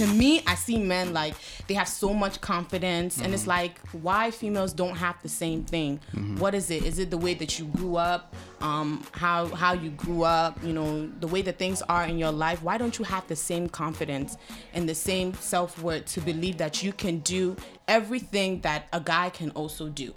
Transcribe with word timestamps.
to 0.00 0.06
me, 0.06 0.42
I 0.46 0.54
see 0.54 0.78
men 0.78 1.12
like 1.12 1.34
they 1.66 1.74
have 1.74 1.88
so 1.88 2.14
much 2.14 2.40
confidence, 2.40 3.20
and 3.20 3.34
it's 3.34 3.46
like 3.46 3.78
why 3.92 4.30
females 4.30 4.72
don't 4.72 4.96
have 4.96 5.20
the 5.22 5.28
same 5.28 5.62
thing. 5.62 6.00
What 6.38 6.54
is 6.54 6.70
it? 6.70 6.84
Is 6.84 6.98
it 6.98 7.10
the 7.10 7.18
way 7.18 7.34
that 7.34 7.58
you 7.58 7.66
grew 7.66 7.96
up? 7.96 8.34
Um, 8.62 9.04
how 9.12 9.46
how 9.48 9.74
you 9.74 9.90
grew 9.90 10.22
up? 10.22 10.58
You 10.64 10.72
know, 10.72 11.06
the 11.20 11.26
way 11.26 11.42
that 11.42 11.58
things 11.58 11.82
are 11.82 12.04
in 12.04 12.18
your 12.18 12.32
life. 12.32 12.62
Why 12.62 12.78
don't 12.78 12.98
you 12.98 13.04
have 13.04 13.26
the 13.28 13.36
same 13.36 13.68
confidence 13.68 14.38
and 14.72 14.88
the 14.88 14.94
same 14.94 15.34
self 15.34 15.78
worth 15.82 16.06
to 16.14 16.20
believe 16.22 16.56
that 16.58 16.82
you 16.82 16.92
can 16.92 17.18
do 17.18 17.56
everything 17.86 18.60
that 18.62 18.88
a 18.94 19.00
guy 19.00 19.28
can 19.28 19.50
also 19.50 19.88
do? 19.88 20.14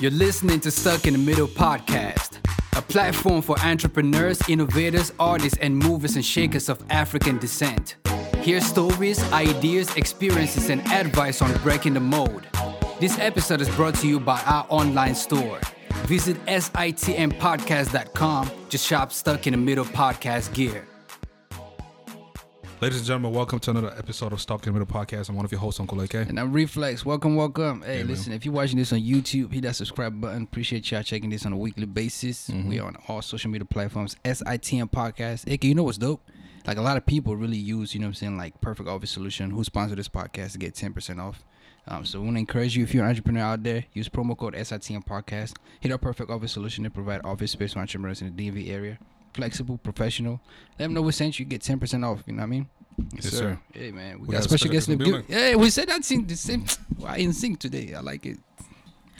You're 0.00 0.12
listening 0.12 0.60
to 0.60 0.70
Stuck 0.70 1.08
in 1.08 1.14
the 1.14 1.18
Middle 1.18 1.48
podcast, 1.48 2.38
a 2.78 2.82
platform 2.82 3.42
for 3.42 3.58
entrepreneurs, 3.58 4.40
innovators, 4.48 5.12
artists, 5.18 5.58
and 5.60 5.76
movers 5.76 6.14
and 6.14 6.24
shakers 6.24 6.68
of 6.68 6.80
African 6.90 7.36
descent. 7.38 7.96
Hear 8.40 8.60
stories, 8.60 9.20
ideas, 9.32 9.92
experiences, 9.96 10.70
and 10.70 10.80
advice 10.86 11.42
on 11.42 11.52
breaking 11.62 11.94
the 11.94 12.00
mold. 12.00 12.46
This 13.00 13.18
episode 13.18 13.60
is 13.60 13.68
brought 13.70 13.96
to 13.96 14.06
you 14.06 14.20
by 14.20 14.40
our 14.46 14.64
online 14.68 15.16
store. 15.16 15.58
Visit 16.06 16.36
sitmpodcast.com 16.46 18.50
to 18.70 18.78
shop 18.78 19.12
Stuck 19.12 19.48
in 19.48 19.52
the 19.52 19.58
Middle 19.58 19.84
podcast 19.84 20.54
gear. 20.54 20.86
Ladies 22.80 22.98
and 22.98 23.06
gentlemen, 23.08 23.32
welcome 23.32 23.58
to 23.58 23.72
another 23.72 23.92
episode 23.98 24.32
of 24.32 24.40
in 24.40 24.56
the 24.62 24.70
Middle 24.78 24.86
Podcast. 24.86 25.28
I'm 25.28 25.34
one 25.34 25.44
of 25.44 25.50
your 25.50 25.60
hosts, 25.60 25.80
Uncle 25.80 26.00
AK. 26.00 26.14
And 26.14 26.38
I'm 26.38 26.52
Reflex. 26.52 27.04
Welcome, 27.04 27.34
welcome. 27.34 27.82
Hey, 27.82 27.94
Yeah, 27.94 27.98
man. 28.04 28.06
listen, 28.06 28.32
if 28.32 28.44
you're 28.44 28.54
watching 28.54 28.78
this 28.78 28.92
on 28.92 29.00
YouTube, 29.00 29.52
hit 29.52 29.62
that 29.64 29.74
subscribe 29.74 30.20
button. 30.20 30.44
Appreciate 30.44 30.88
y'all 30.92 31.02
checking 31.02 31.28
this 31.30 31.44
on 31.44 31.52
a 31.52 31.56
weekly 31.56 31.86
basis. 31.86 32.48
Mm-hmm. 32.48 32.68
We 32.68 32.78
are 32.78 32.86
on 32.86 32.96
all 33.08 33.20
social 33.20 33.50
media 33.50 33.64
platforms. 33.64 34.14
SITM 34.24 34.92
Podcast. 34.92 35.48
Hey, 35.48 35.58
you 35.66 35.74
know 35.74 35.82
what's 35.82 35.98
dope? 35.98 36.22
Like 36.68 36.76
a 36.76 36.82
lot 36.82 36.96
of 36.96 37.04
people 37.04 37.34
really 37.34 37.56
use, 37.56 37.94
you 37.94 38.00
know 38.00 38.06
what 38.06 38.10
I'm 38.10 38.14
saying, 38.14 38.36
like 38.36 38.60
Perfect 38.60 38.88
Office 38.88 39.10
Solution, 39.10 39.50
who 39.50 39.64
sponsored 39.64 39.98
this 39.98 40.08
podcast 40.08 40.52
to 40.52 40.58
get 40.58 40.74
10% 40.74 41.18
off. 41.20 41.42
Um, 41.88 42.04
so 42.04 42.20
we 42.20 42.26
want 42.26 42.36
to 42.36 42.40
encourage 42.40 42.76
you, 42.76 42.84
if 42.84 42.94
you're 42.94 43.02
an 43.02 43.10
entrepreneur 43.10 43.42
out 43.42 43.64
there, 43.64 43.86
use 43.92 44.08
promo 44.08 44.36
code 44.38 44.54
SITM 44.54 45.04
Podcast. 45.04 45.54
Hit 45.80 45.90
our 45.90 45.98
Perfect 45.98 46.30
Office 46.30 46.52
Solution 46.52 46.84
to 46.84 46.90
provide 46.90 47.22
office 47.24 47.50
space 47.50 47.72
for 47.72 47.80
entrepreneurs 47.80 48.22
in 48.22 48.36
the 48.36 48.50
DMV 48.50 48.70
area. 48.70 48.98
Flexible, 49.34 49.78
professional. 49.78 50.40
Let 50.78 50.86
them 50.86 50.94
know 50.94 51.02
we 51.02 51.12
sent 51.12 51.38
you. 51.38 51.44
Get 51.44 51.62
10% 51.62 52.04
off. 52.06 52.22
You 52.26 52.32
know 52.34 52.38
what 52.40 52.44
I 52.44 52.46
mean? 52.46 52.68
Yes, 53.14 53.26
sir. 53.30 53.58
Hey, 53.72 53.90
man. 53.92 54.20
We, 54.20 54.26
We 54.26 54.32
got, 54.32 54.38
got 54.38 54.42
special 54.44 54.58
special 54.58 54.72
guests 54.72 54.72
guest 54.72 54.86
the 54.88 54.92
in 54.92 54.98
the 54.98 55.04
building. 55.04 55.24
Hey, 55.28 55.54
we 55.56 55.70
said 55.70 55.88
that 55.88 56.04
sync 56.04 56.28
the 56.28 56.36
same. 56.36 56.64
Why 56.96 57.16
in 57.18 57.32
sync 57.32 57.58
today? 57.60 57.94
I 57.94 58.00
like 58.00 58.26
it. 58.26 58.38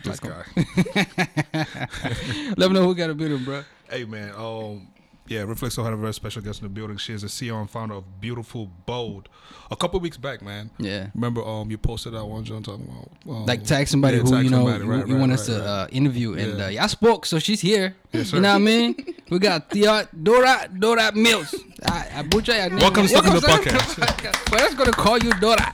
This 0.04 0.22
Like 0.22 0.32
guy. 0.32 0.44
Let 2.56 2.70
me 2.70 2.74
know 2.74 2.84
who 2.84 2.94
got 2.94 3.10
a 3.10 3.14
building, 3.14 3.44
bro. 3.44 3.62
hey, 3.90 4.04
man. 4.04 4.32
Um, 4.36 4.88
yeah, 5.28 5.40
Reflexo 5.42 5.84
had 5.84 5.92
a 5.92 5.96
very 5.96 6.14
special 6.14 6.40
guest 6.42 6.60
in 6.62 6.64
the 6.64 6.70
building. 6.70 6.96
She 6.96 7.12
is 7.12 7.22
the 7.22 7.28
CEO 7.28 7.60
and 7.60 7.68
founder 7.70 7.94
of 7.94 8.20
Beautiful 8.20 8.70
Bold. 8.86 9.28
A 9.70 9.76
couple 9.76 10.00
weeks 10.00 10.16
back, 10.16 10.40
man. 10.40 10.70
Yeah. 10.78 11.08
Remember, 11.14 11.42
um, 11.44 11.70
you 11.70 11.76
posted 11.76 12.14
that 12.14 12.24
one, 12.24 12.44
John, 12.44 12.62
talking 12.62 12.86
about 12.86 13.36
um, 13.36 13.44
Like 13.46 13.64
tag 13.64 13.86
somebody 13.88 14.16
yeah, 14.16 14.22
who 14.22 14.30
tag 14.30 14.44
you 14.44 14.50
know 14.50 14.64
somebody. 14.64 14.84
Right, 14.84 15.06
you, 15.06 15.14
right, 15.14 15.20
want 15.20 15.30
right, 15.30 15.38
us 15.38 15.46
to 15.46 15.62
uh, 15.64 15.86
interview, 15.92 16.32
and 16.34 16.58
Yeah. 16.58 16.64
uh, 16.64 16.68
y'all 16.68 16.88
spoke, 16.88 17.26
so 17.26 17.38
she's 17.38 17.60
here. 17.60 17.94
Yes, 18.12 18.32
you 18.32 18.40
know 18.40 18.48
what 18.48 18.54
I 18.56 18.58
mean? 18.58 19.14
We 19.28 19.38
got 19.38 19.68
Thea 19.70 20.08
Dora 20.22 20.68
Dora 20.78 21.12
Mills. 21.14 21.54
I, 21.84 22.08
I 22.16 22.22
butcher 22.22 22.56
your 22.56 22.70
name. 22.70 22.78
Welcome 22.78 23.06
to 23.06 23.12
the 23.12 23.22
Welcome 23.46 23.72
Podcast. 23.74 24.50
We're 24.50 24.58
just 24.60 24.78
gonna 24.78 24.92
call 24.92 25.18
you 25.18 25.30
Dora. 25.38 25.70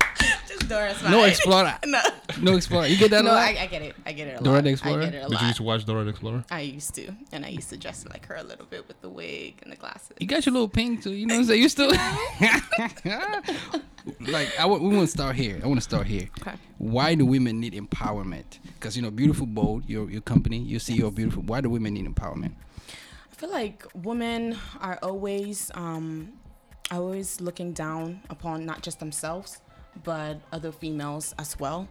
Just 0.54 0.68
Dora's 0.68 1.02
No 1.02 1.24
Explorer. 1.24 1.78
no, 1.86 2.00
No 2.40 2.56
Explorer. 2.56 2.86
You 2.86 2.96
get 2.96 3.10
that? 3.10 3.20
a 3.20 3.24
no, 3.24 3.30
lot? 3.30 3.38
I, 3.38 3.62
I 3.62 3.66
get 3.66 3.82
it. 3.82 3.94
I 4.06 4.12
get 4.12 4.28
it 4.28 4.40
a 4.40 4.44
Dora 4.44 4.56
lot. 4.56 4.64
the 4.64 4.70
Explorer? 4.70 5.02
I 5.02 5.04
get 5.06 5.14
it 5.14 5.24
a 5.24 5.28
Did 5.28 5.40
you 5.40 5.46
used 5.46 5.56
to 5.58 5.62
watch 5.62 5.84
Dora 5.84 6.04
the 6.04 6.10
Explorer? 6.10 6.44
I 6.50 6.60
used 6.60 6.94
to, 6.94 7.12
and 7.32 7.44
I 7.44 7.48
used 7.48 7.70
to 7.70 7.76
dress 7.76 8.04
like 8.10 8.26
her 8.26 8.36
a 8.36 8.42
little 8.42 8.66
bit 8.66 8.86
with 8.88 9.00
the 9.00 9.08
wig 9.08 9.58
and 9.62 9.72
the 9.72 9.76
glasses. 9.76 10.12
You 10.18 10.26
got 10.26 10.46
your 10.46 10.52
little 10.52 10.68
pink 10.68 11.02
too. 11.02 11.12
You 11.12 11.26
know 11.26 11.34
what 11.34 11.40
I'm 11.40 11.46
saying? 11.46 11.62
You 11.62 11.68
still 11.68 11.88
like 14.20 14.58
I. 14.58 14.66
We 14.66 14.78
want 14.88 15.00
to 15.00 15.06
start 15.06 15.36
here. 15.36 15.60
I 15.62 15.66
want 15.66 15.78
to 15.78 15.84
start 15.84 16.06
here. 16.06 16.28
Okay. 16.40 16.54
Why 16.78 17.14
do 17.14 17.26
women 17.26 17.60
need 17.60 17.74
empowerment? 17.74 18.58
Because 18.74 18.96
you 18.96 19.02
know, 19.02 19.10
Beautiful 19.10 19.46
Bold, 19.46 19.88
your 19.88 20.10
your 20.10 20.20
company, 20.20 20.58
your 20.58 20.80
CEO 20.80 21.06
of 21.08 21.14
Beautiful. 21.14 21.42
Why 21.42 21.60
do 21.60 21.70
women 21.70 21.94
need 21.94 22.06
empowerment? 22.06 22.52
I 23.32 23.36
feel 23.36 23.50
like 23.50 23.84
women 23.94 24.56
are 24.80 24.98
always 25.02 25.70
um, 25.74 26.32
are 26.90 26.98
always 26.98 27.40
looking 27.40 27.72
down 27.72 28.20
upon 28.30 28.64
not 28.66 28.82
just 28.82 29.00
themselves, 29.00 29.60
but 30.02 30.38
other 30.52 30.72
females 30.72 31.34
as 31.38 31.58
well. 31.58 31.88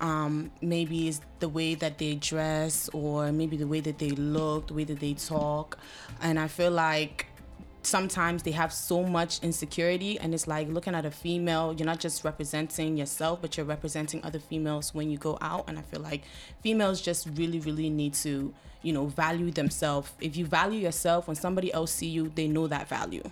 Um, 0.00 0.50
maybe 0.60 1.08
it's 1.08 1.20
the 1.38 1.48
way 1.48 1.74
that 1.76 1.98
they 1.98 2.16
dress, 2.16 2.88
or 2.92 3.30
maybe 3.30 3.56
the 3.56 3.66
way 3.66 3.80
that 3.80 3.98
they 3.98 4.10
look, 4.10 4.68
the 4.68 4.74
way 4.74 4.84
that 4.84 4.98
they 4.98 5.14
talk, 5.14 5.78
and 6.20 6.40
I 6.40 6.48
feel 6.48 6.72
like 6.72 7.26
sometimes 7.82 8.42
they 8.42 8.52
have 8.52 8.72
so 8.72 9.02
much 9.02 9.40
insecurity 9.42 10.18
and 10.20 10.32
it's 10.32 10.46
like 10.46 10.68
looking 10.68 10.94
at 10.94 11.04
a 11.04 11.10
female 11.10 11.74
you're 11.76 11.86
not 11.86 11.98
just 11.98 12.24
representing 12.24 12.96
yourself 12.96 13.40
but 13.42 13.56
you're 13.56 13.66
representing 13.66 14.22
other 14.24 14.38
females 14.38 14.94
when 14.94 15.10
you 15.10 15.18
go 15.18 15.36
out. 15.40 15.64
And 15.68 15.78
i 15.78 15.82
feel 15.82 16.00
like 16.00 16.22
females 16.62 17.00
just 17.00 17.28
really 17.34 17.60
really 17.60 17.90
need 17.90 18.14
to 18.14 18.54
you 18.82 18.92
know 18.92 19.06
value 19.06 19.50
themselves. 19.50 20.12
If 20.20 20.36
you 20.36 20.46
value 20.46 20.80
yourself 20.80 21.26
when 21.26 21.36
somebody 21.36 21.72
else 21.72 21.92
see 21.92 22.08
you 22.08 22.30
they 22.34 22.48
know 22.48 22.66
that 22.68 22.88
value 22.88 23.22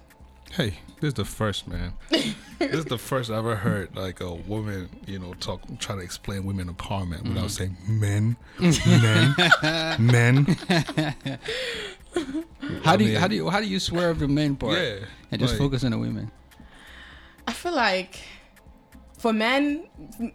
Hey, 0.50 0.78
this 1.00 1.08
is 1.08 1.14
the 1.14 1.24
first, 1.24 1.68
man. 1.68 1.92
this 2.10 2.34
is 2.58 2.84
the 2.86 2.98
first 2.98 3.30
I 3.30 3.36
ever 3.38 3.54
heard 3.54 3.94
like 3.94 4.20
a 4.20 4.34
woman, 4.34 4.88
you 5.06 5.18
know, 5.18 5.34
talk, 5.34 5.60
try 5.78 5.94
to 5.94 6.00
explain 6.02 6.44
women 6.44 6.72
empowerment 6.72 7.20
Mm-hmm. 7.22 7.34
without 7.34 7.50
saying 7.52 7.76
men, 7.88 8.36
men, 8.58 9.34
men. 9.98 11.38
How 12.82 12.96
do 12.96 13.04
you 13.04 13.12
mean- 13.12 13.20
how 13.20 13.28
do 13.28 13.34
you 13.36 13.48
how 13.48 13.60
do 13.60 13.66
you 13.66 13.78
swerve 13.78 14.18
the 14.18 14.28
men 14.28 14.56
part 14.56 14.76
Yeah, 14.76 14.96
and 15.30 15.40
just 15.40 15.52
like- 15.54 15.58
focus 15.58 15.84
on 15.84 15.92
the 15.92 15.98
women? 15.98 16.30
I 17.46 17.52
feel 17.52 17.74
like 17.74 18.18
for 19.18 19.32
men, 19.32 19.86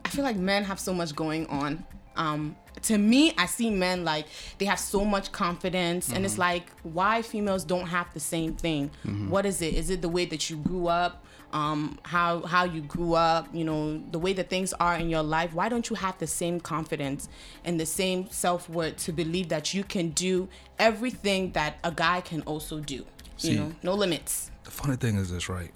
I 0.06 0.10
feel 0.10 0.24
like 0.24 0.38
men 0.38 0.64
have 0.64 0.80
so 0.80 0.94
much 0.94 1.14
going 1.16 1.48
on. 1.48 1.86
Um, 2.16 2.56
to 2.86 2.98
me, 2.98 3.34
I 3.38 3.46
see 3.46 3.70
men 3.70 4.04
like 4.04 4.26
they 4.58 4.66
have 4.66 4.80
so 4.80 5.04
much 5.06 5.32
confidence, 5.32 6.12
and 6.12 6.26
it's 6.26 6.38
like 6.38 6.70
why 6.84 7.22
females 7.22 7.64
don't 7.64 7.88
have 7.88 8.08
the 8.14 8.20
same 8.20 8.54
thing. 8.54 8.92
What 9.30 9.46
is 9.46 9.62
it? 9.62 9.74
Is 9.74 9.90
it 9.90 10.02
the 10.02 10.10
way 10.10 10.26
that 10.26 10.50
you 10.50 10.58
grew 10.58 10.88
up? 10.88 11.24
Um, 11.54 12.00
how 12.04 12.42
how 12.42 12.64
you 12.66 12.82
grew 12.82 13.14
up? 13.14 13.48
You 13.54 13.64
know 13.64 14.02
the 14.12 14.20
way 14.20 14.34
that 14.34 14.50
things 14.50 14.74
are 14.74 14.96
in 14.96 15.10
your 15.10 15.24
life. 15.24 15.54
Why 15.54 15.70
don't 15.70 15.90
you 15.90 15.96
have 15.96 16.18
the 16.18 16.28
same 16.28 16.60
confidence 16.60 17.30
and 17.64 17.80
the 17.80 17.86
same 17.86 18.30
self 18.30 18.68
worth 18.70 18.98
to 19.06 19.12
believe 19.14 19.48
that 19.50 19.74
you 19.74 19.84
can 19.84 20.10
do 20.10 20.48
everything 20.80 21.52
that 21.54 21.78
a 21.84 21.92
guy 21.92 22.22
can 22.22 22.42
also 22.42 22.80
do? 22.80 23.06
See- 23.38 23.52
you 23.54 23.60
know, 23.60 23.72
no 23.84 23.94
limits. 23.94 24.52
The 24.64 24.72
funny 24.72 24.96
thing 24.98 25.16
is 25.18 25.30
this, 25.32 25.48
right? 25.50 25.72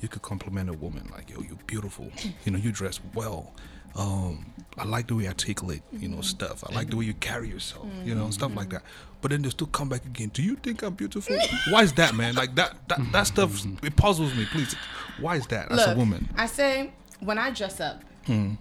You 0.00 0.08
could 0.08 0.22
compliment 0.22 0.68
a 0.70 0.74
woman 0.74 1.08
like, 1.12 1.30
"Yo, 1.30 1.40
you're 1.42 1.58
beautiful. 1.66 2.10
You 2.44 2.52
know, 2.52 2.58
you 2.58 2.70
dress 2.72 3.00
well. 3.14 3.52
Um, 3.96 4.52
I 4.76 4.84
like 4.84 5.06
the 5.06 5.14
way 5.14 5.22
you 5.24 5.28
articulate, 5.28 5.82
you 5.92 6.08
know, 6.08 6.20
stuff. 6.20 6.64
I 6.68 6.74
like 6.74 6.90
the 6.90 6.96
way 6.96 7.04
you 7.04 7.14
carry 7.14 7.48
yourself, 7.48 7.86
you 8.04 8.14
know, 8.14 8.30
stuff 8.30 8.54
like 8.56 8.70
that." 8.70 8.82
But 9.20 9.30
then 9.30 9.42
they 9.42 9.50
still 9.50 9.68
come 9.68 9.88
back 9.88 10.04
again. 10.04 10.30
Do 10.34 10.42
you 10.42 10.56
think 10.56 10.82
I'm 10.82 10.94
beautiful? 10.94 11.36
Why 11.70 11.82
is 11.82 11.92
that, 11.94 12.14
man? 12.14 12.34
Like 12.34 12.54
that, 12.56 12.76
that, 12.88 13.00
that 13.12 13.22
stuff. 13.26 13.64
It 13.82 13.96
puzzles 13.96 14.34
me. 14.34 14.44
Please, 14.46 14.74
why 15.20 15.36
is 15.36 15.46
that? 15.46 15.70
As 15.72 15.86
a 15.86 15.94
woman, 15.94 16.28
I 16.36 16.46
say 16.46 16.92
when 17.20 17.38
I 17.38 17.50
dress 17.50 17.80
up, 17.80 18.02
Hmm. 18.26 18.54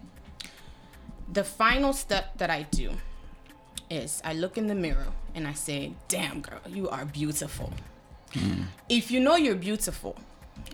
the 1.31 1.43
final 1.43 1.93
step 1.93 2.37
that 2.37 2.49
I 2.49 2.63
do 2.63 2.91
is 3.89 4.21
I 4.23 4.33
look 4.33 4.57
in 4.57 4.67
the 4.67 4.75
mirror 4.75 5.07
and 5.35 5.47
I 5.47 5.53
say, 5.53 5.93
"Damn, 6.07 6.41
girl, 6.41 6.59
you 6.69 6.89
are 6.89 7.05
beautiful." 7.05 7.73
Hmm. 8.33 8.63
If 8.89 9.09
you 9.11 9.19
know 9.19 9.35
you're 9.35 9.55
beautiful, 9.55 10.15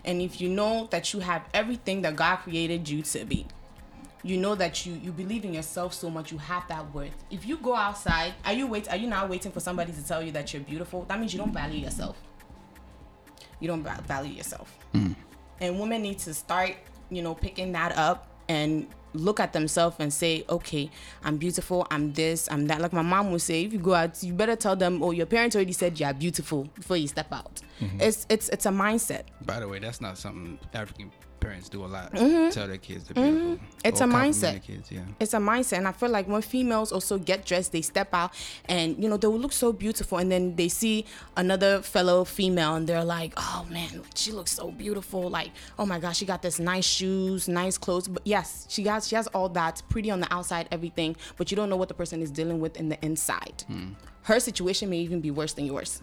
and 0.05 0.21
if 0.21 0.39
you 0.41 0.49
know 0.49 0.87
that 0.91 1.13
you 1.13 1.21
have 1.21 1.43
everything 1.53 2.01
that 2.03 2.15
God 2.15 2.37
created 2.37 2.87
you 2.89 3.01
to 3.03 3.25
be, 3.25 3.45
you 4.23 4.37
know 4.37 4.55
that 4.55 4.85
you 4.85 4.93
you 4.93 5.11
believe 5.11 5.45
in 5.45 5.53
yourself 5.53 5.93
so 5.93 6.09
much, 6.09 6.31
you 6.31 6.37
have 6.37 6.67
that 6.67 6.93
worth. 6.93 7.23
If 7.31 7.45
you 7.45 7.57
go 7.57 7.75
outside, 7.75 8.33
are 8.45 8.53
you 8.53 8.67
wait? 8.67 8.89
Are 8.89 8.97
you 8.97 9.07
now 9.07 9.25
waiting 9.27 9.51
for 9.51 9.59
somebody 9.59 9.91
to 9.93 10.05
tell 10.05 10.21
you 10.21 10.31
that 10.31 10.53
you're 10.53 10.63
beautiful? 10.63 11.05
That 11.05 11.19
means 11.19 11.33
you 11.33 11.39
don't 11.39 11.53
value 11.53 11.79
yourself. 11.79 12.17
You 13.59 13.67
don't 13.67 13.83
value 13.83 14.33
yourself 14.33 14.77
hmm. 14.93 15.11
and 15.59 15.79
women 15.79 16.01
need 16.01 16.19
to 16.19 16.33
start 16.33 16.75
you 17.09 17.21
know 17.21 17.35
picking 17.35 17.71
that 17.73 17.97
up 17.97 18.27
and 18.47 18.87
look 19.13 19.39
at 19.39 19.53
themselves 19.53 19.95
and 19.99 20.13
say 20.13 20.43
okay 20.49 20.89
i'm 21.23 21.37
beautiful 21.37 21.85
i'm 21.89 22.13
this 22.13 22.47
i'm 22.51 22.67
that 22.67 22.79
like 22.79 22.93
my 22.93 23.01
mom 23.01 23.31
would 23.31 23.41
say 23.41 23.63
if 23.63 23.73
you 23.73 23.79
go 23.79 23.93
out 23.93 24.21
you 24.23 24.33
better 24.33 24.55
tell 24.55 24.75
them 24.75 25.01
oh 25.01 25.11
your 25.11 25.25
parents 25.25 25.55
already 25.55 25.71
said 25.71 25.99
you're 25.99 26.13
beautiful 26.13 26.65
before 26.75 26.95
you 26.95 27.07
step 27.07 27.31
out 27.33 27.61
mm-hmm. 27.81 27.99
it's 27.99 28.25
it's 28.29 28.49
it's 28.49 28.65
a 28.65 28.69
mindset 28.69 29.23
By 29.45 29.59
the 29.59 29.67
way, 29.67 29.79
that's 29.79 29.99
not 29.99 30.17
something 30.17 30.59
African 30.73 31.11
parents 31.39 31.69
do 31.69 31.83
a 31.83 31.87
lot. 31.87 32.13
Tell 32.15 32.67
their 32.67 32.77
kids 32.77 33.05
they're 33.05 33.23
beautiful. 33.23 33.55
Mm-hmm. 33.55 33.65
It's 33.83 34.01
a 34.01 34.05
mindset. 34.05 34.41
their 34.41 34.59
Kids, 34.59 34.91
yeah. 34.91 35.01
it's 35.19 35.33
a 35.33 35.37
mindset 35.37 35.77
and 35.77 35.87
i 35.87 35.91
feel 35.91 36.09
like 36.09 36.27
when 36.27 36.41
females 36.41 36.91
also 36.91 37.17
get 37.17 37.45
dressed 37.45 37.71
they 37.71 37.81
step 37.81 38.09
out 38.13 38.31
and 38.65 39.01
you 39.01 39.09
know 39.09 39.17
they 39.17 39.27
will 39.27 39.39
look 39.39 39.51
so 39.51 39.71
beautiful 39.71 40.17
and 40.17 40.31
then 40.31 40.55
they 40.55 40.67
see 40.67 41.05
another 41.37 41.81
fellow 41.81 42.23
female 42.23 42.75
and 42.75 42.87
they're 42.87 43.03
like 43.03 43.33
oh 43.37 43.65
man 43.69 44.01
she 44.15 44.31
looks 44.31 44.51
so 44.51 44.69
beautiful 44.71 45.29
like 45.29 45.51
oh 45.77 45.85
my 45.85 45.97
gosh 45.99 46.17
she 46.17 46.25
got 46.25 46.41
this 46.41 46.59
nice 46.59 46.85
shoes 46.85 47.47
nice 47.47 47.77
clothes 47.77 48.07
but 48.07 48.21
yes 48.25 48.65
she 48.69 48.83
has 48.83 49.07
she 49.07 49.15
has 49.15 49.27
all 49.27 49.49
that 49.49 49.81
pretty 49.89 50.11
on 50.11 50.19
the 50.19 50.33
outside 50.33 50.67
everything 50.71 51.15
but 51.37 51.49
you 51.51 51.55
don't 51.57 51.69
know 51.69 51.77
what 51.77 51.87
the 51.87 51.93
person 51.93 52.21
is 52.21 52.29
dealing 52.31 52.59
with 52.59 52.75
in 52.77 52.89
the 52.89 53.03
inside 53.05 53.63
her 54.23 54.39
situation 54.39 54.89
may 54.89 54.97
even 54.99 55.21
be 55.21 55.31
worse 55.31 55.53
than 55.53 55.65
yours 55.65 56.01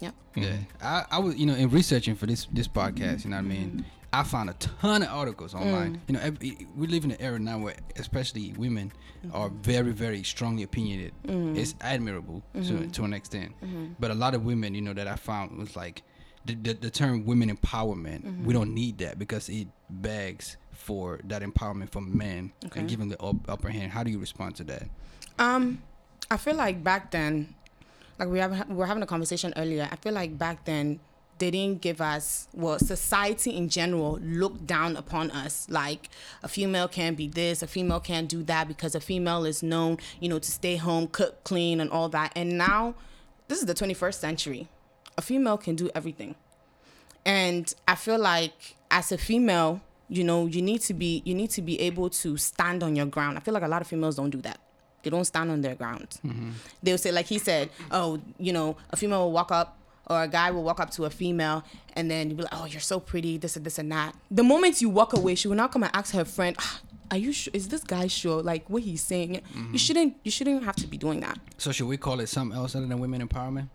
yeah 0.00 0.10
Yeah, 0.34 0.56
I, 0.82 1.04
I 1.10 1.18
was, 1.18 1.36
you 1.36 1.46
know, 1.46 1.54
in 1.54 1.68
researching 1.70 2.14
for 2.14 2.26
this 2.26 2.46
this 2.52 2.68
podcast, 2.68 3.24
you 3.24 3.30
know 3.30 3.36
what 3.36 3.44
I 3.44 3.48
mean. 3.48 3.84
I 4.12 4.24
found 4.24 4.50
a 4.50 4.54
ton 4.54 5.02
of 5.02 5.08
articles 5.08 5.54
mm. 5.54 5.60
online. 5.60 6.00
You 6.08 6.14
know, 6.14 6.20
every, 6.20 6.66
we 6.76 6.86
live 6.86 7.04
in 7.04 7.12
an 7.12 7.20
era 7.20 7.38
now 7.38 7.58
where, 7.58 7.76
especially 7.96 8.52
women, 8.56 8.92
mm-hmm. 9.24 9.36
are 9.36 9.50
very, 9.50 9.92
very 9.92 10.22
strongly 10.22 10.64
opinionated. 10.64 11.12
Mm. 11.26 11.56
It's 11.56 11.74
admirable 11.80 12.42
to 12.54 12.60
mm-hmm. 12.60 12.90
to 12.90 13.04
an 13.04 13.12
extent, 13.12 13.52
mm-hmm. 13.62 13.92
but 14.00 14.10
a 14.10 14.14
lot 14.14 14.34
of 14.34 14.44
women, 14.44 14.74
you 14.74 14.82
know, 14.82 14.94
that 14.94 15.06
I 15.06 15.16
found 15.16 15.58
was 15.58 15.76
like 15.76 16.02
the 16.44 16.54
the, 16.54 16.72
the 16.74 16.90
term 16.90 17.24
women 17.24 17.54
empowerment. 17.54 18.44
We 18.44 18.52
don't 18.52 18.74
need 18.74 18.98
that 18.98 19.18
because 19.18 19.48
it 19.48 19.68
begs 19.88 20.56
for 20.72 21.20
that 21.24 21.42
empowerment 21.42 21.90
from 21.92 22.16
men 22.16 22.52
Okay. 22.66 22.80
and 22.80 22.88
giving 22.88 23.08
the 23.08 23.22
up, 23.22 23.36
upper 23.48 23.68
hand. 23.68 23.92
How 23.92 24.02
do 24.02 24.10
you 24.10 24.18
respond 24.18 24.56
to 24.56 24.64
that? 24.64 24.88
Um, 25.38 25.82
I 26.30 26.36
feel 26.36 26.54
like 26.54 26.82
back 26.82 27.10
then, 27.10 27.54
like 28.18 28.28
we 28.28 28.38
have 28.38 28.68
we 28.68 28.74
were 28.74 28.86
having 28.86 29.02
a 29.02 29.06
conversation 29.06 29.52
earlier. 29.56 29.88
I 29.90 29.96
feel 29.96 30.12
like 30.12 30.36
back 30.36 30.64
then 30.64 31.00
didn't 31.40 31.80
give 31.80 32.00
us 32.00 32.48
well 32.52 32.78
society 32.78 33.56
in 33.56 33.68
general 33.68 34.18
looked 34.22 34.66
down 34.66 34.96
upon 34.96 35.30
us. 35.30 35.66
Like 35.70 36.08
a 36.42 36.48
female 36.48 36.88
can't 36.88 37.16
be 37.16 37.28
this 37.28 37.62
a 37.62 37.66
female 37.66 38.00
can't 38.00 38.28
do 38.28 38.42
that 38.44 38.68
because 38.68 38.94
a 38.94 39.00
female 39.00 39.44
is 39.44 39.62
known 39.62 39.98
you 40.20 40.28
know 40.28 40.38
to 40.38 40.50
stay 40.50 40.76
home 40.76 41.06
cook 41.08 41.42
clean 41.44 41.80
and 41.80 41.90
all 41.90 42.08
that. 42.10 42.32
And 42.36 42.58
now 42.58 42.94
this 43.48 43.58
is 43.58 43.66
the 43.66 43.74
21st 43.74 44.14
century. 44.14 44.68
A 45.16 45.22
female 45.22 45.58
can 45.58 45.74
do 45.76 45.90
everything. 45.94 46.34
And 47.24 47.72
i 47.86 47.94
feel 47.94 48.18
like 48.18 48.76
as 48.90 49.12
a 49.12 49.18
female 49.18 49.80
you 50.08 50.24
know 50.24 50.46
you 50.46 50.60
need 50.60 50.80
to 50.82 50.94
be 50.94 51.22
you 51.24 51.34
need 51.34 51.50
to 51.50 51.62
be 51.62 51.80
able 51.80 52.10
to 52.10 52.36
stand 52.36 52.82
on 52.82 52.96
your 52.96 53.06
ground. 53.06 53.38
I 53.38 53.40
feel 53.40 53.54
like 53.54 53.62
a 53.62 53.68
lot 53.68 53.80
of 53.80 53.88
females 53.88 54.16
don't 54.16 54.30
do 54.30 54.42
that. 54.42 54.60
They 55.02 55.08
don't 55.08 55.24
stand 55.24 55.50
on 55.50 55.62
their 55.62 55.74
ground. 55.74 56.08
Mm-hmm. 56.24 56.50
They'll 56.82 56.98
say 56.98 57.12
like 57.12 57.26
he 57.26 57.38
said 57.38 57.70
oh 57.90 58.20
you 58.38 58.52
know 58.52 58.76
a 58.90 58.96
female 58.96 59.20
will 59.24 59.32
walk 59.32 59.50
up 59.50 59.78
or 60.10 60.22
a 60.24 60.28
guy 60.28 60.50
will 60.50 60.64
walk 60.64 60.80
up 60.80 60.90
to 60.90 61.04
a 61.06 61.10
female 61.10 61.64
and 61.94 62.10
then 62.10 62.28
you'll 62.28 62.36
be 62.36 62.42
like 62.42 62.52
oh 62.60 62.66
you're 62.66 62.80
so 62.80 63.00
pretty 63.00 63.38
this 63.38 63.56
and 63.56 63.64
this 63.64 63.78
and 63.78 63.90
that. 63.92 64.14
The 64.30 64.42
moment 64.42 64.82
you 64.82 64.90
walk 64.90 65.12
away 65.14 65.34
she 65.36 65.48
will 65.48 65.56
now 65.56 65.68
come 65.68 65.84
and 65.84 65.94
ask 65.94 66.12
her 66.14 66.24
friend 66.26 66.56
"Ah, 66.58 66.80
are 67.12 67.16
you 67.16 67.32
sure 67.32 67.52
is 67.54 67.68
this 67.68 67.82
guy 67.84 68.06
sure 68.08 68.42
like 68.42 68.68
what 68.68 68.82
he's 68.82 69.02
saying? 69.02 69.40
You 69.72 69.78
shouldn't 69.78 70.16
you 70.24 70.30
shouldn't 70.30 70.64
have 70.64 70.76
to 70.76 70.86
be 70.86 70.98
doing 70.98 71.20
that. 71.20 71.38
So 71.56 71.72
should 71.72 71.86
we 71.88 71.96
call 71.96 72.20
it 72.20 72.28
something 72.28 72.56
else 72.58 72.74
other 72.74 72.86
than 72.86 72.98
women 72.98 73.26
empowerment? 73.26 73.68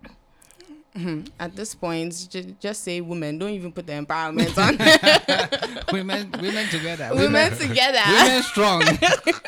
At 1.39 1.55
this 1.55 1.75
point 1.75 2.27
ju- 2.29 2.55
just 2.59 2.83
say 2.83 3.01
women 3.01 3.37
don't 3.37 3.49
even 3.49 3.71
put 3.71 3.85
the 3.85 3.93
empowerment 3.93 4.57
on 4.57 4.77
women, 5.93 6.31
women 6.41 6.67
together. 6.69 7.09
women 7.13 7.51
together 7.57 7.99
Women 8.07 8.43
strong. 8.43 8.81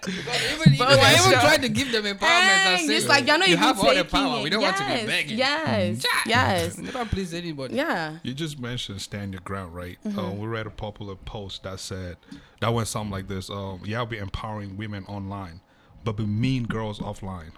Because 0.08 0.52
even 0.54 0.74
even, 0.74 0.78
But 0.78 0.90
I 0.90 0.96
we're 0.96 1.12
even 1.12 1.20
strong. 1.20 1.42
tried 1.42 1.62
to 1.64 1.70
give 1.70 1.92
them 1.92 2.04
empowerment. 2.04 2.22
I 2.22 2.76
Hey, 2.78 2.86
said, 2.88 2.94
just 2.94 3.08
like 3.10 3.28
you're 3.28 3.38
not 3.38 3.48
you 3.48 3.54
even 3.54 3.64
have 3.64 3.80
all 3.80 3.94
the 3.96 4.04
power. 4.06 4.40
it. 4.40 4.44
We 4.44 4.50
don't 4.50 4.62
want 4.62 4.78
to 4.78 4.84
be 4.86 5.06
begging. 5.06 5.38
Yes, 5.38 6.04
yes, 6.26 6.78
You 6.78 6.92
don't 6.92 7.10
please 7.12 7.34
anybody. 7.34 7.76
yeah. 7.76 8.18
You 8.24 8.34
just 8.34 8.60
mentioned 8.60 9.02
stand 9.02 9.34
your 9.34 9.42
ground, 9.42 9.76
right? 9.76 9.98
Mm-hmm. 10.06 10.20
Uh, 10.20 10.32
we 10.32 10.48
read 10.48 10.66
a 10.68 10.70
popular 10.70 11.16
post 11.16 11.64
that 11.64 11.80
said 11.80 12.18
that 12.62 12.74
went 12.74 12.88
something 12.88 13.12
like 13.12 13.28
this: 13.28 13.50
um, 13.50 13.82
"Yeah, 13.86 14.00
I'll 14.00 14.06
be 14.06 14.18
empowering 14.18 14.78
women 14.78 15.06
online, 15.06 15.62
but 16.04 16.14
be 16.14 16.26
mean 16.26 16.64
girls 16.66 17.00
offline." 17.00 17.52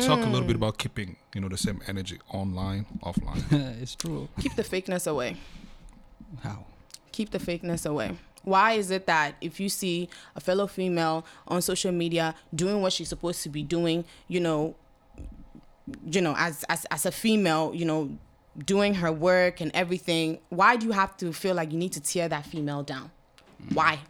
Talk 0.00 0.20
a 0.20 0.22
Mm. 0.24 0.32
little 0.32 0.46
bit 0.46 0.56
about 0.56 0.76
keeping, 0.78 1.16
you 1.34 1.40
know, 1.40 1.48
the 1.48 1.56
same 1.56 1.80
energy 1.86 2.18
online, 2.32 2.86
offline. 3.02 3.42
it's 3.82 3.94
true. 3.94 4.28
Keep 4.40 4.56
the 4.56 4.64
fakeness 4.64 5.06
away. 5.06 5.36
How? 6.42 6.64
Keep 7.12 7.30
the 7.30 7.38
fakeness 7.38 7.86
away. 7.86 8.16
Why 8.42 8.72
is 8.72 8.90
it 8.90 9.06
that 9.06 9.36
if 9.40 9.60
you 9.60 9.68
see 9.68 10.08
a 10.36 10.40
fellow 10.40 10.66
female 10.66 11.24
on 11.48 11.62
social 11.62 11.92
media 11.92 12.34
doing 12.54 12.82
what 12.82 12.92
she's 12.92 13.08
supposed 13.08 13.42
to 13.44 13.48
be 13.48 13.62
doing, 13.62 14.04
you 14.28 14.40
know, 14.40 14.74
you 16.10 16.20
know, 16.20 16.34
as 16.36 16.64
as 16.68 16.84
as 16.90 17.06
a 17.06 17.12
female, 17.12 17.72
you 17.74 17.84
know, 17.84 18.10
doing 18.64 18.94
her 18.94 19.12
work 19.12 19.60
and 19.60 19.70
everything, 19.74 20.38
why 20.48 20.76
do 20.76 20.86
you 20.86 20.92
have 20.92 21.16
to 21.18 21.32
feel 21.32 21.54
like 21.54 21.72
you 21.72 21.78
need 21.78 21.92
to 21.92 22.00
tear 22.00 22.28
that 22.28 22.44
female 22.46 22.82
down? 22.82 23.10
Why? 23.72 24.00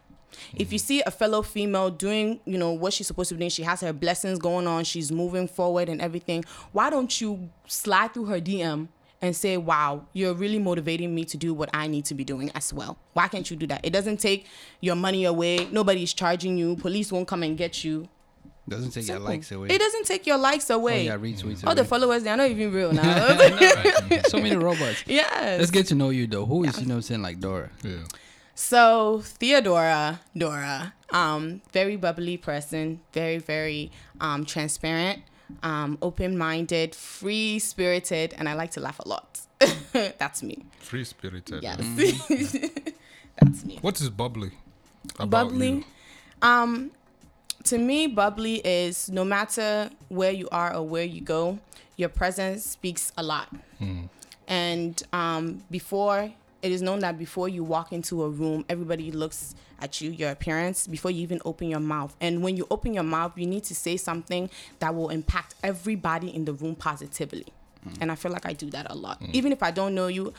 If 0.55 0.73
you 0.73 0.79
see 0.79 1.03
a 1.07 1.11
fellow 1.11 1.43
female 1.43 1.91
doing, 1.91 2.41
you 2.45 2.59
know, 2.59 2.73
what 2.73 2.93
she's 2.93 3.07
supposed 3.07 3.29
to 3.31 3.35
be 3.35 3.41
doing, 3.41 3.51
she 3.51 3.63
has 3.63 3.81
her 3.81 3.93
blessings 3.93 4.39
going 4.39 4.67
on, 4.67 4.85
she's 4.85 5.11
moving 5.13 5.49
forward 5.49 5.89
and 5.89 6.01
everything, 6.01 6.45
why 6.73 6.91
don't 6.91 7.21
you 7.21 7.49
slide 7.67 8.15
through 8.15 8.27
her 8.27 8.41
DM 8.41 8.89
and 9.23 9.35
say, 9.35 9.57
wow, 9.57 10.05
you're 10.13 10.35
really 10.35 10.59
motivating 10.59 11.15
me 11.15 11.25
to 11.25 11.37
do 11.37 11.55
what 11.55 11.71
I 11.73 11.87
need 11.87 12.05
to 12.07 12.15
be 12.15 12.25
doing 12.25 12.51
as 12.55 12.73
well? 12.75 12.99
Why 13.15 13.29
can't 13.29 13.51
you 13.51 13.57
do 13.57 13.67
that? 13.69 13.81
It 13.85 13.91
doesn't 13.91 14.19
take 14.19 14.47
your 14.81 14.97
money 14.97 15.25
away, 15.25 15.67
nobody's 15.73 16.13
charging 16.13 16.59
you, 16.59 16.77
police 16.77 17.11
won't 17.11 17.27
come 17.29 17.43
and 17.43 17.57
get 17.57 17.85
you. 17.85 18.09
Doesn't 18.67 18.93
take 18.93 19.07
your 19.09 19.19
likes 19.19 19.53
away. 19.53 19.69
It 19.69 19.79
doesn't 19.79 20.07
take 20.07 20.27
your 20.27 20.39
likes 20.39 20.71
Oh, 20.71 20.77
away. 20.77 21.05
yeah, 21.05 21.19
retweets. 21.19 21.67
All 21.67 21.75
the 21.75 21.85
followers, 21.85 22.23
they're 22.23 22.35
not 22.37 22.49
even 22.49 22.73
real 22.73 22.93
now. 22.95 23.03
so 24.29 24.39
many 24.39 24.57
robots. 24.57 25.05
yes. 25.07 25.59
Let's 25.59 25.71
get 25.71 25.87
to 25.89 25.95
know 25.95 26.09
you 26.09 26.27
though. 26.27 26.47
Who 26.47 26.65
is 26.65 26.81
you 26.81 26.87
know 26.87 26.95
what 26.95 26.97
I'm 26.97 27.03
saying 27.03 27.23
like 27.23 27.41
Dora? 27.41 27.69
yeah. 27.83 27.97
So 28.55 29.21
Theodora, 29.25 30.21
Dora, 30.37 30.95
um, 31.11 31.61
very 31.73 31.97
bubbly 31.97 32.37
person, 32.37 33.01
very 33.13 33.39
very 33.39 33.91
um, 34.21 34.45
transparent, 34.45 35.23
um, 35.63 35.99
open-minded, 36.03 36.95
free-spirited, 36.95 38.35
and 38.39 38.49
I 38.49 38.55
like 38.55 38.71
to 38.73 38.81
laugh 38.81 39.01
a 39.01 39.09
lot. 39.09 39.41
That's 39.93 40.43
me. 40.43 40.65
Free 40.81 41.05
spirited. 41.05 41.63
Yes, 41.63 41.79
Mm-hmm. 41.81 42.89
that's 43.41 43.65
me. 43.65 43.79
What 43.81 44.01
is 44.01 44.11
bubbly? 44.11 44.53
Bubbly. 45.19 45.69
you? 45.71 45.85
Um, 46.43 46.91
to 47.65 47.79
me, 47.79 48.07
bubbly 48.07 48.57
is 48.65 49.11
no 49.11 49.25
matter 49.25 49.91
where 50.09 50.31
you 50.31 50.49
are 50.53 50.75
or 50.75 50.83
where 50.87 51.05
you 51.05 51.21
go, 51.21 51.59
your 51.97 52.09
presence 52.11 52.65
speaks 52.65 53.13
a 53.17 53.23
lot. 53.23 53.49
And 54.47 55.03
um, 55.13 55.65
before 55.71 56.33
it 56.65 56.73
is 56.73 56.81
known 56.81 57.01
that 57.01 57.19
before 57.19 57.47
you 57.47 57.63
walk 57.63 57.93
into 57.93 58.23
a 58.23 58.31
room, 58.31 58.65
everybody 58.71 59.13
looks 59.13 59.55
at 59.81 60.01
you, 60.01 60.11
your 60.11 60.31
appearance, 60.31 60.87
before 60.87 61.11
you 61.11 61.21
even 61.21 61.39
open 61.45 61.69
your 61.69 61.79
mouth. 61.79 62.17
And 62.23 62.43
when 62.43 62.57
you 62.57 62.67
open 62.71 62.95
your 62.95 63.05
mouth, 63.05 63.33
you 63.37 63.47
need 63.47 63.65
to 63.65 63.75
say 63.75 63.99
something 63.99 64.49
that 64.79 64.95
will 64.95 65.11
impact 65.11 65.57
everybody 65.63 66.35
in 66.35 66.47
the 66.47 66.55
room 66.55 66.75
positively. 66.75 67.45
Mm. 67.87 67.99
And 68.01 68.13
I 68.13 68.15
feel 68.15 68.33
like 68.33 68.47
I 68.47 68.55
do 68.55 68.71
that 68.71 68.91
a 68.91 68.95
lot. 68.95 69.21
Mm. 69.21 69.35
Even 69.35 69.53
if 69.53 69.63
I 69.63 69.73
don't 69.73 69.95
know 69.95 70.07
you, 70.07 70.33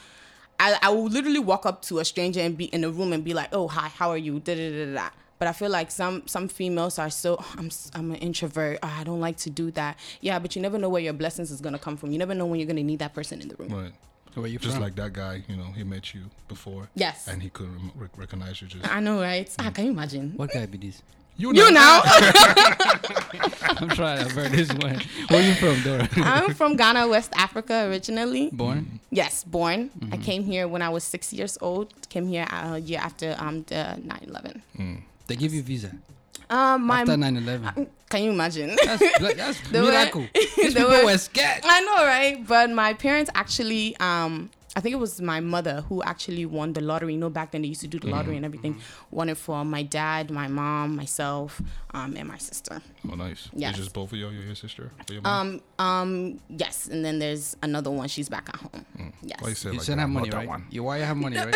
I, 0.60 0.80
I 0.82 0.90
will 0.90 1.06
literally 1.06 1.38
walk 1.38 1.68
up 1.68 1.84
to 1.84 2.00
a 2.00 2.06
stranger 2.06 2.40
and 2.40 2.58
be 2.58 2.66
in 2.66 2.84
a 2.84 2.90
room 2.90 3.14
and 3.14 3.24
be 3.24 3.36
like, 3.36 3.50
"Oh, 3.54 3.68
hi, 3.68 3.90
how 3.90 4.10
are 4.10 4.18
you?" 4.18 4.40
Da, 4.40 4.56
da, 4.56 4.86
da, 4.86 4.94
da. 4.96 5.10
But 5.38 5.48
I 5.50 5.52
feel 5.52 5.70
like 5.70 5.92
some 5.92 6.24
some 6.26 6.48
females 6.48 6.98
are 6.98 7.12
so 7.12 7.38
"Oh, 7.40 7.54
I'm 7.58 7.70
I'm 7.94 8.12
an 8.12 8.18
introvert. 8.18 8.80
Oh, 8.82 8.94
I 9.00 9.04
don't 9.04 9.20
like 9.20 9.38
to 9.38 9.52
do 9.52 9.70
that. 9.72 10.00
Yeah, 10.22 10.40
but 10.40 10.56
you 10.56 10.62
never 10.62 10.80
know 10.80 10.90
where 10.90 11.02
your 11.02 11.14
blessings 11.14 11.52
is 11.52 11.62
gonna 11.62 11.78
come 11.78 11.98
from. 11.98 12.12
You 12.12 12.18
never 12.18 12.34
know 12.34 12.46
when 12.46 12.60
you're 12.60 12.68
gonna 12.68 12.84
need 12.84 13.00
that 13.00 13.14
person 13.14 13.42
in 13.42 13.50
the 13.50 13.56
room. 13.58 13.70
Right. 13.70 13.94
So 14.36 14.42
where 14.42 14.50
you 14.50 14.60
Just 14.60 14.74
from? 14.76 14.84
like 14.84 14.96
that 14.96 15.14
guy, 15.14 15.44
you 15.48 15.56
know, 15.56 15.72
he 15.74 15.86
met 15.86 16.14
you 16.14 16.24
before. 16.50 16.90
Yes. 16.94 17.28
And 17.30 17.42
he 17.42 17.50
couldn't 17.50 17.94
rec- 17.96 18.18
recognize 18.18 18.62
you. 18.62 18.68
Just 18.68 18.86
I 18.94 19.00
know, 19.00 19.22
right? 19.22 19.50
Ah, 19.60 19.70
can 19.70 19.86
you 19.86 19.92
imagine? 19.92 20.34
what 20.36 20.52
guy 20.52 20.66
be 20.66 20.78
this? 20.78 21.02
you 21.38 21.54
know. 21.54 21.66
You 21.68 21.72
now? 21.72 22.02
I'm 23.80 23.90
trying 23.90 24.20
to 24.20 24.26
avert 24.26 24.52
this 24.52 24.70
one. 24.74 25.02
Where 25.30 25.42
you 25.42 25.54
from, 25.56 25.82
Dora? 25.84 26.10
I'm 26.18 26.54
from 26.54 26.76
Ghana, 26.76 27.08
West 27.08 27.32
Africa, 27.36 27.88
originally. 27.90 28.50
Born? 28.52 29.00
Yes, 29.10 29.46
born. 29.46 29.90
I 30.12 30.18
came 30.18 30.44
here 30.44 30.68
when 30.68 30.82
I 30.82 30.90
was 30.90 31.06
six 31.06 31.32
years 31.32 31.58
old. 31.62 31.94
Came 32.10 32.28
here 32.28 32.46
a 32.52 32.78
year 32.78 33.00
after 33.02 33.36
um 33.40 33.64
the 33.68 33.98
9/11. 34.04 34.62
They 35.28 35.36
give 35.38 35.54
you 35.54 35.64
visa 35.64 35.92
Um, 36.50 36.84
my 36.86 37.02
after 37.02 37.14
9/11. 37.16 37.88
can 38.10 38.24
you 38.24 38.32
imagine? 38.32 38.76
That's 38.86 39.20
that's 39.36 39.72
miracle. 39.72 40.26
These 40.34 40.74
people 40.76 40.90
way- 40.90 41.04
were 41.06 41.18
scared. 41.18 41.62
I 41.64 41.82
know, 41.82 42.06
right? 42.06 42.46
But 42.48 42.70
my 42.70 42.94
parents 42.94 43.32
actually, 43.34 43.96
um, 43.98 44.50
I 44.76 44.82
think 44.82 44.94
it 44.94 45.00
was 45.00 45.22
my 45.22 45.40
mother 45.40 45.86
who 45.88 46.04
actually 46.04 46.46
won 46.46 46.74
the 46.74 46.82
lottery. 46.82 47.14
You 47.14 47.20
know, 47.20 47.30
back 47.30 47.52
then 47.52 47.62
they 47.62 47.70
used 47.70 47.82
to 47.82 47.88
do 47.88 47.98
the 48.00 48.08
lottery 48.08 48.36
and 48.36 48.46
everything. 48.46 48.82
Won 49.10 49.30
it 49.30 49.38
for 49.38 49.64
my 49.64 49.84
dad, 49.84 50.30
my 50.30 50.48
mom, 50.50 50.96
myself, 50.98 51.62
um, 51.94 52.16
and 52.18 52.28
my 52.28 52.38
sister. 52.38 52.82
Oh, 53.10 53.16
nice. 53.16 53.48
Yes. 53.54 53.70
It's 53.72 53.80
just 53.80 53.94
both 53.94 54.12
of 54.12 54.18
you, 54.18 54.28
you, 54.30 54.42
your 54.42 54.56
sister. 54.56 54.92
your 55.10 55.22
mom? 55.22 55.62
Um, 55.80 55.86
um, 55.86 56.40
yes, 56.50 56.88
and 56.88 57.06
then 57.06 57.20
there's 57.20 57.56
another 57.64 57.90
one. 57.90 58.08
She's 58.10 58.28
back 58.28 58.50
at 58.50 58.58
home. 58.58 59.14
Yes, 59.22 59.40
Why 59.42 59.50
you 59.50 59.56
say 59.56 59.70
You 59.70 59.78
like 59.78 59.86
send 59.86 60.00
that? 60.00 60.02
have 60.04 60.10
money, 60.10 60.30
right? 60.30 60.48
one. 60.48 60.66
You 60.70 60.84
why 60.84 60.98
you 60.98 61.04
have 61.04 61.18
money, 61.18 61.38
right? 61.46 61.56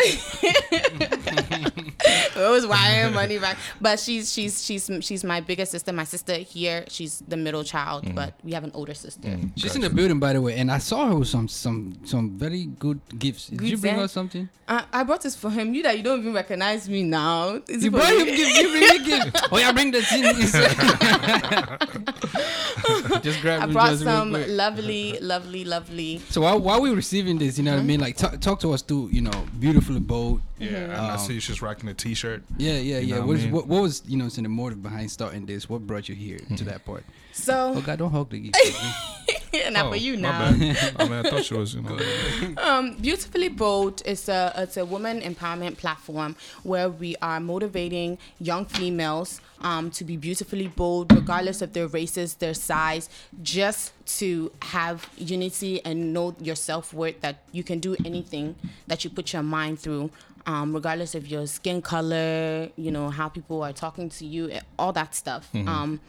it 1.22 2.50
was 2.50 2.66
wiring 2.66 3.14
money 3.14 3.38
back. 3.38 3.56
But 3.80 4.00
she's 4.00 4.32
she's 4.32 4.64
she's 4.64 4.90
she's 5.00 5.24
my 5.24 5.40
biggest 5.40 5.72
sister. 5.72 5.92
My 5.92 6.04
sister 6.04 6.34
here, 6.34 6.84
she's 6.88 7.22
the 7.28 7.36
middle 7.36 7.64
child, 7.64 8.14
but 8.14 8.34
we 8.42 8.52
have 8.52 8.64
an 8.64 8.70
older 8.74 8.94
sister. 8.94 9.38
She's 9.56 9.74
in 9.74 9.82
the 9.82 9.90
building, 9.90 10.18
by 10.18 10.32
the 10.32 10.40
way, 10.40 10.56
and 10.56 10.70
I 10.70 10.78
saw 10.78 11.08
her 11.08 11.16
with 11.16 11.28
some 11.28 11.48
some 11.48 11.98
some 12.04 12.38
very 12.38 12.66
good 12.66 13.00
gifts. 13.18 13.48
Did 13.48 13.62
you 13.62 13.76
bring 13.78 13.94
her 13.94 14.00
sense. 14.02 14.12
something? 14.12 14.48
I, 14.68 14.84
I 14.92 15.02
brought 15.02 15.22
this 15.22 15.34
for 15.34 15.50
him. 15.50 15.74
You 15.74 15.82
that 15.82 15.96
you 15.96 16.04
don't 16.04 16.20
even 16.20 16.32
recognize 16.32 16.88
me 16.88 17.02
now. 17.02 17.60
Is 17.68 17.82
You 17.82 17.88
it 17.88 17.92
brought 17.92 18.12
him 18.12 18.24
gift. 18.26 18.56
You 18.56 18.68
bring 18.70 18.88
me 18.88 19.04
gift. 19.04 19.48
Oh 19.52 19.58
yeah, 19.58 19.72
bring 19.72 19.90
the 19.90 20.02
thing. 20.02 20.22
just 23.22 23.40
grab 23.40 23.62
I 23.62 23.66
brought 23.72 23.90
just 23.90 24.04
some 24.04 24.32
lovely, 24.32 25.18
lovely, 25.20 25.64
lovely. 25.64 26.18
So 26.30 26.40
while, 26.42 26.58
while 26.60 26.80
we're 26.82 26.94
receiving 26.94 27.38
this, 27.38 27.58
you 27.58 27.64
know 27.64 27.74
what 27.74 27.80
I 27.80 27.84
mean? 27.84 28.00
Like 28.00 28.16
talk, 28.16 28.40
talk 28.40 28.60
to 28.60 28.72
us 28.72 28.82
through, 28.82 29.08
you 29.12 29.20
know, 29.22 29.44
beautifully 29.58 30.00
bold. 30.00 30.42
Yeah, 30.58 30.68
and 30.68 30.92
I 30.92 31.12
Um, 31.14 31.18
see 31.18 31.38
just 31.38 31.62
rocking 31.62 31.88
a 31.88 31.94
t-shirt. 31.94 32.42
Yeah, 32.58 32.72
yeah, 32.74 32.98
You 32.98 33.06
yeah. 33.06 33.14
know 33.16 33.20
What, 33.22 33.28
what 33.28 33.32
I 33.32 33.36
is, 33.38 33.44
mean? 33.44 33.52
what, 33.54 33.66
what 33.66 33.82
was 33.82 34.02
you 34.06 34.16
know 34.16 34.28
saying 34.28 34.42
the 34.44 34.48
motive 34.50 34.82
behind 34.82 35.10
starting 35.10 35.46
this? 35.46 35.68
What 35.68 35.86
brought 35.86 36.08
you 36.08 36.14
here 36.14 36.38
to 36.56 36.64
that 36.70 36.84
part? 36.84 37.04
So 37.32 37.74
Oh 37.76 37.80
God, 37.80 37.98
don't 37.98 38.10
hug 38.10 38.30
the 38.30 38.40
gift. 38.40 38.56
Not 39.70 39.86
Oh, 39.86 39.90
for 39.90 39.96
you 39.96 40.16
now. 40.16 40.46
I 40.46 40.52
mean, 40.52 40.76
I 41.12 41.22
thought 41.22 41.44
she 41.44 41.54
was, 41.54 41.74
you 41.74 41.82
know. 41.82 41.98
Um, 42.58 42.94
Beautifully 42.96 43.48
Bold 43.48 44.02
is 44.04 44.28
a 44.28 44.52
it's 44.56 44.76
a 44.76 44.84
woman 44.84 45.20
empowerment 45.20 45.76
platform 45.78 46.36
where 46.62 46.88
we 46.88 47.16
are 47.22 47.40
motivating 47.40 48.18
young 48.38 48.64
females 48.64 49.40
um, 49.60 49.90
to 49.92 50.04
be 50.04 50.16
beautifully 50.16 50.68
bold, 50.68 51.12
regardless 51.12 51.62
of 51.62 51.72
their 51.72 51.86
races, 51.88 52.34
their 52.34 52.54
size, 52.54 53.08
just 53.42 53.92
to 54.18 54.50
have 54.62 55.08
unity 55.16 55.84
and 55.84 56.12
know 56.12 56.34
your 56.40 56.56
self 56.56 56.92
worth 56.94 57.20
that 57.20 57.42
you 57.52 57.62
can 57.62 57.78
do 57.78 57.96
anything 58.04 58.56
that 58.86 59.04
you 59.04 59.10
put 59.10 59.32
your 59.32 59.42
mind 59.42 59.78
through. 59.80 60.10
Um, 60.50 60.74
regardless 60.74 61.14
of 61.14 61.28
your 61.28 61.46
skin 61.46 61.80
color, 61.80 62.70
you 62.76 62.90
know 62.90 63.08
how 63.08 63.28
people 63.28 63.62
are 63.62 63.72
talking 63.72 64.08
to 64.18 64.26
you, 64.26 64.50
eh, 64.50 64.60
all 64.80 64.92
that 64.92 65.14
stuff. 65.14 65.48
Um, 65.54 66.00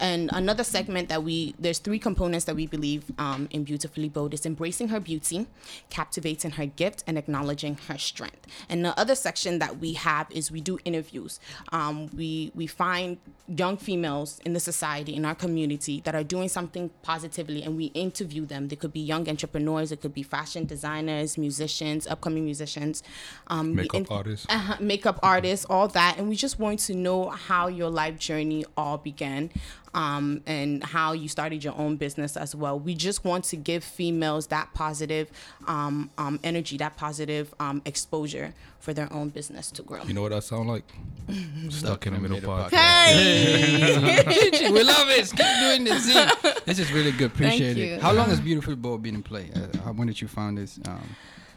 and 0.00 0.30
another 0.32 0.64
segment 0.64 1.10
that 1.10 1.22
we 1.22 1.54
there's 1.58 1.78
three 1.78 1.98
components 1.98 2.46
that 2.46 2.56
we 2.56 2.66
believe 2.66 3.02
um, 3.18 3.48
in 3.50 3.64
beautifully 3.64 4.08
bold 4.08 4.32
is 4.32 4.46
embracing 4.46 4.88
her 4.88 4.98
beauty, 4.98 5.46
captivating 5.90 6.52
her 6.52 6.64
gift, 6.64 7.04
and 7.06 7.18
acknowledging 7.18 7.76
her 7.88 7.98
strength. 7.98 8.46
And 8.70 8.82
the 8.82 8.98
other 8.98 9.14
section 9.14 9.58
that 9.58 9.78
we 9.78 9.92
have 9.92 10.26
is 10.30 10.50
we 10.50 10.62
do 10.62 10.78
interviews. 10.86 11.38
Um, 11.70 12.08
we 12.16 12.50
we 12.54 12.66
find 12.66 13.18
young 13.46 13.76
females 13.76 14.40
in 14.46 14.54
the 14.54 14.60
society 14.60 15.14
in 15.14 15.26
our 15.26 15.34
community 15.34 16.00
that 16.04 16.14
are 16.14 16.24
doing 16.24 16.48
something 16.48 16.90
positively, 17.02 17.62
and 17.62 17.76
we 17.76 17.86
interview 18.06 18.46
them. 18.46 18.68
They 18.68 18.76
could 18.76 18.94
be 18.94 19.00
young 19.00 19.28
entrepreneurs, 19.28 19.92
it 19.92 20.00
could 20.00 20.14
be 20.14 20.22
fashion 20.22 20.64
designers, 20.64 21.36
musicians, 21.36 22.06
upcoming 22.06 22.44
musicians, 22.46 23.02
um, 23.48 23.81
Makeup 23.82 24.00
in- 24.10 24.16
artist. 24.16 24.46
uh, 24.48 24.76
makeup 24.80 25.18
artists, 25.22 25.66
all 25.68 25.88
that, 25.88 26.18
and 26.18 26.28
we 26.28 26.36
just 26.36 26.58
want 26.58 26.80
to 26.80 26.94
know 26.94 27.28
how 27.30 27.68
your 27.68 27.90
life 27.90 28.18
journey 28.18 28.64
all 28.76 28.98
began, 28.98 29.50
um, 29.94 30.42
and 30.46 30.82
how 30.82 31.12
you 31.12 31.28
started 31.28 31.62
your 31.62 31.76
own 31.76 31.96
business 31.96 32.36
as 32.36 32.54
well. 32.54 32.78
We 32.78 32.94
just 32.94 33.24
want 33.24 33.44
to 33.44 33.56
give 33.56 33.84
females 33.84 34.46
that 34.48 34.72
positive 34.74 35.30
um, 35.66 36.10
um, 36.18 36.40
energy, 36.42 36.76
that 36.78 36.96
positive 36.96 37.54
um, 37.60 37.82
exposure 37.84 38.54
for 38.80 38.92
their 38.94 39.12
own 39.12 39.28
business 39.28 39.70
to 39.70 39.82
grow. 39.82 40.02
You 40.02 40.14
know 40.14 40.22
what 40.22 40.32
I 40.32 40.40
sound 40.40 40.68
like? 40.68 40.84
Stuck 41.68 42.06
in 42.06 42.14
the 42.14 42.20
middle 42.20 42.36
Middle 42.38 42.52
podcast. 42.52 42.70
Hey, 42.70 44.70
we 44.72 44.82
love 44.82 45.08
it. 45.10 45.30
Keep 45.30 45.60
doing 45.60 45.84
this. 45.84 46.04
See, 46.04 46.60
this 46.64 46.78
is 46.80 46.90
really 46.92 47.12
good. 47.12 47.32
Thank 47.34 47.54
Appreciate 47.54 47.76
you. 47.76 47.94
it. 47.94 48.02
How 48.02 48.12
long 48.12 48.28
has 48.30 48.40
Beautiful 48.40 48.74
Bold 48.76 49.02
been 49.02 49.14
in 49.16 49.22
play? 49.22 49.50
Uh, 49.54 49.92
when 49.92 50.08
did 50.08 50.20
you 50.20 50.26
found 50.26 50.58
this? 50.58 50.80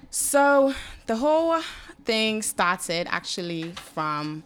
So 0.10 0.74
the 1.08 1.18
whole 1.18 1.62
thing 2.04 2.42
started 2.42 3.08
actually 3.10 3.72
from 3.72 4.44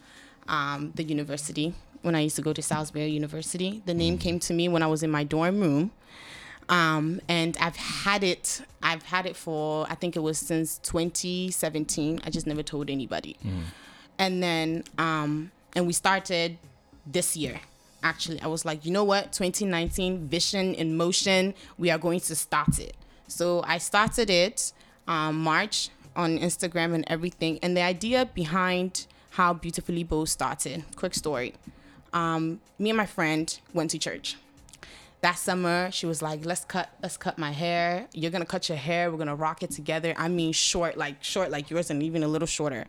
um, 0.48 0.92
the 0.96 1.04
university 1.04 1.74
when 2.02 2.16
I 2.16 2.22
used 2.22 2.36
to 2.38 2.42
go 2.42 2.54
to 2.54 2.62
Salisbury 2.62 3.08
University. 3.08 3.82
The 3.86 3.94
name 3.94 4.18
came 4.18 4.40
to 4.42 4.54
me 4.54 4.68
when 4.70 4.82
I 4.82 4.88
was 4.88 5.04
in 5.04 5.12
my 5.12 5.24
dorm 5.24 5.60
room. 5.60 5.92
Um, 6.70 7.20
and 7.28 7.58
I've 7.60 7.76
had 7.76 8.24
it. 8.24 8.62
I've 8.84 9.04
had 9.04 9.26
it 9.26 9.36
for 9.36 9.88
I 9.90 9.96
think 9.96 10.16
it 10.16 10.20
was 10.20 10.38
since 10.38 10.78
2017. 10.80 12.22
I 12.24 12.30
just 12.30 12.46
never 12.46 12.62
told 12.64 12.90
anybody. 12.90 13.38
And 14.20 14.42
then 14.44 14.84
um, 14.98 15.52
and 15.76 15.88
we 15.88 15.94
started 15.94 16.58
this 17.06 17.36
year. 17.36 17.60
Actually, 18.02 18.40
I 18.42 18.48
was 18.48 18.64
like, 18.66 18.86
you 18.86 18.92
know 18.92 19.04
what? 19.04 19.34
2019 19.34 20.28
vision 20.28 20.74
in 20.76 20.96
motion. 20.96 21.54
We 21.78 21.90
are 21.90 21.98
going 21.98 22.22
to 22.22 22.36
start 22.36 22.80
it. 22.80 22.96
So 23.28 23.62
I 23.68 23.78
started 23.78 24.30
it 24.30 24.72
um, 25.10 25.42
March 25.42 25.90
on 26.16 26.38
Instagram 26.40 26.94
and 26.94 27.04
everything. 27.08 27.60
And 27.62 27.76
the 27.76 27.82
idea 27.82 28.30
behind 28.34 29.08
how 29.32 29.54
Beautifully 29.54 30.04
Bold 30.04 30.30
started. 30.30 30.86
Quick 30.96 31.14
story. 31.14 31.56
Um, 32.14 32.62
me 32.78 32.90
and 32.90 32.98
my 32.98 33.06
friend 33.06 33.60
went 33.74 33.92
to 33.92 34.00
church 34.00 34.38
that 35.22 35.38
summer 35.38 35.92
she 35.92 36.06
was 36.06 36.22
like 36.22 36.46
let's 36.46 36.64
cut 36.64 36.90
let's 37.04 37.18
cut 37.18 37.38
my 37.38 37.52
hair 37.52 38.08
you're 38.14 38.32
gonna 38.32 38.46
cut 38.46 38.70
your 38.70 38.78
hair 38.78 39.12
we're 39.12 39.18
gonna 39.18 39.36
rock 39.36 39.62
it 39.62 39.70
together 39.70 40.14
i 40.18 40.28
mean 40.30 40.54
short 40.54 40.98
like 40.98 41.22
short 41.22 41.52
like 41.52 41.70
yours 41.70 41.90
and 41.90 42.02
even 42.02 42.24
a 42.24 42.28
little 42.28 42.48
shorter 42.48 42.86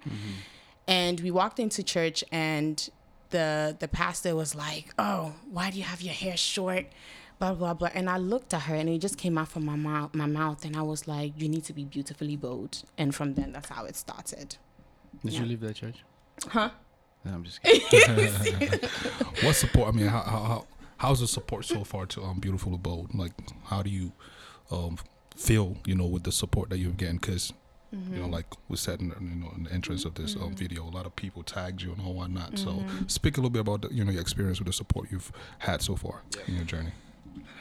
and 0.87 1.21
we 1.21 1.31
walked 1.31 1.59
into 1.59 1.83
church 1.83 2.23
and 2.31 2.89
the 3.31 3.77
the 3.81 3.89
pastor 3.89 4.37
was 4.37 4.55
like 4.55 4.95
oh 4.99 5.33
why 5.51 5.71
do 5.71 5.79
you 5.79 5.83
have 5.85 6.01
your 6.03 6.15
hair 6.15 6.37
short 6.37 6.87
blah 7.41 7.55
blah 7.55 7.75
blah 7.75 7.89
and 7.95 8.09
i 8.09 8.17
looked 8.19 8.55
at 8.55 8.63
her 8.63 8.75
and 8.77 8.89
it 8.89 8.99
just 8.99 9.17
came 9.19 9.37
out 9.39 9.49
from 9.49 9.65
my 9.65 9.75
mouth 9.75 10.15
my 10.15 10.27
mouth 10.27 10.65
and 10.65 10.77
i 10.77 10.83
was 10.83 11.09
like 11.09 11.33
you 11.37 11.49
need 11.49 11.65
to 11.65 11.73
be 11.73 11.85
beautifully 11.85 12.37
bold 12.37 12.83
and 12.99 13.15
from 13.15 13.35
then 13.35 13.51
that's 13.53 13.69
how 13.71 13.85
it 13.85 13.97
started 13.97 14.57
did 15.25 15.33
Yeah. 15.33 15.41
you 15.41 15.47
leave 15.47 15.61
that 15.63 15.75
church? 15.75 16.05
huh 16.49 16.71
No, 17.25 17.33
I'm 17.33 17.45
just 17.45 17.61
kidding. 17.65 18.81
What 19.43 19.55
support? 19.57 19.89
I 19.89 19.93
mean, 19.97 20.07
how, 20.07 20.21
how, 20.23 20.39
how 20.53 20.67
how's 20.99 21.21
the 21.21 21.27
support 21.27 21.65
so 21.65 21.83
far 21.85 22.07
to 22.07 22.23
um 22.23 22.39
Beautiful 22.41 22.77
bold 22.79 23.15
Like, 23.15 23.33
how 23.65 23.83
do 23.83 23.91
you 23.91 24.13
um 24.71 24.97
feel? 25.37 25.77
You 25.85 25.95
know, 25.97 26.07
with 26.07 26.23
the 26.25 26.33
support 26.33 26.71
that 26.71 26.79
you're 26.79 26.93
getting, 26.93 27.17
because 27.17 27.53
you 27.93 28.21
know, 28.21 28.29
like 28.29 28.47
we 28.69 28.77
said 28.77 29.01
in, 29.01 29.09
the- 29.09 29.17
you 29.21 29.37
know 29.43 29.53
in 29.57 29.65
the 29.65 29.73
entrance 29.73 30.05
of 30.05 30.15
this 30.15 30.37
um, 30.37 30.55
video, 30.55 30.85
a 30.85 30.93
lot 30.99 31.07
of 31.07 31.17
people 31.17 31.43
tagged 31.43 31.83
you 31.83 31.91
and 31.93 32.01
all 32.01 32.15
whatnot. 32.15 32.57
So, 32.57 32.85
speak 33.09 33.37
a 33.37 33.41
little 33.41 33.51
bit 33.51 33.61
about 33.67 33.83
the, 33.83 33.89
you 33.93 34.05
know 34.05 34.13
your 34.13 34.21
experience 34.23 34.59
with 34.61 34.67
the 34.69 34.73
support 34.73 35.09
you've 35.11 35.33
had 35.59 35.83
so 35.83 35.97
far 35.97 36.23
in 36.47 36.55
your 36.55 36.65
journey. 36.65 36.93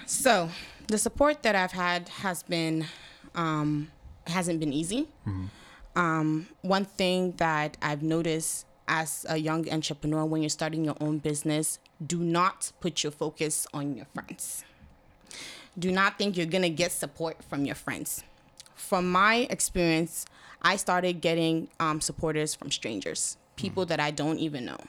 So 0.06 0.50
the 0.88 0.98
support 0.98 1.44
that 1.44 1.56
I've 1.56 1.72
had 1.72 2.10
has 2.10 2.44
been 2.44 2.86
um, 3.36 3.92
hasn't 4.28 4.60
been 4.60 4.74
easy. 4.74 5.08
Um, 5.96 6.48
one 6.62 6.86
thing 6.86 7.34
that 7.38 7.78
I've 7.82 8.02
noticed 8.04 8.66
as 8.88 9.26
a 9.30 9.38
young 9.38 9.70
entrepreneur 9.72 10.26
when 10.26 10.42
you're 10.42 10.50
starting 10.50 10.84
your 10.86 10.96
own 11.00 11.20
business, 11.20 11.80
do 12.06 12.20
not 12.20 12.72
put 12.80 13.04
your 13.04 13.12
focus 13.12 13.68
on 13.74 13.96
your 13.96 14.06
friends. 14.14 14.64
Do 15.78 15.92
not 15.92 16.18
think 16.18 16.38
you're 16.38 16.48
gonna 16.48 16.70
get 16.70 16.92
support 16.92 17.44
from 17.44 17.66
your 17.66 17.76
friends. 17.76 18.24
From 18.76 19.12
my 19.12 19.48
experience, 19.50 20.26
I 20.62 20.78
started 20.78 21.22
getting 21.22 21.68
um, 21.80 22.02
supporters 22.02 22.56
from 22.56 22.72
strangers, 22.72 23.38
people 23.56 23.86
that 23.86 24.00
I 24.00 24.12
don't 24.12 24.40
even 24.40 24.66
know 24.66 24.80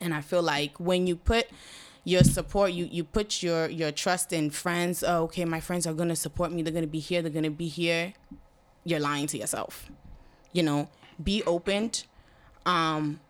and 0.00 0.14
i 0.14 0.20
feel 0.20 0.42
like 0.42 0.78
when 0.78 1.06
you 1.06 1.16
put 1.16 1.46
your 2.04 2.24
support 2.24 2.72
you 2.72 2.88
you 2.90 3.04
put 3.04 3.42
your 3.42 3.68
your 3.68 3.92
trust 3.92 4.32
in 4.32 4.50
friends. 4.50 5.04
Oh, 5.06 5.24
okay 5.24 5.44
my 5.44 5.60
friends 5.60 5.86
are 5.86 5.94
going 5.94 6.08
to 6.08 6.16
support 6.16 6.52
me. 6.52 6.62
They're 6.62 6.72
going 6.72 6.84
to 6.84 6.90
be 6.90 7.00
here. 7.00 7.22
They're 7.22 7.30
going 7.30 7.44
to 7.44 7.50
be 7.50 7.68
here. 7.68 8.14
You're 8.84 9.00
lying 9.00 9.26
to 9.28 9.38
yourself. 9.38 9.90
You 10.52 10.62
know 10.62 10.88
be 11.22 11.42
open 11.44 11.90
um 12.66 13.20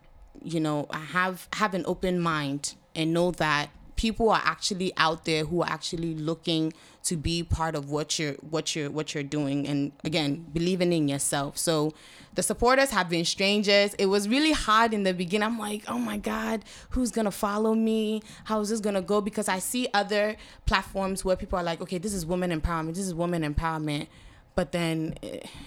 you 0.43 0.59
know 0.59 0.87
have 0.91 1.47
have 1.53 1.73
an 1.73 1.83
open 1.87 2.19
mind 2.19 2.75
and 2.95 3.13
know 3.13 3.31
that 3.31 3.69
people 3.99 4.29
are 4.29 4.41
actually 4.45 4.93
out 4.95 5.25
there 5.25 5.43
who 5.43 5.61
are 5.61 5.69
actually 5.69 6.15
looking 6.15 6.71
to 7.03 7.17
be 7.17 7.43
part 7.43 7.75
of 7.75 7.89
what 7.89 8.17
you're 8.17 8.35
what 8.35 8.73
you're 8.73 8.89
what 8.89 9.13
you're 9.13 9.29
doing. 9.37 9.67
And 9.67 9.91
again 10.05 10.45
believing 10.53 10.93
in 10.93 11.09
yourself. 11.09 11.57
So 11.57 11.93
the 12.33 12.41
supporters 12.41 12.91
have 12.91 13.09
been 13.09 13.25
strangers. 13.25 13.93
It 13.95 14.05
was 14.05 14.29
really 14.29 14.53
hard 14.53 14.93
in 14.93 15.03
the 15.03 15.13
beginning. 15.13 15.47
I'm 15.47 15.59
like 15.59 15.83
oh 15.89 15.99
my 15.99 16.15
god 16.15 16.63
who's 16.91 17.11
gonna 17.11 17.29
follow 17.29 17.75
me? 17.75 18.23
How 18.45 18.61
is 18.61 18.69
this 18.69 18.79
gonna 18.79 19.01
go? 19.01 19.19
Because 19.19 19.49
i 19.49 19.59
see 19.59 19.89
other 19.93 20.37
platforms 20.65 21.25
where 21.25 21.35
people 21.35 21.59
are 21.59 21.63
like 21.63 21.81
okay 21.81 21.97
this 21.97 22.13
is 22.13 22.25
women 22.25 22.57
empowerment 22.57 22.95
this 22.95 23.05
is 23.05 23.13
women 23.13 23.43
empowerment. 23.53 24.07
But 24.55 24.71
then 24.71 25.15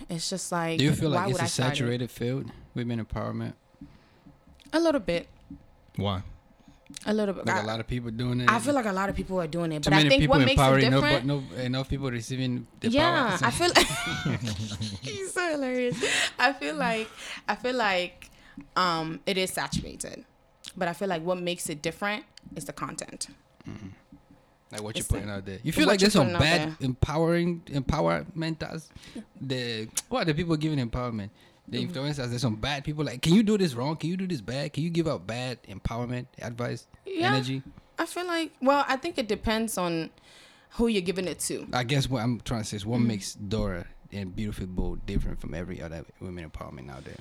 it's 0.09 0.31
just 0.31 0.51
like 0.51 0.79
Do 0.79 0.85
you 0.85 0.95
feel 0.95 1.11
like 1.11 1.29
it's 1.29 1.35
would 1.35 1.43
a 1.43 1.45
I 1.45 1.49
start 1.49 1.73
it? 1.73 1.77
saturated 1.77 2.11
field, 2.11 2.51
women 2.75 3.05
empowerment? 3.05 3.53
a 4.73 4.81
little 4.81 5.01
bit. 5.01 5.29
Why? 5.97 6.23
A 7.07 7.13
little 7.15 7.35
bit 7.35 7.47
Like 7.47 7.57
I- 7.57 7.61
a 7.63 7.67
lot 7.67 7.81
of 7.81 7.87
people 7.87 8.11
doing 8.11 8.41
it. 8.41 8.51
I 8.51 8.59
feel 8.59 8.75
like 8.75 8.87
a 8.87 8.93
lot 8.93 9.09
of 9.09 9.17
people 9.17 9.41
are 9.41 9.47
doing 9.47 9.73
it, 9.73 9.85
but 9.85 9.93
I 9.93 10.09
think 10.09 10.29
what 10.29 10.39
makes 10.39 10.51
it 10.51 10.53
empowering, 10.53 10.91
no, 10.91 11.01
different. 11.01 11.27
but 11.27 11.57
no 11.57 11.63
enough 11.63 11.89
people 11.89 12.11
receiving 12.11 12.67
the 12.81 12.89
yeah. 12.91 13.39
I 13.43 13.51
feel 13.51 13.69
like 13.75 13.87
he's 15.03 15.33
so 15.33 15.51
hilarious. 15.51 16.03
I 16.39 16.53
feel 16.53 16.75
like 16.77 17.09
I 17.49 17.55
feel 17.55 17.75
like 17.77 18.31
um, 18.77 19.21
it 19.27 19.37
is 19.39 19.51
saturated, 19.53 20.25
but 20.77 20.89
I 20.89 20.93
feel 20.93 21.09
like 21.09 21.23
what 21.23 21.41
makes 21.41 21.69
it 21.69 21.83
different 21.83 22.25
is 22.57 22.65
the 22.67 22.73
content. 22.73 23.29
like 24.71 24.83
what 24.83 24.97
you're 24.97 25.05
putting 25.05 25.31
out 25.31 25.45
there. 25.45 25.59
You 25.63 25.73
feel 25.73 25.87
like 25.87 26.01
there's 26.01 26.13
some 26.13 26.33
bad 26.33 26.77
empowering 26.81 27.63
empowerment. 27.67 28.59
That's 28.59 28.91
the 29.41 29.89
what 30.09 30.23
are 30.23 30.25
the 30.27 30.35
people 30.35 30.57
giving 30.57 30.79
empowerment? 30.79 31.31
The 31.69 31.79
Mm-hmm. 31.79 31.93
influencers. 31.99 32.29
There's 32.29 32.43
some 32.43 32.57
bad 32.57 32.85
people. 32.85 33.05
Like, 33.05 33.23
can 33.23 33.35
you 33.35 33.43
do 33.43 33.57
this 33.57 33.75
wrong? 33.75 33.97
Can 33.97 34.11
you 34.11 34.17
do 34.17 34.27
this 34.27 34.41
bad? 34.41 34.73
Can 34.73 34.83
you 34.83 34.91
give 34.91 35.07
out 35.09 35.27
bad 35.27 35.63
empowerment 35.65 36.27
advice, 36.41 36.87
Yeah. 37.07 37.29
energy? 37.35 37.63
I 37.99 38.07
feel 38.07 38.27
like 38.27 38.53
well, 38.61 38.85
I 38.89 38.97
think 38.97 39.17
it 39.19 39.29
depends 39.29 39.79
on 39.79 40.11
who 40.71 40.89
you're 40.89 41.03
giving 41.03 41.27
it 41.29 41.39
to. 41.41 41.67
I 41.73 41.85
guess 41.85 42.09
what 42.09 42.23
I'm 42.23 42.41
trying 42.41 42.63
to 42.63 42.67
say 42.67 42.77
is 42.77 42.83
Mm-hmm. 42.83 42.91
what 42.91 43.01
makes 43.01 43.35
Dora 43.35 43.87
and 44.11 44.35
Beautiful 44.35 44.67
Bold 44.67 45.07
different 45.07 45.41
from 45.41 45.55
every 45.55 45.81
other 45.81 46.05
women 46.21 46.49
empowerment 46.51 46.91
out 46.91 47.05
there. 47.05 47.17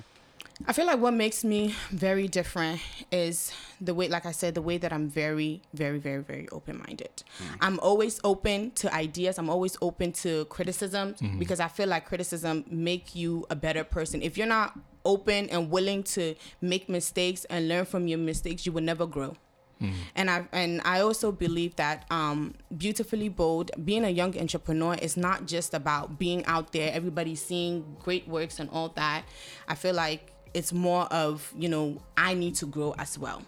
I 0.66 0.72
feel 0.72 0.86
like 0.86 1.00
what 1.00 1.14
makes 1.14 1.44
me 1.44 1.74
very 1.90 2.28
different 2.28 2.80
is 3.10 3.52
the 3.80 3.94
way, 3.94 4.08
like 4.08 4.26
I 4.26 4.32
said, 4.32 4.54
the 4.54 4.62
way 4.62 4.78
that 4.78 4.92
I'm 4.92 5.08
very, 5.08 5.62
very, 5.74 5.98
very, 5.98 6.22
very 6.22 6.48
open 6.50 6.78
minded. 6.78 7.24
Mm. 7.38 7.56
I'm 7.60 7.80
always 7.80 8.20
open 8.22 8.70
to 8.72 8.94
ideas. 8.94 9.38
I'm 9.38 9.50
always 9.50 9.76
open 9.82 10.12
to 10.12 10.44
criticism 10.46 11.14
mm-hmm. 11.14 11.38
because 11.38 11.58
I 11.60 11.68
feel 11.68 11.88
like 11.88 12.06
criticism 12.06 12.64
make 12.70 13.14
you 13.14 13.44
a 13.50 13.56
better 13.56 13.84
person. 13.84 14.22
If 14.22 14.38
you're 14.38 14.46
not 14.46 14.78
open 15.04 15.48
and 15.50 15.70
willing 15.70 16.02
to 16.04 16.34
make 16.60 16.88
mistakes 16.88 17.44
and 17.46 17.68
learn 17.68 17.84
from 17.84 18.06
your 18.06 18.18
mistakes, 18.18 18.64
you 18.64 18.72
will 18.72 18.82
never 18.82 19.06
grow. 19.06 19.34
Mm-hmm. 19.80 19.94
And 20.14 20.30
I 20.30 20.44
and 20.52 20.80
I 20.84 21.00
also 21.00 21.32
believe 21.32 21.74
that 21.76 22.04
um, 22.10 22.54
beautifully 22.76 23.28
bold, 23.28 23.72
being 23.84 24.04
a 24.04 24.10
young 24.10 24.38
entrepreneur 24.38 24.94
is 24.94 25.16
not 25.16 25.46
just 25.46 25.74
about 25.74 26.20
being 26.20 26.44
out 26.46 26.72
there, 26.72 26.92
everybody 26.92 27.34
seeing 27.34 27.96
great 28.00 28.28
works 28.28 28.60
and 28.60 28.70
all 28.70 28.90
that. 28.90 29.24
I 29.66 29.74
feel 29.74 29.94
like 29.94 30.31
it's 30.54 30.72
more 30.72 31.04
of 31.04 31.52
you 31.56 31.68
know 31.68 32.00
I 32.16 32.34
need 32.34 32.54
to 32.56 32.66
grow 32.66 32.94
as 32.98 33.18
well. 33.18 33.42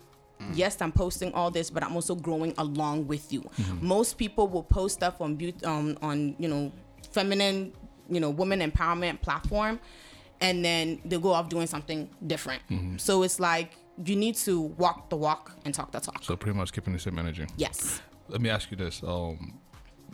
Yes, 0.52 0.76
I'm 0.82 0.92
posting 0.92 1.32
all 1.32 1.50
this, 1.50 1.70
but 1.70 1.82
I'm 1.82 1.94
also 1.94 2.14
growing 2.14 2.52
along 2.58 3.06
with 3.06 3.32
you. 3.32 3.42
Most 3.80 4.18
people 4.18 4.46
will 4.46 4.62
post 4.62 4.96
stuff 4.96 5.22
on 5.22 5.36
beauty, 5.36 5.64
um, 5.64 5.96
on 6.02 6.36
you 6.38 6.48
know, 6.48 6.70
feminine, 7.12 7.72
you 8.10 8.20
know, 8.20 8.28
woman 8.28 8.60
empowerment 8.60 9.22
platform, 9.22 9.80
and 10.42 10.62
then 10.62 11.00
they 11.06 11.16
go 11.16 11.32
off 11.32 11.48
doing 11.48 11.66
something 11.66 12.10
different. 12.26 12.60
So 13.00 13.22
it's 13.22 13.40
like 13.40 13.72
you 14.04 14.16
need 14.16 14.34
to 14.36 14.60
walk 14.60 15.08
the 15.08 15.16
walk 15.16 15.52
and 15.64 15.72
talk 15.72 15.92
the 15.92 16.00
talk. 16.00 16.22
So 16.22 16.36
pretty 16.36 16.58
much 16.58 16.72
keeping 16.74 16.92
the 16.92 16.98
same 16.98 17.18
energy. 17.18 17.46
yes. 17.56 18.02
Let 18.28 18.42
me 18.42 18.50
ask 18.50 18.70
you 18.70 18.76
this: 18.76 19.02
um, 19.02 19.58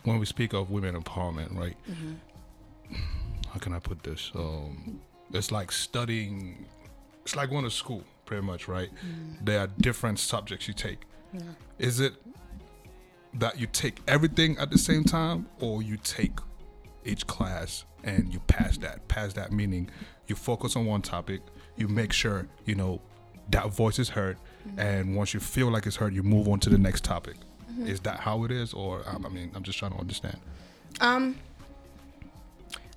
When 0.03 0.17
we 0.17 0.25
speak 0.25 0.53
of 0.53 0.69
women 0.71 0.95
empowerment, 0.95 1.57
right? 1.57 1.75
How 3.51 3.59
can 3.59 3.73
I 3.73 3.79
put 3.79 4.03
this? 4.03 4.31
Um, 4.33 5.01
it's 5.33 5.51
like 5.51 5.71
studying. 5.73 6.65
It's 7.23 7.35
like 7.35 7.49
going 7.49 7.63
to 7.63 7.71
school, 7.71 8.03
pretty 8.25 8.45
much, 8.45 8.67
right? 8.67 8.89
There 9.41 9.59
are 9.59 9.67
different 9.79 10.19
subjects 10.19 10.67
you 10.67 10.73
take. 10.73 11.01
Is 11.79 11.99
it 11.99 12.13
that 13.35 13.59
you 13.59 13.67
take 13.67 13.99
everything 14.07 14.57
at 14.57 14.69
the 14.71 14.77
same 14.77 15.03
time, 15.03 15.47
or 15.59 15.81
you 15.81 15.97
take 15.97 16.33
each 17.05 17.25
class 17.27 17.85
and 18.03 18.33
you 18.33 18.39
pass 18.41 18.77
that? 18.79 19.07
Pass 19.07 19.33
that 19.33 19.51
meaning 19.51 19.89
you 20.27 20.35
focus 20.35 20.75
on 20.75 20.85
one 20.85 21.01
topic, 21.01 21.41
you 21.75 21.87
make 21.87 22.11
sure 22.13 22.47
you 22.65 22.75
know 22.75 23.01
that 23.49 23.67
voice 23.69 23.99
is 23.99 24.09
heard, 24.09 24.37
and 24.77 25.15
once 25.15 25.33
you 25.33 25.39
feel 25.39 25.69
like 25.69 25.85
it's 25.85 25.95
heard, 25.95 26.13
you 26.13 26.23
move 26.23 26.47
on 26.47 26.59
to 26.61 26.69
the 26.69 26.77
next 26.77 27.03
topic. 27.03 27.35
Is 27.85 28.01
that 28.01 28.19
how 28.19 28.43
it 28.43 28.51
is, 28.51 28.73
or 28.73 29.01
um, 29.07 29.25
I 29.25 29.29
mean, 29.29 29.51
I'm 29.55 29.63
just 29.63 29.79
trying 29.79 29.91
to 29.93 29.97
understand. 29.97 30.37
Um, 30.99 31.37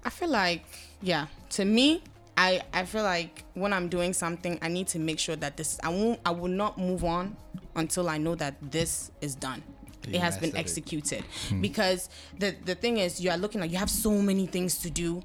I 0.05 0.11
feel 0.11 0.29
like 0.29 0.65
yeah. 1.01 1.27
To 1.51 1.65
me, 1.65 2.03
I 2.37 2.63
I 2.73 2.85
feel 2.85 3.03
like 3.03 3.45
when 3.55 3.73
I'm 3.73 3.89
doing 3.89 4.13
something, 4.13 4.59
I 4.63 4.69
need 4.69 4.89
to 4.89 4.99
make 4.99 5.19
sure 5.19 5.37
that 5.37 5.57
this 5.57 5.79
I 5.83 5.89
won't 5.91 6.21
I 6.25 6.31
will 6.31 6.49
not 6.49 6.79
move 6.79 7.05
on 7.05 7.37
until 7.77 8.09
I 8.09 8.19
know 8.19 8.35
that 8.37 8.57
this 8.71 9.11
is 9.21 9.35
done. 9.35 9.63
You 10.07 10.15
it 10.15 10.21
has 10.21 10.37
been 10.37 10.51
mastered 10.51 10.55
it. 10.55 10.61
executed 10.61 11.25
hmm. 11.49 11.61
because 11.61 12.09
the 12.39 12.55
the 12.65 12.75
thing 12.75 12.99
is 12.99 13.21
you 13.21 13.31
are 13.31 13.39
looking 13.39 13.63
at 13.63 13.71
you 13.71 13.79
have 13.79 13.91
so 13.91 14.11
many 14.11 14.47
things 14.47 14.79
to 14.79 14.91
do 14.91 15.23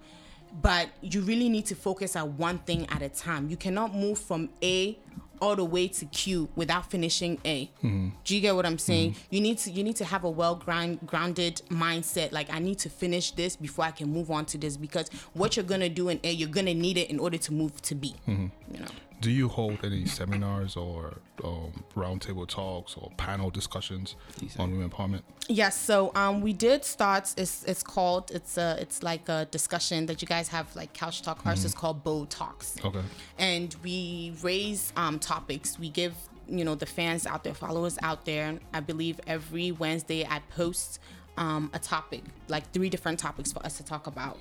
but 0.61 0.89
you 1.01 1.21
really 1.21 1.49
need 1.49 1.65
to 1.65 1.75
focus 1.75 2.15
on 2.15 2.37
one 2.37 2.59
thing 2.59 2.87
at 2.89 3.01
a 3.01 3.09
time 3.09 3.49
you 3.49 3.57
cannot 3.57 3.93
move 3.93 4.17
from 4.17 4.49
a 4.63 4.97
all 5.41 5.55
the 5.55 5.65
way 5.65 5.87
to 5.87 6.05
q 6.05 6.49
without 6.55 6.89
finishing 6.89 7.39
a. 7.45 7.65
Mm-hmm. 7.83 8.09
Do 8.23 8.35
you 8.35 8.41
get 8.41 8.55
what 8.55 8.65
i'm 8.65 8.77
saying? 8.77 9.11
Mm-hmm. 9.11 9.35
You 9.35 9.41
need 9.41 9.57
to 9.59 9.71
you 9.71 9.83
need 9.83 9.95
to 9.97 10.05
have 10.05 10.23
a 10.23 10.29
well 10.29 10.55
ground, 10.55 10.99
grounded 11.05 11.61
mindset. 11.69 12.31
Like 12.31 12.51
i 12.53 12.59
need 12.59 12.79
to 12.79 12.89
finish 12.89 13.31
this 13.31 13.55
before 13.55 13.85
i 13.85 13.91
can 13.91 14.11
move 14.11 14.31
on 14.31 14.45
to 14.45 14.57
this 14.57 14.77
because 14.77 15.09
what 15.33 15.55
you're 15.55 15.65
gonna 15.65 15.89
do 15.89 16.09
in 16.09 16.19
a 16.23 16.31
you're 16.31 16.49
gonna 16.49 16.73
need 16.73 16.97
it 16.97 17.09
in 17.09 17.19
order 17.19 17.37
to 17.37 17.53
move 17.53 17.81
to 17.83 17.95
b. 17.95 18.15
Mm-hmm. 18.27 18.47
You 18.73 18.79
know 18.81 18.87
Do 19.21 19.31
you 19.31 19.49
hold 19.49 19.83
any 19.83 20.05
seminars 20.05 20.77
or 20.77 21.17
um, 21.43 21.83
roundtable 21.95 22.47
talks 22.47 22.95
or 22.95 23.11
panel 23.17 23.49
discussions 23.49 24.15
on 24.57 24.71
women 24.71 24.89
empowerment? 24.89 25.23
Yes, 25.49 25.75
so 25.77 26.11
um, 26.15 26.39
we 26.41 26.53
did 26.53 26.85
start. 26.85 27.33
It's 27.37 27.63
it's 27.65 27.83
called. 27.83 28.31
It's 28.31 28.57
a 28.57 28.77
it's 28.79 29.03
like 29.03 29.27
a 29.27 29.45
discussion 29.51 30.05
that 30.05 30.21
you 30.21 30.27
guys 30.27 30.47
have 30.49 30.73
like 30.75 30.93
couch 30.93 31.21
talk. 31.21 31.45
Ours 31.45 31.65
is 31.65 31.73
called 31.73 32.03
Bold 32.03 32.29
Talks, 32.29 32.77
Okay. 32.85 33.01
and 33.37 33.75
we 33.83 34.33
raise 34.41 34.93
um, 34.95 35.19
topics. 35.19 35.77
We 35.77 35.89
give 35.89 36.13
you 36.47 36.63
know 36.63 36.75
the 36.75 36.85
fans 36.85 37.25
out 37.25 37.43
there, 37.43 37.53
followers 37.53 37.97
out 38.01 38.23
there. 38.25 38.57
I 38.73 38.79
believe 38.79 39.19
every 39.27 39.71
Wednesday 39.73 40.25
I 40.25 40.39
post. 40.55 40.99
Um, 41.37 41.69
a 41.73 41.79
topic 41.79 42.23
like 42.49 42.69
three 42.73 42.89
different 42.89 43.17
topics 43.17 43.53
for 43.53 43.65
us 43.65 43.77
to 43.77 43.83
talk 43.85 44.07
about 44.07 44.37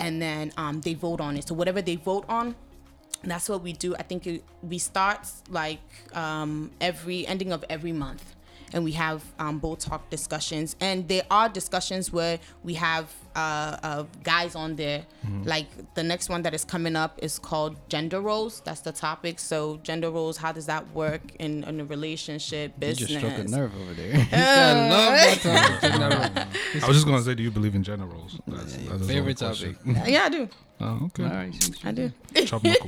and 0.00 0.20
then 0.20 0.50
um, 0.56 0.80
they 0.80 0.94
vote 0.94 1.20
on 1.20 1.36
it 1.36 1.46
so 1.46 1.54
whatever 1.54 1.80
they 1.80 1.94
vote 1.94 2.24
on 2.28 2.56
that's 3.24 3.48
what 3.48 3.62
we 3.62 3.72
do. 3.72 3.94
I 3.96 4.02
think 4.02 4.26
it, 4.26 4.44
we 4.62 4.78
start 4.78 5.26
like 5.50 5.80
um, 6.14 6.70
every 6.80 7.26
ending 7.26 7.52
of 7.52 7.64
every 7.68 7.92
month, 7.92 8.34
and 8.72 8.84
we 8.84 8.92
have 8.92 9.22
um, 9.38 9.58
both 9.58 9.80
talk 9.80 10.08
discussions. 10.10 10.76
And 10.80 11.06
there 11.08 11.22
are 11.30 11.48
discussions 11.48 12.12
where 12.12 12.38
we 12.62 12.74
have 12.74 13.12
uh, 13.36 13.76
uh, 13.82 14.04
guys 14.22 14.54
on 14.54 14.76
there. 14.76 15.04
Like 15.44 15.66
the 15.94 16.02
next 16.02 16.28
one 16.28 16.42
that 16.42 16.54
is 16.54 16.64
coming 16.64 16.96
up 16.96 17.18
is 17.22 17.38
called 17.38 17.76
gender 17.88 18.20
roles. 18.20 18.60
That's 18.64 18.80
the 18.80 18.92
topic. 18.92 19.38
So 19.38 19.78
gender 19.82 20.10
roles, 20.10 20.36
how 20.36 20.52
does 20.52 20.66
that 20.66 20.92
work 20.94 21.22
in, 21.38 21.64
in 21.64 21.80
a 21.80 21.84
relationship, 21.84 22.78
business? 22.78 23.10
You 23.10 23.18
just 23.20 23.26
struck 23.26 23.46
a 23.46 23.48
nerve 23.50 23.72
over 23.80 23.94
there. 23.94 24.10
You 24.20 24.24
said, 24.24 24.76
I 24.76 24.88
love 24.90 25.42
that 25.44 26.34
topic. 26.34 26.82
I 26.82 26.86
was 26.88 26.96
just 26.96 27.06
gonna 27.06 27.22
say, 27.22 27.34
do 27.34 27.42
you 27.42 27.50
believe 27.50 27.74
in 27.74 27.82
gender 27.82 28.06
roles? 28.06 28.38
That's, 28.46 28.76
Yeah, 28.76 28.90
that's 28.92 29.06
favorite 29.06 29.36
topic. 29.38 29.76
Yeah, 30.06 30.24
I 30.24 30.28
do. 30.28 30.48
Oh, 30.80 31.04
okay. 31.06 31.24
All 31.24 31.30
right. 31.30 31.70
I 31.84 31.92
do. 31.92 32.10
Chop 32.46 32.64
knuckle. 32.64 32.86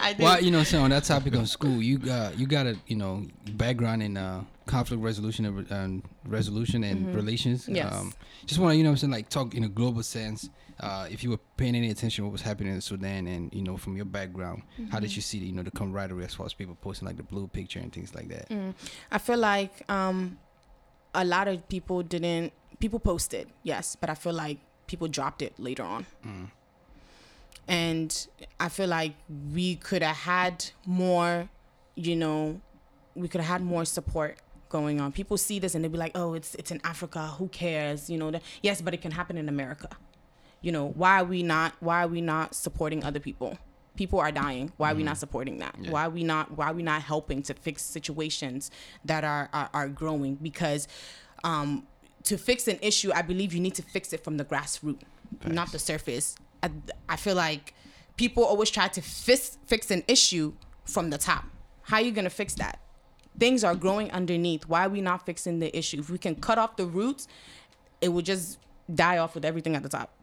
I 0.00 0.14
do. 0.16 0.22
Well, 0.22 0.40
you 0.42 0.50
know, 0.52 0.62
so 0.62 0.80
on 0.82 0.90
that 0.90 1.04
topic 1.04 1.34
on 1.34 1.46
school, 1.46 1.82
you 1.82 1.98
got 1.98 2.38
you 2.38 2.46
got 2.46 2.66
a 2.66 2.76
you 2.86 2.96
know 2.96 3.26
background 3.52 4.02
in 4.02 4.16
uh, 4.16 4.44
conflict 4.66 5.02
resolution 5.02 5.44
and, 5.44 5.56
re- 5.58 5.66
and 5.70 6.02
resolution 6.26 6.84
and 6.84 7.14
relations. 7.14 7.64
Mm-hmm. 7.64 7.76
Yes. 7.76 8.12
just 8.46 8.60
want 8.60 8.72
to 8.72 8.76
you 8.76 8.82
know 8.84 8.90
what 8.90 8.94
I'm 8.94 8.98
saying 8.98 9.10
like 9.12 9.28
talk 9.28 9.54
in 9.54 9.64
a 9.64 9.68
global 9.68 10.02
sense. 10.02 10.48
Uh, 10.80 11.06
if 11.08 11.22
you 11.22 11.30
were 11.30 11.38
paying 11.56 11.76
any 11.76 11.90
attention 11.90 12.22
to 12.22 12.26
what 12.26 12.32
was 12.32 12.42
happening 12.42 12.74
in 12.74 12.80
Sudan 12.80 13.26
and 13.28 13.52
you 13.54 13.62
know 13.62 13.76
from 13.76 13.94
your 13.96 14.06
background, 14.06 14.62
how 14.76 14.82
Mm-hmm. 14.84 14.98
did 15.00 15.14
you 15.16 15.22
see 15.22 15.38
the, 15.38 15.46
you 15.46 15.52
know 15.52 15.62
the 15.62 15.70
camaraderie 15.70 16.24
as 16.24 16.34
far 16.34 16.46
as 16.46 16.54
people 16.54 16.76
posting 16.80 17.06
like 17.06 17.16
the 17.16 17.22
blue 17.22 17.46
picture 17.46 17.78
and 17.78 17.92
things 17.92 18.14
like 18.14 18.28
that? 18.28 18.48
Mm. 18.48 18.74
I 19.12 19.18
feel 19.18 19.38
like 19.38 19.88
um, 19.90 20.38
a 21.14 21.24
lot 21.24 21.46
of 21.48 21.68
people 21.68 22.02
didn't. 22.02 22.52
People 22.80 22.98
posted, 22.98 23.48
yes, 23.62 23.96
but 24.00 24.10
I 24.10 24.14
feel 24.14 24.32
like 24.32 24.58
people 24.88 25.06
dropped 25.08 25.42
it 25.42 25.54
later 25.58 25.84
on. 25.84 26.06
And 27.66 28.26
I 28.60 28.68
feel 28.68 28.88
like 28.88 29.14
we 29.52 29.76
could 29.76 30.02
have 30.02 30.16
had 30.16 30.66
more, 30.84 31.48
you 31.94 32.14
know, 32.16 32.60
we 33.14 33.28
could 33.28 33.40
have 33.40 33.48
had 33.48 33.62
more 33.62 33.84
support 33.86 34.38
going 34.68 35.00
on. 35.00 35.12
People 35.12 35.36
see 35.36 35.58
this 35.58 35.74
and 35.74 35.84
they'll 35.84 35.90
be 35.90 35.98
like, 35.98 36.16
"Oh, 36.16 36.34
it's 36.34 36.54
it's 36.56 36.70
in 36.70 36.80
Africa. 36.84 37.26
Who 37.38 37.48
cares?" 37.48 38.10
You 38.10 38.18
know. 38.18 38.30
That, 38.30 38.42
yes, 38.62 38.80
but 38.80 38.94
it 38.94 39.02
can 39.02 39.12
happen 39.12 39.36
in 39.36 39.48
America. 39.48 39.88
You 40.60 40.72
know, 40.72 40.88
why 40.88 41.20
are 41.20 41.24
we 41.24 41.42
not? 41.42 41.74
Why 41.80 42.04
are 42.04 42.08
we 42.08 42.20
not 42.20 42.54
supporting 42.54 43.04
other 43.04 43.20
people? 43.20 43.58
People 43.96 44.18
are 44.18 44.32
dying. 44.32 44.72
Why 44.76 44.90
are 44.90 44.94
we 44.94 45.02
not 45.04 45.18
supporting 45.18 45.58
that? 45.58 45.76
Why 45.88 46.06
are 46.06 46.10
we 46.10 46.24
not? 46.24 46.56
Why 46.56 46.70
are 46.70 46.74
we 46.74 46.82
not 46.82 47.02
helping 47.02 47.42
to 47.42 47.54
fix 47.54 47.82
situations 47.82 48.70
that 49.04 49.24
are 49.24 49.48
are, 49.52 49.70
are 49.72 49.88
growing? 49.88 50.36
Because 50.36 50.88
um, 51.44 51.86
to 52.24 52.38
fix 52.38 52.66
an 52.66 52.78
issue, 52.82 53.12
I 53.14 53.22
believe 53.22 53.52
you 53.52 53.60
need 53.60 53.74
to 53.76 53.82
fix 53.82 54.12
it 54.12 54.24
from 54.24 54.36
the 54.36 54.44
grassroots, 54.44 55.02
not 55.46 55.70
the 55.70 55.78
surface. 55.78 56.34
I, 56.62 56.70
I 57.08 57.16
feel 57.16 57.36
like 57.36 57.74
people 58.16 58.44
always 58.44 58.70
try 58.70 58.88
to 58.88 59.02
fix 59.02 59.58
fix 59.66 59.90
an 59.90 60.02
issue 60.08 60.54
from 60.84 61.10
the 61.10 61.18
top. 61.18 61.44
How 61.82 61.98
are 61.98 62.02
you 62.02 62.12
gonna 62.12 62.30
fix 62.30 62.54
that? 62.54 62.80
Things 63.38 63.64
are 63.64 63.74
growing 63.74 64.10
underneath. 64.12 64.66
Why 64.68 64.86
are 64.86 64.88
we 64.88 65.00
not 65.00 65.26
fixing 65.26 65.58
the 65.58 65.76
issue? 65.76 65.98
If 65.98 66.10
we 66.10 66.18
can 66.18 66.36
cut 66.36 66.58
off 66.58 66.76
the 66.76 66.86
roots, 66.86 67.26
it 68.00 68.08
would 68.08 68.24
just 68.24 68.58
die 68.94 69.18
off 69.18 69.34
with 69.34 69.44
everything 69.44 69.74
at 69.74 69.82
the 69.82 69.88
top. 69.88 70.16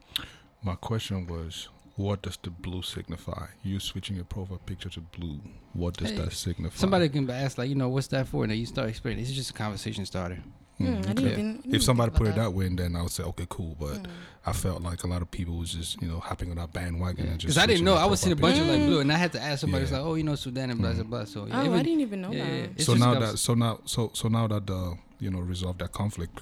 My 0.62 0.76
question 0.76 1.26
was, 1.26 1.68
what 1.96 2.22
does 2.22 2.38
the 2.42 2.50
blue 2.50 2.82
signify? 2.82 3.48
You 3.62 3.80
switching 3.80 4.16
your 4.16 4.24
profile 4.24 4.60
picture 4.64 4.88
to 4.90 5.00
blue. 5.00 5.40
What 5.74 5.96
does 5.96 6.10
Hey, 6.10 6.16
that 6.16 6.32
signify? 6.32 6.76
Somebody 6.76 7.08
can 7.08 7.28
ask 7.28 7.58
like 7.58 7.68
you 7.68 7.74
know 7.74 7.88
what's 7.90 8.06
that 8.08 8.28
for, 8.28 8.44
and 8.44 8.50
then 8.50 8.58
you 8.58 8.66
start 8.66 8.88
explaining. 8.88 9.20
This 9.20 9.30
is 9.30 9.36
just 9.36 9.50
a 9.50 9.54
conversation 9.54 10.06
starter. 10.06 10.38
Hmm, 10.86 10.98
I 10.98 11.00
didn't 11.14 11.18
okay. 11.18 11.32
even- 11.32 11.56
didn't 11.62 11.74
If 11.74 11.82
somebody 11.82 12.10
put 12.12 12.28
it 12.28 12.34
that 12.36 12.52
way, 12.52 12.68
then 12.68 12.96
I 12.96 13.02
would 13.02 13.10
say, 13.10 13.22
okay, 13.24 13.46
cool. 13.48 13.76
But 13.78 13.96
Hmm. 13.98 14.02
I 14.44 14.52
felt 14.52 14.82
like 14.82 15.04
a 15.04 15.06
lot 15.06 15.22
of 15.22 15.30
people 15.30 15.56
was 15.56 15.72
just, 15.72 16.02
you 16.02 16.08
know, 16.08 16.18
hopping 16.18 16.50
on 16.50 16.56
that 16.56 16.72
bandwagon 16.72 17.26
and 17.28 17.38
just. 17.38 17.54
Because 17.54 17.58
I 17.58 17.66
didn't 17.66 17.84
know. 17.84 17.94
I 17.94 18.06
was 18.06 18.20
seeing 18.20 18.32
a 18.32 18.36
profile 18.36 18.58
bunch 18.58 18.68
of 18.70 18.74
like 18.80 18.86
blue, 18.88 19.00
and 19.00 19.12
I 19.12 19.16
had 19.16 19.32
to 19.32 19.40
ask 19.40 19.60
somebody. 19.60 19.82
It's 19.84 19.92
Yeah. 19.92 19.98
like, 19.98 20.06
oh, 20.06 20.14
you 20.14 20.24
know, 20.24 20.34
Sudan 20.34 20.70
and 20.70 20.80
blah 20.80 20.92
blah 20.94 21.04
blah. 21.04 21.24
So 21.24 21.46
yeah, 21.46 21.60
Oh, 21.62 21.72
I 21.74 21.82
didn't 21.82 22.00
even 22.00 22.20
know 22.22 22.32
yeah, 22.32 22.44
that. 22.44 22.70
yeah. 22.76 22.84
So 22.84 22.94
now 22.94 23.18
that, 23.20 23.38
so 23.38 23.54
now, 23.54 23.78
so 23.84 24.10
so 24.14 24.28
now 24.28 24.46
that 24.48 24.66
the, 24.66 24.96
you 25.20 25.30
know, 25.30 25.38
resolve 25.40 25.78
that 25.78 25.92
conflict, 25.92 26.40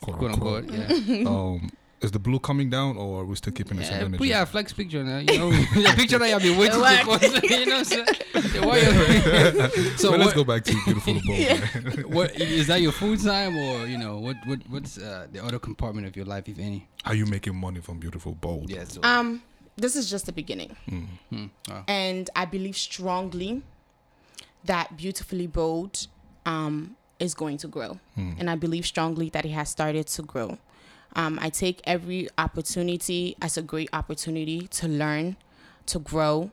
quote, 0.00 0.18
quote 0.18 0.32
unquote, 0.32 0.64
unquote, 0.70 1.02
yeah. 1.06 1.28
um, 1.28 1.70
is 2.00 2.10
the 2.10 2.18
blue 2.18 2.38
coming 2.38 2.68
down 2.70 2.96
or 2.96 3.22
are 3.22 3.24
we 3.24 3.34
still 3.36 3.52
keeping 3.52 3.78
the 3.78 3.84
same 3.84 3.94
energy? 4.00 4.18
put 4.18 4.26
your 4.26 4.44
flex 4.46 4.72
picture 4.72 5.02
now. 5.02 5.18
You 5.18 5.38
know, 5.38 5.50
the 5.74 5.92
picture 5.96 6.18
that 6.18 6.28
you've 6.28 6.42
been 6.42 6.58
waiting 6.58 6.80
for. 7.04 7.18
You 7.54 7.66
know, 7.66 7.72
what 7.72 7.78
I'm 7.78 7.84
saying? 7.84 8.06
Yeah, 8.54 8.66
why 8.66 8.76
you- 8.78 9.96
so 9.96 10.10
but 10.10 10.20
let's 10.20 10.34
what, 10.34 10.34
go 10.34 10.44
back 10.44 10.64
to 10.64 10.72
beautiful 10.84 11.14
bold. 11.14 11.26
man. 11.26 12.04
what 12.08 12.38
is 12.40 12.66
that 12.66 12.80
your 12.80 12.92
full 12.92 13.16
time 13.16 13.56
or 13.56 13.86
you 13.86 13.96
know 13.98 14.18
what 14.18 14.36
what 14.46 14.58
what's 14.68 14.98
uh, 14.98 15.26
the 15.32 15.42
other 15.42 15.58
compartment 15.58 16.06
of 16.06 16.16
your 16.16 16.26
life 16.26 16.48
if 16.48 16.58
any? 16.58 16.88
How 17.04 17.12
you 17.12 17.26
making 17.26 17.54
money 17.56 17.80
from 17.80 17.98
beautiful 18.00 18.32
bold? 18.32 18.70
Yeah. 18.70 18.84
So, 18.84 19.00
Um, 19.02 19.42
this 19.76 19.96
is 19.96 20.10
just 20.10 20.26
the 20.26 20.32
beginning. 20.32 20.76
hmm, 20.88 21.46
oh. 21.70 21.82
and 21.88 22.28
I 22.36 22.44
believe 22.44 22.76
strongly 22.76 23.62
that 24.64 24.96
Beautifully 24.96 25.46
Bold 25.46 26.06
um, 26.46 26.96
is 27.18 27.34
going 27.34 27.58
to 27.58 27.68
grow. 27.68 27.98
And 28.16 28.48
I 28.48 28.54
believe 28.56 28.86
strongly 28.86 29.28
that 29.30 29.44
it 29.44 29.50
has 29.50 29.68
started 29.68 30.06
to 30.06 30.22
grow. 30.22 30.58
Um, 31.16 31.38
I 31.40 31.48
take 31.50 31.80
every 31.84 32.28
opportunity 32.38 33.36
as 33.40 33.56
a 33.56 33.62
great 33.62 33.88
opportunity 33.92 34.66
to 34.68 34.88
learn, 34.88 35.36
to 35.86 35.98
grow, 35.98 36.50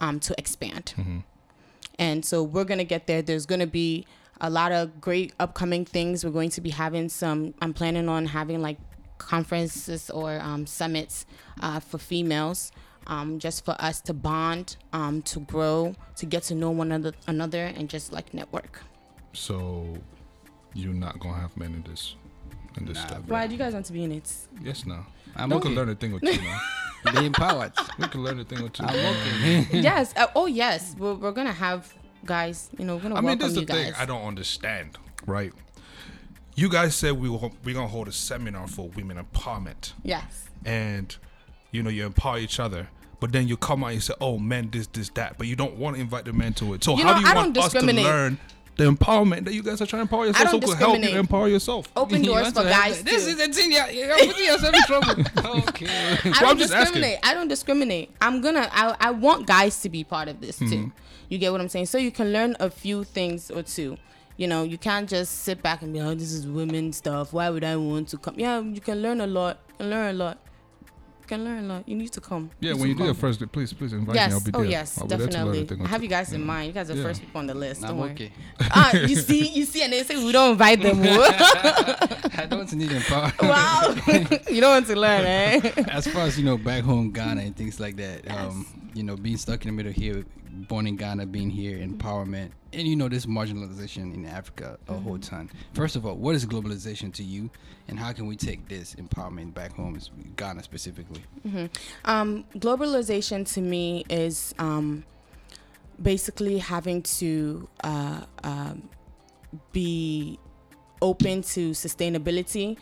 um, 0.00 0.20
to 0.20 0.34
expand. 0.38 0.94
And 1.98 2.24
so 2.24 2.42
we're 2.42 2.64
going 2.64 2.78
to 2.78 2.84
get 2.84 3.06
there. 3.06 3.22
There's 3.22 3.46
going 3.46 3.60
to 3.60 3.66
be 3.66 4.06
a 4.40 4.50
lot 4.50 4.72
of 4.72 5.00
great 5.00 5.32
upcoming 5.38 5.84
things. 5.84 6.24
We're 6.24 6.30
going 6.32 6.50
to 6.50 6.60
be 6.60 6.70
having 6.70 7.08
some. 7.08 7.54
I'm 7.60 7.72
planning 7.72 8.08
on 8.08 8.26
having 8.26 8.60
like 8.62 8.78
conferences 9.18 10.10
or 10.10 10.40
um, 10.40 10.66
summits 10.66 11.26
uh, 11.60 11.80
for 11.80 11.98
females. 11.98 12.72
Um, 13.06 13.38
just 13.38 13.66
for 13.66 13.76
us 13.78 14.00
to 14.02 14.14
bond, 14.14 14.76
um, 14.94 15.20
to 15.22 15.40
grow, 15.40 15.94
to 16.16 16.24
get 16.24 16.42
to 16.44 16.54
know 16.54 16.70
one 16.70 16.90
another, 16.90 17.14
another, 17.26 17.66
and 17.66 17.88
just 17.90 18.12
like 18.14 18.32
network. 18.32 18.80
So 19.34 19.98
you're 20.72 20.94
not 20.94 21.20
gonna 21.20 21.38
have 21.38 21.54
men 21.54 21.74
in 21.74 21.82
this 21.82 22.14
in 22.76 22.86
this 22.86 22.96
Nah, 22.98 23.06
stuff. 23.06 23.22
Why 23.26 23.46
do 23.46 23.52
you 23.52 23.58
guys 23.58 23.72
want 23.72 23.86
to 23.86 23.92
be 23.92 24.04
in 24.04 24.12
it? 24.12 24.32
Yes, 24.62 24.86
no. 24.86 25.04
I'm 25.36 25.50
we 25.50 25.56
okay. 25.56 25.68
can 25.68 25.74
learn 25.74 25.88
a 25.88 25.94
thing 25.94 26.12
or 26.14 26.20
two, 26.20 26.26
man. 26.26 26.60
Be 27.12 27.26
empowered. 27.26 27.72
We 27.98 28.08
can 28.08 28.22
learn 28.22 28.40
a 28.40 28.44
thing 28.44 28.62
or 28.62 28.70
two. 28.70 28.82
I'm 28.82 28.94
okay. 28.94 29.66
yes. 29.72 30.14
Uh, 30.16 30.26
oh, 30.34 30.46
yes. 30.46 30.96
We're, 30.98 31.14
we're 31.14 31.32
gonna 31.32 31.52
have 31.52 31.92
guys. 32.24 32.70
You 32.78 32.86
know, 32.86 32.96
we're 32.96 33.02
gonna 33.02 33.16
invite 33.16 33.38
the 33.40 33.44
guys. 33.44 33.50
I 33.50 33.54
mean, 33.56 33.56
this 33.56 33.62
is 33.62 33.66
the 33.68 33.76
you 33.76 33.92
thing. 33.92 33.94
I 33.98 34.06
don't 34.06 34.26
understand, 34.26 34.96
right? 35.26 35.52
You 36.54 36.70
guys 36.70 36.94
said 36.94 37.12
we 37.12 37.28
were 37.28 37.50
we're 37.62 37.74
gonna 37.74 37.88
hold 37.88 38.08
a 38.08 38.12
seminar 38.12 38.68
for 38.68 38.88
women 38.90 39.18
empowerment, 39.22 39.92
yes. 40.02 40.48
and 40.64 41.14
you 41.72 41.82
know 41.82 41.90
you 41.90 42.06
empower 42.06 42.38
each 42.38 42.58
other. 42.60 42.88
But 43.20 43.32
then 43.32 43.48
you 43.48 43.56
come 43.56 43.82
out 43.84 43.88
and 43.88 43.96
you 43.96 44.00
say, 44.00 44.14
"Oh, 44.20 44.38
men, 44.38 44.70
this, 44.70 44.86
this, 44.86 45.08
that," 45.10 45.36
but 45.36 45.46
you 45.46 45.56
don't 45.56 45.76
want 45.76 45.96
to 45.96 46.02
invite 46.02 46.24
the 46.26 46.32
men 46.32 46.52
to 46.54 46.74
it. 46.74 46.84
So 46.84 46.96
You 46.96 47.04
how 47.04 47.12
know, 47.12 47.14
do 47.16 47.20
you 47.22 47.32
I 47.32 47.34
want 47.34 47.58
us 47.58 47.72
to 47.72 47.80
learn 47.80 48.38
the 48.76 48.84
empowerment 48.84 49.44
that 49.44 49.54
you 49.54 49.62
guys 49.62 49.80
are 49.80 49.86
trying 49.86 50.00
to 50.00 50.02
empower 50.02 50.26
yourself? 50.26 50.50
So 50.50 50.60
can 50.60 50.76
help 50.76 50.98
you 50.98 51.18
empower 51.18 51.48
yourself. 51.48 51.90
Open 51.96 52.22
doors 52.22 52.48
for 52.48 52.62
guys. 52.64 53.02
that- 53.02 53.04
This 53.04 53.24
too. 53.24 53.30
is 53.30 53.40
a 53.40 53.52
thing. 53.52 53.72
Yeah, 53.72 53.88
you're 53.88 54.16
putting 54.16 54.44
yourself 54.44 54.74
in 54.74 54.82
trouble. 54.82 55.10
okay. 55.68 55.86
I 56.24 56.40
don't 56.40 56.44
I'm 56.50 56.58
just 56.58 56.72
discriminate. 56.72 57.18
I 57.22 57.34
don't 57.34 57.48
discriminate. 57.48 58.10
I'm 58.20 58.40
gonna. 58.40 58.68
I, 58.72 58.96
I 59.00 59.10
want 59.10 59.46
guys 59.46 59.80
to 59.82 59.88
be 59.88 60.04
part 60.04 60.28
of 60.28 60.40
this 60.40 60.58
too. 60.58 60.64
Mm-hmm. 60.64 60.88
You 61.28 61.38
get 61.38 61.52
what 61.52 61.60
I'm 61.60 61.68
saying? 61.68 61.86
So 61.86 61.98
you 61.98 62.10
can 62.10 62.32
learn 62.32 62.56
a 62.60 62.70
few 62.70 63.04
things 63.04 63.50
or 63.50 63.62
two. 63.62 63.96
You 64.36 64.48
know, 64.48 64.64
you 64.64 64.78
can't 64.78 65.08
just 65.08 65.42
sit 65.42 65.62
back 65.62 65.82
and 65.82 65.92
be, 65.92 66.00
oh, 66.00 66.14
this 66.14 66.32
is 66.32 66.46
women 66.46 66.92
stuff. 66.92 67.32
Why 67.32 67.50
would 67.50 67.62
I 67.62 67.76
want 67.76 68.08
to 68.08 68.18
come? 68.18 68.34
Yeah, 68.36 68.60
you 68.60 68.80
can 68.80 69.00
learn 69.00 69.20
a 69.20 69.26
lot. 69.28 69.58
You 69.68 69.74
can 69.78 69.90
learn 69.90 70.14
a 70.14 70.18
lot. 70.18 70.38
You 71.24 71.28
can 71.28 71.42
learn 71.42 71.64
a 71.64 71.66
lot. 71.74 71.88
You 71.88 71.96
need 71.96 72.12
to 72.12 72.20
come. 72.20 72.50
Yeah, 72.60 72.72
need 72.72 72.80
when 72.80 72.82
to 72.82 72.88
you 72.90 72.94
do 72.96 73.04
your 73.04 73.14
first, 73.14 73.40
please, 73.50 73.72
please 73.72 73.94
invite 73.94 74.14
me. 74.14 74.20
I'll 74.20 74.28
Yes. 74.28 74.42
be 74.42 74.50
Oh 74.52 74.60
there. 74.60 74.70
yes, 74.70 74.98
I'll 74.98 75.06
be 75.06 75.16
there 75.16 75.18
to 75.18 75.22
learn 75.24 75.32
a 75.32 75.36
definitely. 75.52 75.66
thing 75.66 75.80
or 75.80 75.84
I 75.86 75.88
have 75.88 76.02
you 76.02 76.08
guys 76.10 76.32
in 76.34 76.44
mind. 76.44 76.66
You 76.66 76.72
guys 76.74 76.90
are 76.90 76.92
the 76.92 77.00
Yeah. 77.00 77.06
first 77.06 77.20
people 77.22 77.38
on 77.38 77.46
the 77.46 77.54
list. 77.54 77.82
I'm 77.82 77.88
Don't 77.88 77.98
worry. 78.00 78.10
okay. 78.12 78.32
Ah, 78.60 78.94
you 78.94 79.16
see, 79.16 79.48
you 79.48 79.64
see, 79.64 79.82
and 79.82 79.92
they 79.94 80.02
say 80.02 80.22
we 80.22 80.32
don't 80.32 80.52
invite 80.52 80.82
them. 80.82 81.00
I 82.64 82.66
don't 82.66 82.78
need 82.78 82.92
empower. 82.92 83.32
wow, 83.42 83.94
you 84.48 84.60
don't 84.62 84.70
want 84.70 84.86
to 84.86 84.96
learn, 84.96 85.26
eh? 85.26 85.72
as 85.90 86.06
far 86.06 86.22
as 86.22 86.38
you 86.38 86.46
know, 86.46 86.56
back 86.56 86.82
home 86.82 87.10
Ghana 87.10 87.42
and 87.42 87.54
things 87.54 87.78
like 87.78 87.96
that. 87.96 88.30
Um, 88.30 88.66
you 88.94 89.02
know, 89.02 89.16
being 89.16 89.36
stuck 89.36 89.66
in 89.66 89.68
the 89.68 89.72
middle 89.76 89.92
here, 89.92 90.24
born 90.50 90.86
in 90.86 90.96
Ghana, 90.96 91.26
being 91.26 91.50
here, 91.50 91.76
empowerment, 91.78 92.52
and 92.72 92.88
you 92.88 92.96
know 92.96 93.10
this 93.10 93.26
marginalization 93.26 94.14
in 94.14 94.24
Africa 94.24 94.78
a 94.88 94.94
whole 94.94 95.18
ton. 95.18 95.50
First 95.74 95.94
of 95.94 96.06
all, 96.06 96.16
what 96.16 96.34
is 96.34 96.46
globalization 96.46 97.12
to 97.14 97.22
you, 97.22 97.50
and 97.88 97.98
how 97.98 98.12
can 98.12 98.26
we 98.26 98.34
take 98.34 98.66
this 98.66 98.94
empowerment 98.94 99.52
back 99.52 99.74
home, 99.74 100.00
Ghana 100.36 100.62
specifically? 100.62 101.22
Um, 102.06 102.44
globalization 102.56 103.46
to 103.52 103.60
me 103.60 104.06
is 104.08 104.54
um, 104.58 105.04
basically 106.02 106.58
having 106.58 107.02
to 107.02 107.68
uh, 107.82 108.24
um, 108.42 108.88
be 109.72 110.38
open 111.04 111.42
to 111.42 111.70
sustainability, 111.72 112.76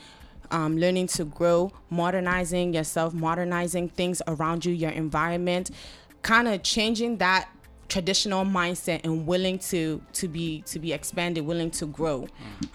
um, 0.52 0.78
learning 0.78 1.08
to 1.08 1.24
grow, 1.24 1.72
modernizing 1.90 2.72
yourself, 2.72 3.12
modernizing 3.12 3.88
things 3.88 4.22
around 4.28 4.64
you, 4.64 4.72
your 4.72 4.90
environment, 4.92 5.70
kind 6.22 6.46
of 6.46 6.62
changing 6.62 7.16
that 7.18 7.48
traditional 7.88 8.44
mindset 8.44 9.00
and 9.04 9.26
willing 9.26 9.58
to 9.58 10.00
to 10.14 10.26
be 10.28 10.62
to 10.62 10.78
be 10.78 10.92
expanded 10.94 11.44
willing 11.44 11.70
to 11.70 11.84
grow. 11.84 12.26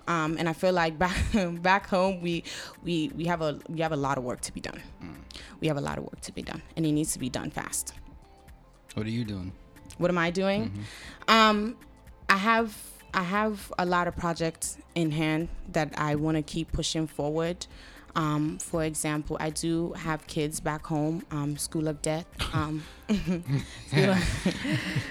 Um, 0.08 0.38
and 0.38 0.48
i 0.48 0.54
feel 0.54 0.74
like 0.74 1.00
back 1.06 1.18
back 1.62 1.88
home 1.88 2.22
we 2.22 2.44
we 2.84 3.10
we 3.16 3.26
have 3.26 3.42
a 3.42 3.58
we 3.70 3.80
have 3.82 3.94
a 3.94 4.02
lot 4.08 4.18
of 4.20 4.24
work 4.24 4.42
to 4.42 4.52
be 4.54 4.62
done. 4.62 4.82
We 5.62 5.68
have 5.70 5.78
a 5.78 5.82
lot 5.82 5.98
of 5.98 6.04
work 6.04 6.22
to 6.22 6.32
be 6.32 6.44
done 6.44 6.62
and 6.76 6.86
it 6.86 6.92
needs 6.92 7.14
to 7.14 7.20
be 7.20 7.30
done 7.30 7.50
fast. 7.52 7.94
What 8.94 9.06
are 9.08 9.16
you 9.20 9.24
doing? 9.24 9.52
what 9.98 10.12
am 10.12 10.18
i 10.18 10.30
doing? 10.30 10.62
Um 11.28 11.76
i 12.30 12.38
have 12.38 12.70
i 13.14 13.24
have 13.24 13.72
a 13.78 13.86
lot 13.86 14.08
of 14.08 14.16
projects 14.16 14.78
in 14.96 15.12
hand 15.12 15.48
that 15.72 15.94
i 15.98 16.16
want 16.16 16.36
to 16.38 16.44
keep 16.44 16.72
pushing 16.72 17.08
forward 17.08 17.66
um, 18.18 18.58
for 18.58 18.84
example, 18.84 19.38
I 19.40 19.52
do 19.52 19.94
have 19.94 20.26
kids 20.26 20.60
back 20.60 20.88
home, 20.88 21.24
um, 21.30 21.56
School 21.56 21.88
of 21.88 22.02
Death. 22.02 22.26
Um, 22.52 22.84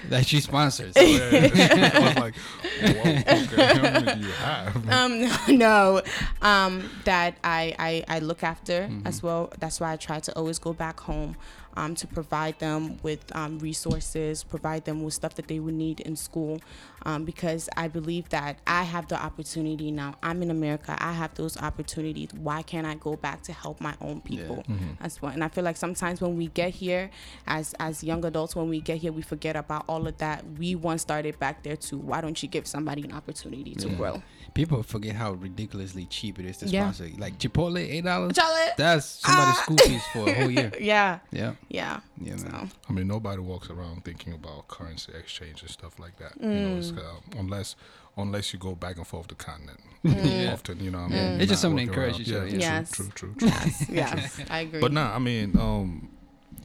That 0.09 0.25
she 0.25 0.41
sponsors. 0.41 0.93
I 0.97 1.99
was 1.99 2.17
like, 2.17 2.35
whoa, 2.35 3.11
okay, 3.11 4.13
do 4.13 4.19
you 4.19 4.31
have? 4.33 4.89
um, 4.91 5.57
no, 5.57 6.01
um, 6.41 6.89
that 7.05 7.37
I, 7.45 7.75
I, 7.79 8.03
I 8.09 8.19
look 8.19 8.43
after 8.43 8.89
as 9.05 9.23
well. 9.23 9.53
That's 9.57 9.79
why 9.79 9.93
I 9.93 9.95
try 9.95 10.19
to 10.19 10.35
always 10.35 10.59
go 10.59 10.73
back 10.73 10.99
home 10.99 11.37
um, 11.77 11.95
to 11.95 12.07
provide 12.07 12.59
them 12.59 12.97
with 13.03 13.23
um, 13.35 13.59
resources, 13.59 14.43
provide 14.43 14.83
them 14.85 15.03
with 15.03 15.13
stuff 15.13 15.35
that 15.35 15.47
they 15.47 15.59
would 15.59 15.75
need 15.75 15.99
in 16.01 16.15
school. 16.15 16.59
Um, 17.05 17.23
because 17.23 17.69
I 17.77 17.87
believe 17.87 18.27
that 18.29 18.57
I 18.67 18.83
have 18.83 19.07
the 19.07 19.15
opportunity 19.23 19.91
now. 19.91 20.15
I'm 20.21 20.41
in 20.43 20.51
America. 20.51 20.97
I 20.99 21.13
have 21.13 21.33
those 21.35 21.55
opportunities. 21.55 22.29
Why 22.33 22.63
can't 22.63 22.85
I 22.85 22.95
go 22.95 23.15
back 23.15 23.43
to 23.43 23.53
help 23.53 23.79
my 23.79 23.95
own 24.01 24.19
people 24.21 24.65
as 24.99 25.21
well? 25.21 25.31
And 25.31 25.41
I 25.43 25.47
feel 25.47 25.63
like 25.63 25.77
sometimes 25.77 26.19
when 26.19 26.35
we 26.35 26.47
get 26.47 26.71
here, 26.73 27.09
as 27.45 27.73
as 27.79 28.03
young 28.03 28.25
adults, 28.25 28.55
when 28.57 28.67
we 28.67 28.81
get 28.81 28.97
here, 28.97 29.13
we 29.13 29.21
forget 29.21 29.55
about 29.55 29.85
all 29.87 30.05
of 30.07 30.17
that. 30.17 30.43
We 30.57 30.75
once 30.75 31.01
started 31.03 31.39
back 31.39 31.63
there 31.63 31.77
too. 31.77 31.97
Why 31.99 32.19
don't 32.19 32.41
you 32.43 32.49
give 32.49 32.67
somebody 32.67 33.03
an 33.03 33.13
opportunity 33.13 33.75
to 33.75 33.87
Yeah. 33.89 33.95
grow? 33.95 34.23
People 34.53 34.83
forget 34.83 35.15
how 35.15 35.33
ridiculously 35.33 36.05
cheap 36.05 36.39
it 36.39 36.45
is 36.45 36.57
to 36.57 36.65
Yeah. 36.67 36.91
sponsor. 36.91 37.09
Like 37.17 37.37
Chipotle, 37.37 37.77
eight 37.79 38.03
dollars. 38.03 38.35
That's 38.75 39.05
somebody's 39.05 39.57
school 39.59 39.77
fees 39.77 40.03
for 40.11 40.27
a 40.29 40.33
whole 40.33 40.51
year. 40.51 40.71
Yeah, 40.81 41.19
Yeah, 41.31 41.53
yeah. 41.69 41.99
yeah, 42.21 42.35
man. 42.35 42.69
So 42.69 42.77
I 42.89 42.93
mean, 42.93 43.07
nobody 43.07 43.41
walks 43.41 43.69
around 43.69 44.05
thinking 44.05 44.33
about 44.33 44.67
currency 44.67 45.11
exchange 45.13 45.61
and 45.61 45.69
stuff 45.71 45.99
like 45.99 46.17
that. 46.17 46.33
You 46.41 46.61
know, 46.61 46.77
it's, 46.77 46.91
uh, 46.93 47.19
unless 47.37 47.75
unless 48.17 48.51
you 48.53 48.59
go 48.59 48.73
back 48.75 48.97
and 48.97 49.05
forth 49.05 49.27
the 49.27 49.35
continent 49.35 49.79
Yeah. 50.03 50.51
often. 50.53 50.79
You 50.79 50.91
know, 50.91 50.99
what 51.03 51.11
I 51.11 51.15
Yeah. 51.15 51.29
mean, 51.31 51.41
It's 51.41 51.49
just 51.49 51.61
something 51.61 51.85
to 51.85 51.91
encourage 51.91 52.13
around. 52.13 52.21
each 52.21 52.33
other, 52.33 52.47
Yeah, 52.47 52.57
yeah. 52.57 52.67
true, 52.67 52.77
Yes. 52.79 52.91
true, 52.91 53.09
true, 53.15 53.35
true. 53.37 53.49
yes, 53.95 54.39
I 54.49 54.59
agree. 54.61 54.79
But 54.81 54.91
nah, 54.93 55.13
I 55.15 55.19
mean, 55.19 55.55
um, 55.57 56.09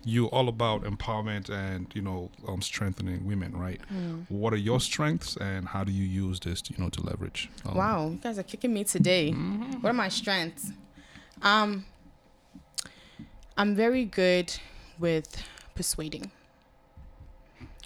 you're 0.04 0.28
all 0.28 0.48
about 0.48 0.82
empowerment 0.84 1.48
and 1.50 1.86
you 1.94 2.02
know 2.02 2.30
um, 2.48 2.62
strengthening 2.62 3.24
women, 3.26 3.54
right? 3.56 3.80
Mm. 3.92 4.26
What 4.28 4.52
are 4.52 4.56
your 4.70 4.80
strengths 4.80 5.36
and 5.36 5.68
how 5.68 5.84
do 5.84 5.92
you 5.92 6.04
use 6.04 6.40
this, 6.40 6.62
you 6.70 6.76
know, 6.78 6.88
to 6.90 7.02
leverage? 7.02 7.50
Um, 7.66 7.74
Wow, 7.76 8.08
you 8.10 8.16
guys 8.16 8.38
are 8.38 8.42
kicking 8.44 8.72
me 8.72 8.84
today. 8.84 9.32
What 9.32 9.90
are 9.90 9.92
my 9.92 10.08
strengths? 10.08 10.72
Um, 11.42 11.84
I'm 13.56 13.74
very 13.74 14.04
good 14.04 14.54
with 15.02 15.42
persuading. 15.74 16.30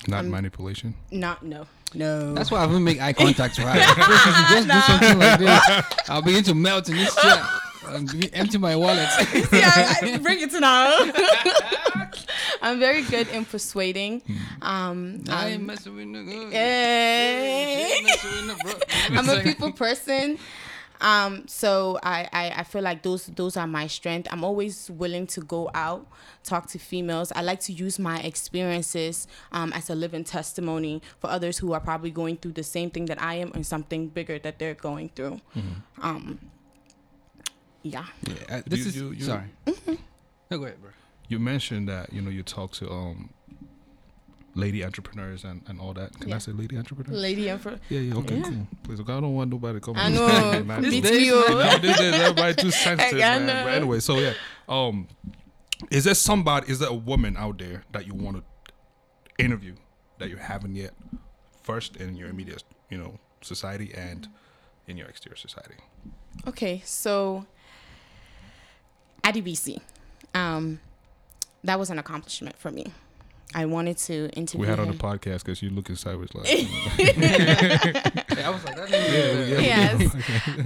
Not 0.06 0.20
Um, 0.26 0.30
manipulation. 0.30 0.94
Not 1.10 1.42
no, 1.42 1.66
no. 1.94 2.34
That's 2.34 2.50
why 2.52 2.60
I 2.60 2.66
will 2.66 2.78
make 2.78 3.00
eye 3.00 3.12
contact 3.12 3.58
right. 3.58 3.80
Just 4.50 4.68
do 4.68 4.80
something 4.82 5.18
like 5.18 5.38
this. 5.40 5.84
I'll 6.08 6.22
begin 6.22 6.44
to 6.44 6.54
melt 6.54 6.88
in 6.88 6.96
this 6.96 7.14
chair. 7.16 7.42
I'll 7.86 8.04
empty 8.34 8.58
my 8.58 8.76
wallet. 8.76 9.08
yeah, 9.52 9.94
I- 10.02 10.18
bring 10.22 10.40
it 10.40 10.50
to 10.50 10.60
now. 10.60 10.98
I'm 12.62 12.78
very 12.78 13.02
good 13.02 13.28
in 13.28 13.44
persuading. 13.44 14.22
Um, 14.62 15.22
I 15.28 15.48
ain't 15.48 15.60
I'm- 15.60 15.66
messing 15.66 15.94
with 15.96 16.04
nigga. 16.06 16.50
Eh. 16.52 17.86
She 17.88 17.94
ain't 17.94 18.04
messing 18.04 18.30
with 18.30 18.46
no 18.46 18.56
bro. 18.62 19.18
I'm 19.18 19.28
a 19.28 19.42
people 19.42 19.72
person. 19.72 20.38
Um, 21.00 21.46
so 21.46 21.98
I, 22.02 22.28
I, 22.32 22.50
I 22.58 22.62
feel 22.64 22.82
like 22.82 23.02
those 23.02 23.26
those 23.26 23.56
are 23.56 23.66
my 23.66 23.86
strength. 23.86 24.28
I'm 24.30 24.44
always 24.44 24.90
willing 24.90 25.26
to 25.28 25.40
go 25.40 25.70
out, 25.74 26.06
talk 26.44 26.66
to 26.68 26.78
females. 26.78 27.32
I 27.36 27.42
like 27.42 27.60
to 27.60 27.72
use 27.72 27.98
my 27.98 28.18
experiences 28.20 29.26
um, 29.52 29.72
as 29.72 29.90
a 29.90 29.94
living 29.94 30.24
testimony 30.24 31.02
for 31.18 31.28
others 31.30 31.58
who 31.58 31.72
are 31.72 31.80
probably 31.80 32.10
going 32.10 32.36
through 32.38 32.52
the 32.52 32.62
same 32.62 32.90
thing 32.90 33.06
that 33.06 33.20
I 33.20 33.34
am 33.34 33.52
and 33.54 33.66
something 33.66 34.08
bigger 34.08 34.38
that 34.38 34.58
they're 34.58 34.74
going 34.74 35.10
through. 35.10 35.40
Um, 36.02 36.38
yeah. 37.82 38.06
Yeah, 38.26 38.56
uh, 38.56 38.62
this 38.66 38.80
You- 38.80 38.86
is 38.86 38.96
you- 38.96 39.10
you- 39.12 39.24
sorry. 39.24 39.44
No, 40.50 40.58
go 40.58 40.64
ahead, 40.64 40.80
bro. 40.80 40.90
You 41.28 41.38
mentioned 41.38 41.88
that 41.88 42.12
you 42.12 42.22
know 42.22 42.30
you 42.30 42.42
talk 42.42 42.72
to 42.74 42.90
um 42.90 43.30
lady 44.56 44.82
entrepreneurs 44.84 45.44
and, 45.44 45.62
and 45.68 45.78
all 45.80 45.92
that. 45.92 46.18
Can 46.18 46.32
I 46.32 46.38
say 46.38 46.50
lady 46.52 46.76
entrepreneurs? 46.76 47.16
Lady 47.20 47.50
entrepreneur. 47.50 47.78
Yeah, 47.88 48.00
yeah, 48.00 48.14
okay, 48.16 48.36
Yeah. 48.36 48.42
cool. 48.42 48.66
Please, 48.82 49.00
okay, 49.00 49.12
I 49.12 49.20
don't 49.20 49.34
want 49.34 49.50
nobody 49.50 49.78
come. 49.80 49.94
I 49.96 50.08
know. 50.08 50.26
say, 50.28 50.62
man, 50.62 50.82
Beats 50.82 51.08
cool. 51.08 51.16
me, 51.18 51.28
is 51.28 52.00
everybody 52.00 52.54
too 52.54 52.70
sensitive, 52.86 53.18
man. 53.18 53.46
But 53.46 53.74
anyway, 53.74 54.00
so 54.00 54.18
yeah, 54.18 54.32
um, 54.68 55.06
is 55.90 56.04
there 56.04 56.14
somebody? 56.14 56.70
Is 56.72 56.78
there 56.80 56.88
a 56.88 56.94
woman 56.94 57.36
out 57.36 57.58
there 57.58 57.84
that 57.92 58.06
you 58.06 58.14
want 58.14 58.38
to 58.38 59.44
interview 59.44 59.74
that 60.18 60.30
you 60.30 60.36
haven't 60.36 60.74
yet? 60.74 60.92
First 61.62 61.96
in 61.96 62.16
your 62.16 62.28
immediate, 62.28 62.64
you 62.90 62.96
know, 62.98 63.18
society 63.42 63.92
and 63.94 64.28
in 64.86 64.96
your 64.96 65.08
exterior 65.08 65.36
society. 65.36 65.74
Okay, 66.46 66.80
so 66.84 67.44
IDBC, 69.24 69.80
um, 70.34 70.80
that 71.64 71.78
was 71.78 71.90
an 71.90 71.98
accomplishment 71.98 72.56
for 72.56 72.70
me. 72.70 72.86
I 73.54 73.64
wanted 73.66 73.96
to 73.98 74.28
interview 74.30 74.60
We 74.62 74.66
had 74.66 74.78
on 74.80 74.88
the 74.88 74.94
podcast 74.94 75.44
because 75.44 75.62
you 75.62 75.70
looking 75.70 75.96
sideways 75.96 76.28
like. 76.34 76.46
I 76.50 78.42
I 78.44 78.50
was 78.50 78.64
like, 78.64 78.76
that 78.76 78.90
name 78.90 79.02
is- 79.02 80.14
yes. 80.14 80.16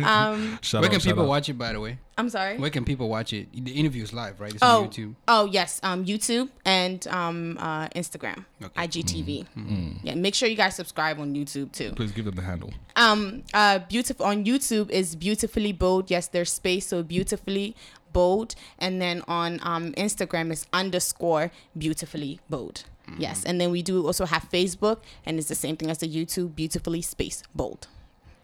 Um, 0.04 0.58
Where 0.72 0.84
out, 0.84 0.90
can 0.90 1.00
people 1.00 1.22
out. 1.24 1.28
watch 1.28 1.48
it, 1.48 1.58
by 1.58 1.72
the 1.72 1.80
way? 1.80 1.98
I'm 2.18 2.28
sorry. 2.28 2.58
Where 2.58 2.70
can 2.70 2.84
people 2.84 3.08
watch 3.08 3.32
it? 3.32 3.48
The 3.52 3.72
interview 3.72 4.02
is 4.02 4.12
live, 4.12 4.40
right? 4.40 4.52
It's 4.52 4.62
Oh, 4.62 4.82
on 4.82 4.88
YouTube. 4.90 5.14
oh 5.28 5.44
yes, 5.46 5.80
um, 5.82 6.04
YouTube 6.04 6.48
and 6.64 7.06
um, 7.08 7.56
uh, 7.58 7.88
Instagram, 7.88 8.44
Okay. 8.62 8.86
IGTV. 8.86 9.46
Mm. 9.56 9.98
Yeah, 10.02 10.14
make 10.16 10.34
sure 10.34 10.48
you 10.48 10.56
guys 10.56 10.74
subscribe 10.76 11.18
on 11.20 11.34
YouTube 11.34 11.72
too. 11.72 11.92
Please 11.92 12.12
give 12.12 12.24
them 12.26 12.34
the 12.34 12.42
handle. 12.42 12.72
Um, 12.96 13.42
uh, 13.54 13.78
beautiful 13.88 14.26
on 14.26 14.44
YouTube 14.44 14.90
is 14.90 15.14
beautifully 15.16 15.72
bold. 15.72 16.10
Yes, 16.10 16.26
there's 16.28 16.52
space, 16.52 16.86
so 16.88 17.02
beautifully 17.02 17.74
bold, 18.12 18.54
and 18.78 19.00
then 19.00 19.22
on 19.28 19.60
um 19.62 19.92
Instagram 19.92 20.50
is 20.50 20.66
underscore 20.72 21.50
beautifully 21.76 22.40
bold. 22.48 22.84
Yes, 23.18 23.44
and 23.44 23.60
then 23.60 23.72
we 23.72 23.82
do 23.82 24.06
also 24.06 24.24
have 24.24 24.48
Facebook, 24.50 24.98
and 25.26 25.36
it's 25.38 25.48
the 25.48 25.56
same 25.56 25.76
thing 25.76 25.90
as 25.90 25.98
the 25.98 26.06
YouTube, 26.08 26.54
beautifully 26.54 27.02
space 27.02 27.42
bold. 27.52 27.88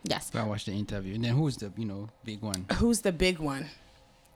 Yes. 0.03 0.31
So 0.33 0.41
I 0.41 0.45
watched 0.45 0.67
the 0.67 0.73
interview. 0.73 1.15
And 1.15 1.25
then 1.25 1.35
who's 1.35 1.57
the, 1.57 1.73
you 1.77 1.85
know, 1.85 2.09
big 2.25 2.41
one? 2.41 2.67
Who's 2.79 3.01
the 3.01 3.13
big 3.13 3.39
one? 3.39 3.67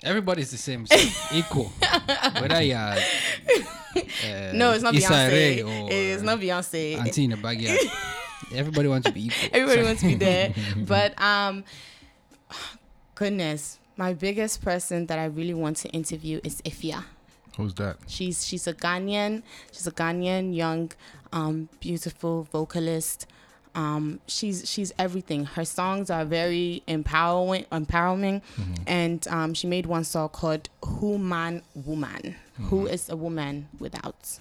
Everybody's 0.04 0.50
the 0.52 0.56
same, 0.56 0.86
it's 0.88 1.32
equal. 1.34 1.72
Whether 2.40 2.62
you 2.62 2.74
are, 2.74 2.94
uh, 2.94 3.00
No, 4.54 4.70
it's 4.70 4.82
not 4.82 4.94
Beyonce. 4.94 5.90
It's 5.90 6.22
not 6.22 6.38
Beyonce. 6.38 6.96
Auntie 6.98 7.24
in 7.24 7.30
the 7.30 7.36
backyard. 7.36 7.78
Everybody 8.54 8.88
wants 8.88 9.06
to 9.08 9.12
be 9.12 9.26
equal. 9.26 9.48
Everybody 9.52 9.82
wants 9.82 10.00
to 10.02 10.06
be 10.06 10.14
there. 10.14 10.54
But 10.76 11.20
um 11.20 11.64
goodness, 13.16 13.79
my 14.00 14.14
biggest 14.14 14.62
person 14.62 15.04
that 15.08 15.18
I 15.18 15.26
really 15.26 15.52
want 15.52 15.76
to 15.82 15.88
interview 15.90 16.40
is 16.42 16.62
Efya. 16.62 17.04
Who's 17.58 17.74
that? 17.74 17.98
She's 18.06 18.46
she's 18.46 18.66
a 18.66 18.72
Ghanaian. 18.72 19.42
She's 19.72 19.86
a 19.86 19.92
Ghanaian 19.92 20.56
young, 20.56 20.90
um, 21.34 21.68
beautiful 21.80 22.44
vocalist. 22.50 23.26
Um, 23.74 24.20
she's 24.26 24.58
she's 24.70 24.90
everything. 24.98 25.44
Her 25.44 25.66
songs 25.66 26.08
are 26.08 26.24
very 26.24 26.82
empowering, 26.86 27.66
empowering, 27.70 28.40
and 28.86 29.28
um, 29.28 29.52
she 29.52 29.66
made 29.66 29.84
one 29.84 30.04
song 30.04 30.30
called 30.30 30.70
"Who 30.82 31.18
Man 31.18 31.62
Woman." 31.74 32.36
Who 32.68 32.86
is 32.86 33.10
a 33.10 33.16
woman 33.16 33.68
without? 33.78 34.38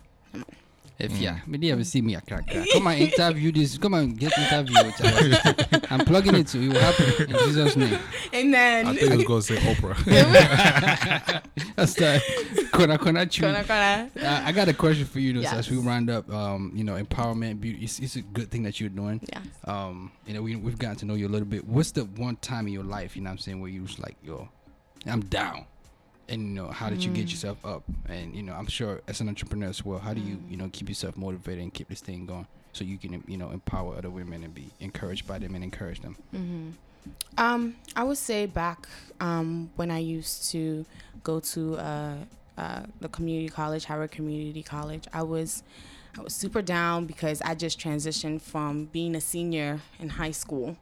If 1.00 1.18
yeah, 1.18 1.40
maybe 1.48 1.68
you 1.68 1.74
ever 1.74 1.84
see 1.86 2.02
me 2.02 2.16
a 2.16 2.22
crack 2.22 2.46
crack. 2.50 2.68
Come 2.74 2.88
and 2.88 3.02
interview 3.02 3.54
this. 3.54 3.78
Come 3.78 3.94
and 3.94 4.20
get 4.20 4.38
interviewed. 4.38 5.86
I'm 5.90 6.02
plugging 6.06 6.36
it 6.36 6.48
to 6.48 6.60
you. 6.60 6.72
Happen 6.72 7.06
in 7.30 7.38
Jesus' 7.48 7.78
name. 7.78 7.98
Amen. 8.34 8.86
I 8.86 8.96
think 8.96 9.12
I 9.12 9.16
was 9.16 9.26
gonna 9.26 9.42
say 9.42 9.56
Oprah. 9.58 11.42
That's 11.78 11.94
the 11.94 12.22
corner 12.74 12.98
corner 12.98 13.26
tree. 13.26 13.48
Kona, 13.48 13.64
kona. 13.64 14.10
Uh, 14.22 14.42
I 14.46 14.52
got 14.52 14.68
a 14.68 14.74
question 14.74 15.06
for 15.06 15.20
you, 15.20 15.34
though, 15.34 15.40
Yes. 15.40 15.54
as 15.54 15.72
we 15.72 15.78
round 15.78 16.10
up. 16.10 16.30
Um, 16.30 16.74
you 16.76 16.84
know, 16.84 17.02
empowerment, 17.02 17.62
beauty. 17.62 17.86
It's, 17.86 18.00
it's 18.00 18.18
a 18.18 18.22
good 18.22 18.52
thing 18.52 18.64
that 18.64 18.82
you're 18.82 18.90
doing. 18.90 19.22
Yeah. 19.32 19.40
Um, 19.66 20.12
you 20.28 20.34
know, 20.34 20.42
we 20.42 20.58
we've 20.58 20.78
gotten 20.78 20.98
to 20.98 21.06
know 21.06 21.14
you 21.14 21.28
a 21.28 21.30
little 21.30 21.48
bit. 21.48 21.66
What's 21.66 21.92
the 21.92 22.04
one 22.04 22.36
time 22.38 22.68
in 22.68 22.74
your 22.74 22.84
life, 22.84 23.16
you 23.16 23.22
know, 23.22 23.30
what 23.30 23.34
I'm 23.34 23.38
saying, 23.38 23.62
where 23.62 23.70
you 23.70 23.84
was 23.84 23.98
like, 24.00 24.18
yo, 24.22 24.50
I'm 25.06 25.22
down, 25.22 25.66
and 26.30 26.42
you 26.42 26.54
know, 26.54 26.68
how 26.68 26.89
did 26.89 27.04
you 27.04 27.12
get 27.12 27.30
yourself 27.30 27.58
up? 27.65 27.84
And 28.08 28.36
you 28.36 28.44
know, 28.44 28.54
I'm 28.54 28.68
sure 28.68 29.02
as 29.08 29.22
an 29.22 29.28
entrepreneur 29.30 29.70
as 29.70 29.84
well, 29.84 30.00
how 30.00 30.13
do 30.13 30.22
you, 30.22 30.42
you 30.50 30.58
know, 30.58 30.70
keep 30.72 30.89
yourself 30.89 31.18
motivated 31.18 31.63
and 31.63 31.74
keep 31.74 31.89
this 31.89 32.02
thing 32.02 32.26
going, 32.26 32.48
so 32.74 32.84
you 32.84 32.98
can, 32.98 33.24
you 33.28 33.38
know, 33.38 33.50
empower 33.52 33.96
other 33.98 34.10
women 34.10 34.44
and 34.44 34.54
be 34.54 34.70
encouraged 34.80 35.28
by 35.28 35.39
them 35.39 35.56
and 35.56 35.63
encourage 35.63 36.02
them. 36.02 36.15
Um, 37.38 37.76
I 37.96 38.04
would 38.04 38.18
say 38.18 38.46
back 38.46 38.88
um, 39.20 39.72
when 39.76 39.89
I 39.92 40.00
used 40.00 40.52
to 40.52 40.86
go 41.24 41.39
to 41.39 41.78
uh, 41.78 42.15
uh, 42.58 42.82
the 43.00 43.10
community 43.10 43.50
college, 43.50 43.86
Howard 43.86 44.12
Community 44.12 44.63
College, 44.63 45.06
I 45.13 45.24
was 45.24 45.63
I 46.18 46.22
was 46.22 46.34
super 46.34 46.62
down 46.62 47.06
because 47.06 47.42
I 47.42 47.56
just 47.56 47.80
transitioned 47.80 48.42
from 48.42 48.86
being 48.86 49.15
a 49.15 49.22
senior 49.22 49.80
in 50.00 50.10
high 50.10 50.32
school. 50.32 50.76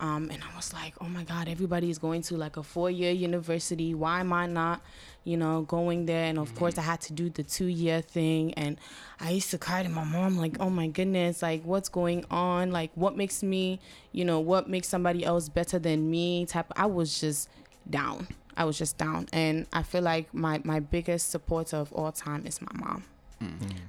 Um, 0.00 0.30
and 0.30 0.42
I 0.42 0.56
was 0.56 0.72
like, 0.72 0.94
oh 1.00 1.08
my 1.08 1.24
God, 1.24 1.48
everybody 1.48 1.90
is 1.90 1.98
going 1.98 2.22
to 2.22 2.36
like 2.36 2.56
a 2.56 2.62
four 2.62 2.90
year 2.90 3.10
university. 3.10 3.94
Why 3.94 4.20
am 4.20 4.32
I 4.32 4.46
not, 4.46 4.82
you 5.24 5.36
know, 5.36 5.62
going 5.62 6.06
there? 6.06 6.24
And 6.24 6.38
of 6.38 6.54
course, 6.54 6.78
I 6.78 6.82
had 6.82 7.00
to 7.02 7.12
do 7.12 7.30
the 7.30 7.42
two 7.42 7.66
year 7.66 8.00
thing. 8.00 8.54
And 8.54 8.78
I 9.20 9.30
used 9.30 9.50
to 9.52 9.58
cry 9.58 9.82
to 9.82 9.88
my 9.88 10.04
mom, 10.04 10.36
like, 10.36 10.56
oh 10.60 10.70
my 10.70 10.88
goodness, 10.88 11.42
like, 11.42 11.64
what's 11.64 11.88
going 11.88 12.24
on? 12.30 12.70
Like, 12.70 12.90
what 12.94 13.16
makes 13.16 13.42
me, 13.42 13.80
you 14.12 14.24
know, 14.24 14.40
what 14.40 14.68
makes 14.68 14.88
somebody 14.88 15.24
else 15.24 15.48
better 15.48 15.78
than 15.78 16.10
me? 16.10 16.46
Type, 16.46 16.72
I 16.76 16.86
was 16.86 17.20
just 17.20 17.48
down. 17.88 18.28
I 18.56 18.64
was 18.64 18.78
just 18.78 18.98
down. 18.98 19.28
And 19.32 19.66
I 19.72 19.82
feel 19.82 20.02
like 20.02 20.32
my, 20.32 20.60
my 20.64 20.80
biggest 20.80 21.30
supporter 21.30 21.76
of 21.76 21.92
all 21.92 22.12
time 22.12 22.46
is 22.46 22.60
my 22.60 22.72
mom 22.74 23.04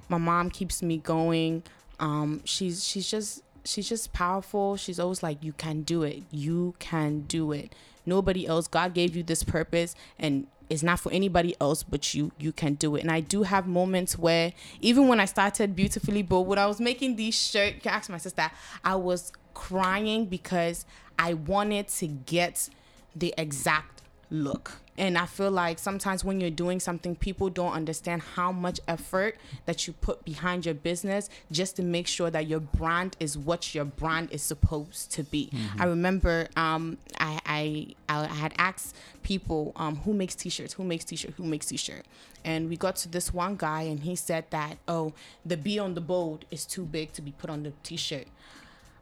my 0.08 0.18
mom 0.18 0.50
keeps 0.50 0.82
me 0.82 0.98
going 0.98 1.62
um 2.00 2.40
she's 2.44 2.84
she's 2.84 3.10
just 3.10 3.42
she's 3.66 3.88
just 3.88 4.12
powerful. 4.12 4.76
She's 4.76 4.98
always 4.98 5.22
like 5.22 5.42
you 5.42 5.52
can 5.52 5.82
do 5.82 6.02
it. 6.02 6.22
You 6.30 6.74
can 6.78 7.20
do 7.22 7.52
it. 7.52 7.74
Nobody 8.04 8.46
else. 8.46 8.68
God 8.68 8.94
gave 8.94 9.16
you 9.16 9.22
this 9.22 9.42
purpose 9.42 9.94
and 10.18 10.46
it's 10.68 10.82
not 10.82 10.98
for 10.98 11.12
anybody 11.12 11.54
else 11.60 11.84
but 11.84 12.12
you 12.12 12.32
you 12.38 12.50
can 12.50 12.74
do 12.74 12.96
it. 12.96 13.02
And 13.02 13.10
i 13.10 13.20
do 13.20 13.44
have 13.44 13.68
moments 13.68 14.18
where 14.18 14.52
even 14.80 15.06
when 15.06 15.20
i 15.20 15.24
started 15.24 15.76
beautifully 15.76 16.22
bold 16.22 16.48
when 16.48 16.58
i 16.58 16.66
was 16.66 16.80
making 16.80 17.14
these 17.14 17.36
shirts 17.36 17.76
you 17.76 17.80
can 17.80 17.92
ask 17.92 18.10
my 18.10 18.18
sister 18.18 18.50
i 18.84 18.96
was 18.96 19.30
crying 19.54 20.26
because 20.26 20.84
i 21.20 21.34
wanted 21.34 21.86
to 21.86 22.08
get 22.08 22.68
the 23.14 23.32
exact 23.38 24.02
look. 24.30 24.80
And 24.98 25.18
I 25.18 25.26
feel 25.26 25.50
like 25.50 25.78
sometimes 25.78 26.24
when 26.24 26.40
you're 26.40 26.50
doing 26.50 26.80
something, 26.80 27.16
people 27.16 27.50
don't 27.50 27.72
understand 27.72 28.22
how 28.22 28.52
much 28.52 28.80
effort 28.88 29.36
that 29.66 29.86
you 29.86 29.92
put 29.92 30.24
behind 30.24 30.64
your 30.64 30.74
business 30.74 31.28
just 31.50 31.76
to 31.76 31.82
make 31.82 32.06
sure 32.06 32.30
that 32.30 32.46
your 32.46 32.60
brand 32.60 33.16
is 33.20 33.36
what 33.36 33.74
your 33.74 33.84
brand 33.84 34.28
is 34.32 34.42
supposed 34.42 35.12
to 35.12 35.22
be. 35.22 35.50
I 35.78 35.84
remember 35.84 36.48
um, 36.56 36.98
I, 37.18 37.40
I 37.46 37.94
I 38.08 38.26
had 38.26 38.54
asked 38.58 38.96
people 39.22 39.72
um, 39.76 39.96
who 39.96 40.14
makes 40.14 40.34
t-shirts, 40.34 40.74
who 40.74 40.84
makes 40.84 41.04
t-shirt, 41.04 41.34
who 41.36 41.44
makes 41.44 41.66
t-shirt, 41.66 42.04
and 42.44 42.68
we 42.68 42.76
got 42.76 42.96
to 42.96 43.08
this 43.08 43.34
one 43.34 43.56
guy 43.56 43.82
and 43.82 44.00
he 44.00 44.14
said 44.16 44.44
that 44.50 44.78
oh 44.88 45.12
the 45.44 45.56
B 45.56 45.78
on 45.78 45.94
the 45.94 46.00
bold 46.00 46.44
is 46.50 46.64
too 46.64 46.84
big 46.84 47.12
to 47.14 47.22
be 47.22 47.32
put 47.32 47.50
on 47.50 47.64
the 47.64 47.72
t-shirt 47.82 48.26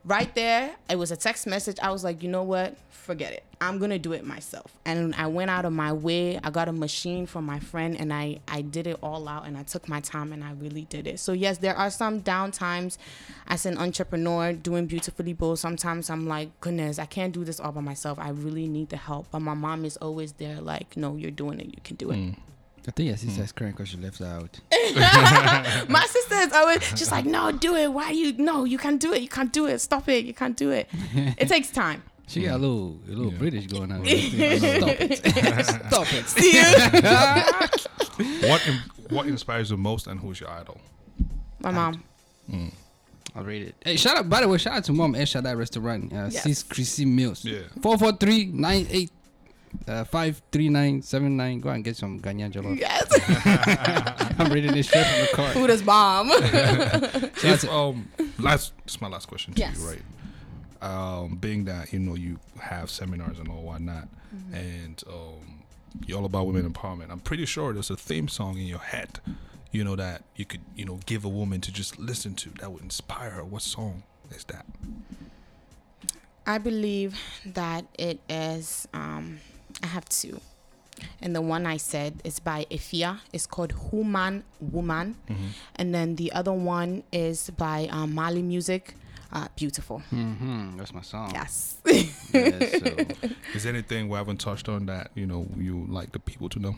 right 0.04 0.34
there 0.34 0.74
it 0.88 0.96
was 0.96 1.10
a 1.10 1.16
text 1.16 1.46
message. 1.46 1.78
I 1.82 1.90
was 1.90 2.04
like 2.04 2.22
you 2.22 2.28
know 2.28 2.42
what? 2.42 2.76
Forget 2.90 3.32
it. 3.32 3.44
I'm 3.60 3.78
gonna 3.78 3.98
do 3.98 4.12
it 4.12 4.24
myself. 4.24 4.72
And 4.84 5.14
i 5.14 5.26
went 5.26 5.50
out 5.50 5.64
of 5.64 5.72
my 5.72 5.92
way. 5.92 6.38
I 6.42 6.50
got 6.50 6.68
a 6.68 6.72
machine 6.72 7.26
from 7.26 7.44
my 7.44 7.58
friend 7.58 7.96
and 7.98 8.12
i 8.12 8.40
i 8.48 8.60
did 8.62 8.86
it 8.86 8.98
all 9.02 9.28
out 9.28 9.46
and 9.46 9.56
i 9.56 9.62
took 9.62 9.88
my 9.88 10.00
time 10.00 10.32
and 10.32 10.44
i 10.44 10.52
really 10.52 10.84
did 10.84 11.06
it. 11.06 11.18
So 11.20 11.32
yes 11.32 11.58
there 11.58 11.76
are 11.76 11.90
some 11.90 12.20
down 12.20 12.50
times 12.50 12.98
as 13.46 13.66
an 13.66 13.78
entrepreneur 13.78 14.52
doing 14.52 14.86
beautifully 14.86 15.32
bold. 15.32 15.58
Sometimes 15.58 16.10
i'm 16.10 16.26
like 16.26 16.48
goodness 16.60 16.98
i 16.98 17.06
can't 17.06 17.32
do 17.32 17.44
this 17.44 17.60
all 17.60 17.72
by 17.72 17.80
myself. 17.80 18.18
I 18.18 18.30
really 18.30 18.68
need 18.68 18.90
the 18.90 18.96
help. 18.96 19.26
But 19.30 19.40
my 19.40 19.54
mom 19.54 19.84
is 19.84 19.96
always 19.98 20.32
there 20.32 20.60
like 20.60 20.96
no 20.96 21.16
you're 21.16 21.30
doing 21.30 21.60
it. 21.60 21.66
You 21.66 21.80
can 21.82 21.96
do 21.96 22.10
it 22.10 22.16
mm. 22.16 22.36
I 22.86 22.90
think 22.90 23.08
your 23.08 23.16
sister's 23.16 23.52
crying 23.52 23.72
because 23.72 23.88
she 23.88 23.96
left 23.96 24.20
out. 24.20 24.60
my 25.88 26.06
sister 26.08 26.34
is 26.36 26.52
always 26.52 26.80
just 26.92 27.10
like 27.10 27.24
no 27.24 27.50
do 27.52 27.74
it 27.76 27.92
why 27.92 28.10
you 28.10 28.32
no 28.34 28.64
you 28.64 28.78
can't 28.78 29.00
do 29.00 29.12
it 29.12 29.22
you 29.22 29.28
can't 29.28 29.52
do 29.52 29.66
it 29.66 29.78
stop 29.80 30.08
it 30.08 30.24
you 30.24 30.34
can't 30.34 30.56
do 30.56 30.70
it 30.70 30.88
it 31.38 31.48
takes 31.48 31.70
time 31.70 32.02
She 32.26 32.42
got 32.42 32.56
a 32.56 32.58
little, 32.58 32.98
a 33.06 33.10
little 33.10 33.32
Yeah. 33.32 33.38
British 33.38 33.66
going 33.66 33.92
on. 33.92 34.04
Stop 34.04 36.08
it! 36.12 36.26
Stop 36.28 36.94
it! 36.94 38.48
what 38.48 38.66
in, 38.66 38.74
what 39.10 39.26
inspires 39.26 39.70
you 39.70 39.76
most, 39.76 40.06
and 40.06 40.20
who's 40.20 40.40
your 40.40 40.50
idol? 40.50 40.78
my 41.60 41.70
mom 41.70 42.02
I'll 43.36 43.42
read 43.42 43.62
it. 43.68 43.74
Hey, 43.84 43.96
shout 43.96 44.16
out! 44.16 44.28
By 44.28 44.42
the 44.42 44.48
way, 44.48 44.58
shout 44.58 44.74
out 44.76 44.84
to 44.84 44.92
Mom 44.92 45.16
El 45.16 45.24
Shaddai 45.26 45.54
Restaurant, 45.54 46.12
uh, 46.12 46.28
Yes. 46.30 46.44
Sis 46.44 46.62
Chrissy 46.62 47.04
Mills. 47.04 47.44
Yeah. 47.44 47.62
Four 47.82 47.98
four 47.98 48.12
three 48.12 48.44
nine 48.46 48.86
eight. 48.90 49.10
Uh, 49.86 50.04
five 50.04 50.40
three 50.52 50.68
nine 50.68 51.02
seven 51.02 51.36
nine. 51.36 51.60
Go 51.60 51.68
and 51.70 51.84
get 51.84 51.96
some 51.96 52.20
Ganyan 52.20 52.50
jollof. 52.52 52.78
yes 52.78 54.34
I'm 54.38 54.52
reading 54.52 54.72
this 54.72 54.88
straight 54.88 55.06
from 55.06 55.20
the 55.20 55.28
car. 55.34 55.50
Food 55.52 55.70
is 55.70 55.82
bomb. 55.82 56.30
If, 57.44 57.68
um, 57.68 58.08
last, 58.38 58.72
this 58.84 58.94
is 58.94 59.00
my 59.00 59.08
last 59.08 59.26
question 59.28 59.52
to 59.54 59.60
Yes. 59.60 59.78
you, 59.78 59.88
right? 59.88 60.02
Um, 60.80 61.36
being 61.36 61.64
that 61.64 61.92
you 61.92 61.98
know 61.98 62.14
you 62.14 62.38
have 62.60 62.90
seminars 62.90 63.38
and 63.38 63.48
all 63.48 63.62
whatnot, 63.62 64.08
Mm-hmm. 64.34 64.54
and 64.54 65.02
um, 65.08 65.62
you're 66.06 66.18
all 66.18 66.24
about 66.24 66.46
women 66.46 66.68
empowerment. 66.70 67.10
I'm 67.10 67.20
pretty 67.20 67.46
sure 67.46 67.72
there's 67.72 67.90
a 67.90 67.96
theme 67.96 68.26
song 68.28 68.58
in 68.58 68.66
your 68.66 68.80
head, 68.80 69.20
you 69.70 69.84
know 69.84 69.94
that 69.96 70.24
you 70.36 70.44
could 70.44 70.62
you 70.74 70.84
know 70.84 70.98
give 71.06 71.24
a 71.24 71.28
woman 71.28 71.60
to 71.60 71.70
just 71.72 71.98
listen 71.98 72.34
to 72.36 72.50
that 72.60 72.72
would 72.72 72.82
inspire 72.82 73.30
her. 73.30 73.44
What 73.44 73.62
song 73.62 74.02
is 74.30 74.44
that? 74.44 74.66
I 76.46 76.58
believe 76.58 77.18
that 77.46 77.86
it 77.98 78.20
is. 78.28 78.86
Um, 78.92 79.40
I 79.82 79.86
have 79.86 80.08
two, 80.08 80.40
and 81.20 81.34
the 81.34 81.42
one 81.42 81.66
I 81.66 81.76
said 81.76 82.20
is 82.24 82.38
by 82.40 82.66
Efya. 82.70 83.20
It's 83.32 83.46
called 83.46 83.72
Human 83.90 84.44
Woman, 84.60 85.16
and 85.76 85.94
then 85.94 86.16
the 86.16 86.32
other 86.32 86.52
one 86.52 87.02
is 87.12 87.50
by 87.50 87.88
um, 87.90 88.14
Mali 88.14 88.42
Music. 88.42 88.94
Uh, 89.34 89.48
beautiful. 89.56 90.00
Mm-hmm. 90.12 90.76
That's 90.78 90.94
my 90.94 91.02
song. 91.02 91.32
Yes. 91.34 91.78
Yes, 91.84 92.22
so. 92.32 92.96
Is 93.54 93.64
there 93.64 93.72
anything 93.72 94.08
we 94.08 94.16
haven't 94.16 94.38
touched 94.38 94.68
on 94.68 94.86
that 94.86 95.10
you 95.16 95.26
know 95.26 95.48
you 95.56 95.84
like 95.88 96.12
the 96.12 96.20
people 96.20 96.48
to 96.50 96.60
know? 96.60 96.76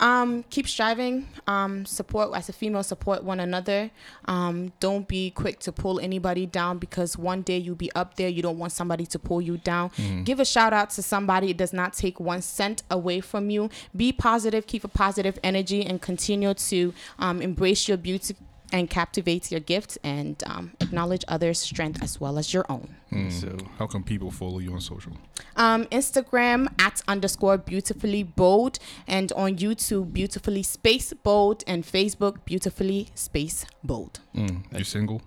Um, 0.00 0.44
keep 0.50 0.68
striving. 0.68 1.26
Um, 1.46 1.86
support 1.86 2.34
as 2.34 2.48
a 2.48 2.52
female, 2.52 2.82
support 2.82 3.24
one 3.24 3.40
another. 3.40 3.90
Um, 4.26 4.72
don't 4.80 5.06
be 5.08 5.30
quick 5.30 5.60
to 5.60 5.72
pull 5.72 6.00
anybody 6.00 6.44
down 6.44 6.78
because 6.78 7.16
one 7.16 7.42
day 7.42 7.56
you'll 7.56 7.76
be 7.76 7.92
up 7.92 8.16
there. 8.16 8.28
You 8.28 8.42
don't 8.42 8.58
want 8.58 8.72
somebody 8.72 9.06
to 9.06 9.18
pull 9.18 9.40
you 9.40 9.56
down. 9.58 9.90
Give 10.24 10.40
a 10.40 10.44
shout 10.44 10.72
out 10.72 10.90
to 10.90 11.02
somebody. 11.02 11.50
It 11.50 11.56
does 11.56 11.72
not 11.72 11.92
take 11.92 12.20
one 12.20 12.42
cent 12.42 12.82
away 12.90 13.20
from 13.20 13.48
you. 13.48 13.70
Be 13.94 14.12
positive. 14.12 14.66
Keep 14.66 14.84
a 14.84 14.88
positive 14.88 15.38
energy 15.42 15.84
and 15.86 16.02
continue 16.02 16.52
to 16.52 16.92
um, 17.18 17.40
embrace 17.40 17.88
your 17.88 17.96
beauty 17.96 18.34
and 18.72 18.90
captivate 18.90 19.50
your 19.50 19.60
gift 19.60 19.98
and 20.02 20.42
um, 20.46 20.72
acknowledge 20.80 21.24
others' 21.28 21.58
strength 21.58 22.02
as 22.02 22.20
well 22.20 22.38
as 22.38 22.52
your 22.52 22.64
own. 22.68 22.94
Mm. 23.12 23.32
So 23.32 23.56
How 23.78 23.86
can 23.86 24.02
people 24.02 24.30
follow 24.30 24.58
you 24.58 24.72
on 24.72 24.80
social? 24.80 25.12
Um, 25.56 25.84
Instagram 25.86 26.68
at 26.80 27.02
underscore 27.06 27.58
beautifully 27.58 28.22
bold 28.22 28.78
and 29.06 29.32
on 29.32 29.56
YouTube 29.56 30.12
beautifully 30.12 30.62
space 30.62 31.12
bold 31.12 31.62
and 31.66 31.84
Facebook 31.84 32.44
beautifully 32.44 33.08
space 33.14 33.66
bold. 33.84 34.20
Mm. 34.34 34.64
You 34.76 34.84
single? 34.84 35.22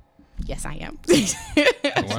Yes, 0.45 0.65
I 0.65 0.75
am. 0.75 0.97
why 1.07 1.13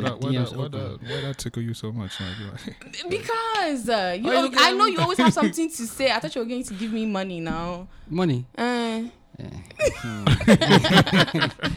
that, 0.00 0.18
why, 0.20 0.30
DMs 0.30 0.50
that, 0.50 0.59
why, 0.59 0.64
open. 0.66 0.70
that, 0.72 0.98
why 1.02 1.20
that 1.22 1.38
tickle 1.38 1.62
you 1.62 1.74
so 1.74 1.90
much? 1.92 2.12
Like, 2.20 2.76
because 3.09 3.88
uh, 3.88 4.16
you, 4.18 4.24
Why 4.26 4.33
you 4.33 4.38
al- 4.38 4.50
I 4.59 4.72
know 4.72 4.87
you 4.87 5.00
always 5.00 5.18
have 5.18 5.33
something 5.33 5.68
to 5.70 5.87
say. 5.87 6.11
I 6.11 6.18
thought 6.18 6.35
you 6.35 6.42
were 6.42 6.46
going 6.48 6.64
to 6.64 6.74
give 6.74 6.92
me 6.92 7.06
money 7.06 7.40
now. 7.40 7.88
money. 8.09 8.46
Uh, 8.56 9.04
Yeah. 9.40 9.50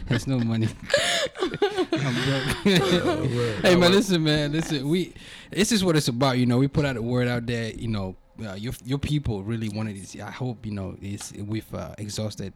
There's 0.08 0.26
no 0.26 0.38
money. 0.38 0.68
I'm 1.40 2.14
broke. 2.24 3.62
hey 3.62 3.76
man, 3.76 3.92
listen, 3.92 4.22
man, 4.22 4.52
listen. 4.52 4.88
We 4.88 5.14
this 5.50 5.72
is 5.72 5.84
what 5.84 5.96
it's 5.96 6.08
about. 6.08 6.38
You 6.38 6.46
know, 6.46 6.58
we 6.58 6.68
put 6.68 6.84
out 6.84 6.96
a 6.96 7.02
word 7.02 7.28
out 7.28 7.46
there. 7.46 7.70
You 7.70 7.88
know, 7.88 8.16
uh, 8.44 8.54
your 8.54 8.72
your 8.84 8.98
people 8.98 9.42
really 9.42 9.68
wanted 9.68 9.96
this. 9.96 10.16
I 10.20 10.30
hope 10.30 10.66
you 10.66 10.72
know 10.72 10.96
it's 11.00 11.32
we've 11.32 11.72
uh, 11.74 11.94
exhausted 11.98 12.52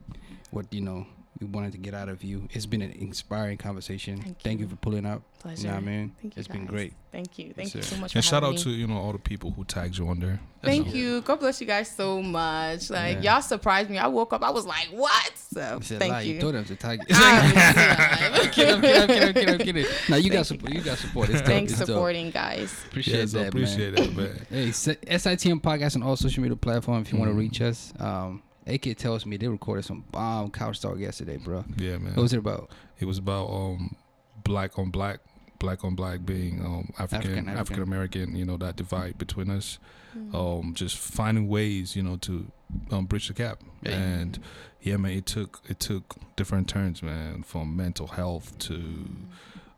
what 0.51 0.73
you 0.73 0.81
know 0.81 1.07
we 1.41 1.47
wanted 1.47 1.73
to 1.73 1.79
get 1.79 1.95
out 1.95 2.09
of 2.09 2.25
you. 2.25 2.49
It's 2.53 2.67
been 2.67 2.83
an 2.83 2.91
inspiring 2.93 3.59
conversation. 3.59 4.21
Thank 4.21 4.45
you. 4.61 4.67
you. 4.67 4.69
for 4.69 4.77
pulling 4.77 5.07
up. 5.07 5.23
pleasure. 5.39 5.63
You 5.63 5.69
know 5.69 5.75
what 5.75 5.83
I 5.83 5.87
mean? 5.87 6.15
Thank 6.21 6.35
you. 6.37 6.41
It's 6.41 6.49
been 6.49 6.67
great. 6.67 6.95
Thank 7.13 7.39
you. 7.39 7.53
Thank 7.55 7.75
Yes, 7.75 7.75
you 7.77 7.83
so 7.83 7.97
much. 7.97 8.15
and 8.17 8.25
for 8.25 8.29
shout 8.29 8.43
out 8.45 8.55
me. 8.55 8.59
to 8.63 8.71
you 8.71 8.87
know 8.89 8.97
all 8.99 9.13
the 9.13 9.19
people 9.21 9.53
who 9.53 9.65
tagged 9.65 9.97
you 9.97 10.09
on 10.09 10.19
there. 10.19 10.41
Thank 10.63 10.89
So- 10.89 10.95
you. 10.95 11.21
God 11.23 11.39
bless 11.39 11.61
you 11.61 11.67
guys 11.67 11.89
so 11.95 12.21
much. 12.21 12.91
Like 12.91 13.23
Yeah. 13.23 13.35
y'all 13.35 13.43
surprised 13.43 13.89
me. 13.89 13.99
I 13.99 14.09
woke 14.09 14.33
up. 14.33 14.43
I 14.43 14.51
was 14.51 14.67
like, 14.67 14.89
"What?" 14.91 15.33
So 15.37 15.79
said 15.81 16.01
thank 16.01 16.13
lie. 16.13 16.21
you. 16.23 16.41
told 16.41 16.55
them 16.55 16.65
to 16.65 16.75
tag. 16.77 17.01
Ah, 17.13 18.49
Kid 18.53 18.69
him, 18.69 18.81
kid 18.81 18.97
him, 18.97 19.07
kid 19.09 19.23
him, 19.23 19.35
kid 19.35 19.49
him, 19.49 19.59
kid 19.59 19.77
him. 19.77 19.87
Now 20.09 20.17
you 20.17 20.31
got 20.39 20.47
support. 20.47 20.73
You 20.75 20.81
got 20.81 20.99
support. 20.99 21.29
It's 21.31 21.39
dope. 21.39 21.47
Thanks 21.47 21.73
It's 21.73 21.79
dope. 21.81 21.87
supporting 21.89 22.31
guys. 22.31 22.75
Appreciate 22.89 23.19
Yeah, 23.21 23.27
so 23.27 23.39
that, 23.39 23.55
man. 23.55 23.63
appreciate 23.65 23.95
it, 23.99 24.17
man. 24.17 24.47
Hey, 24.51 24.69
SITM 24.71 25.61
podcast 25.61 25.95
on 25.97 26.03
all 26.03 26.17
social 26.17 26.43
media 26.43 26.57
platforms 26.57 27.07
if 27.07 27.13
you 27.13 27.19
want 27.21 27.31
to 27.31 27.35
Mhm. 27.35 27.39
reach 27.39 27.61
us. 27.61 27.93
Um, 27.99 28.43
AK 28.69 28.97
tells 28.97 29.25
me 29.25 29.37
they 29.37 29.49
recorded 29.49 29.85
some 29.85 30.05
bomb 30.13 30.51
couch 30.51 30.81
talk 30.81 30.99
yesterday, 30.99 31.39
bro. 31.39 31.65
Yeah, 31.77 31.99
man. 31.99 32.15
What 32.15 32.23
was 32.23 32.33
it 32.33 32.39
about? 32.39 32.71
It 33.01 33.07
was 33.07 33.19
about 33.19 33.49
um 33.49 33.97
black 34.45 34.79
on 34.79 34.91
black, 34.91 35.21
black 35.59 35.85
on 35.85 35.95
black 35.95 36.25
being 36.25 36.65
um 36.65 36.93
African 36.99 37.17
African, 37.17 37.39
African. 37.39 37.59
African 37.59 37.83
American. 37.83 38.37
You 38.37 38.45
know 38.45 38.57
that 38.59 38.77
divide 38.77 39.19
between 39.19 39.51
us. 39.51 39.79
Mm. 40.17 40.35
Um, 40.35 40.75
just 40.75 40.97
finding 40.97 41.49
ways, 41.49 41.97
you 41.97 42.03
know, 42.03 42.17
to 42.19 42.47
um 42.91 43.07
bridge 43.07 43.29
the 43.29 43.35
gap. 43.35 43.63
Yeah. 43.83 43.93
And 43.93 44.39
yeah, 44.83 44.97
man, 44.97 45.13
it 45.13 45.27
took 45.27 45.63
it 45.69 45.81
took 45.81 46.17
different 46.37 46.69
turns, 46.69 47.03
man, 47.03 47.43
from 47.43 47.77
mental 47.77 48.07
health 48.07 48.59
to 48.61 49.09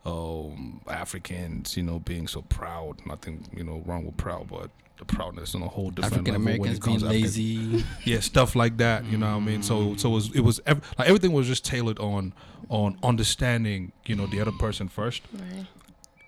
um 0.05 0.81
Africans, 0.89 1.77
you 1.77 1.83
know, 1.83 1.99
being 1.99 2.27
so 2.27 2.43
proud. 2.43 3.07
Nothing, 3.07 3.47
you 3.55 3.65
know, 3.65 3.83
wrong 3.87 4.05
with 4.05 4.17
proud, 4.17 4.49
but 4.49 4.71
the 5.01 5.05
proudness 5.07 5.55
and 5.55 5.65
a 5.65 5.69
whole 5.69 5.91
different 5.91 6.13
African 6.15 6.35
Americans 6.37 6.79
being 6.79 7.01
to 7.01 7.07
African- 7.07 7.23
lazy. 7.23 7.85
yeah, 8.05 8.21
stuff 8.21 8.55
like 8.55 8.77
that. 8.77 9.05
You 9.07 9.19
know 9.19 9.27
what 9.33 9.43
I 9.43 9.47
mean? 9.47 9.63
So 9.65 9.97
so 9.97 10.11
it 10.11 10.15
was 10.15 10.37
it 10.37 10.41
was 10.41 10.61
ev- 10.67 10.81
like 10.99 11.09
everything 11.09 11.33
was 11.33 11.47
just 11.49 11.65
tailored 11.65 11.99
on 11.99 12.33
on 12.69 12.97
understanding 13.03 13.91
you 14.07 14.15
know 14.15 14.27
the 14.27 14.41
other 14.41 14.53
person 14.53 14.89
first. 14.89 15.23
Right. 15.33 15.67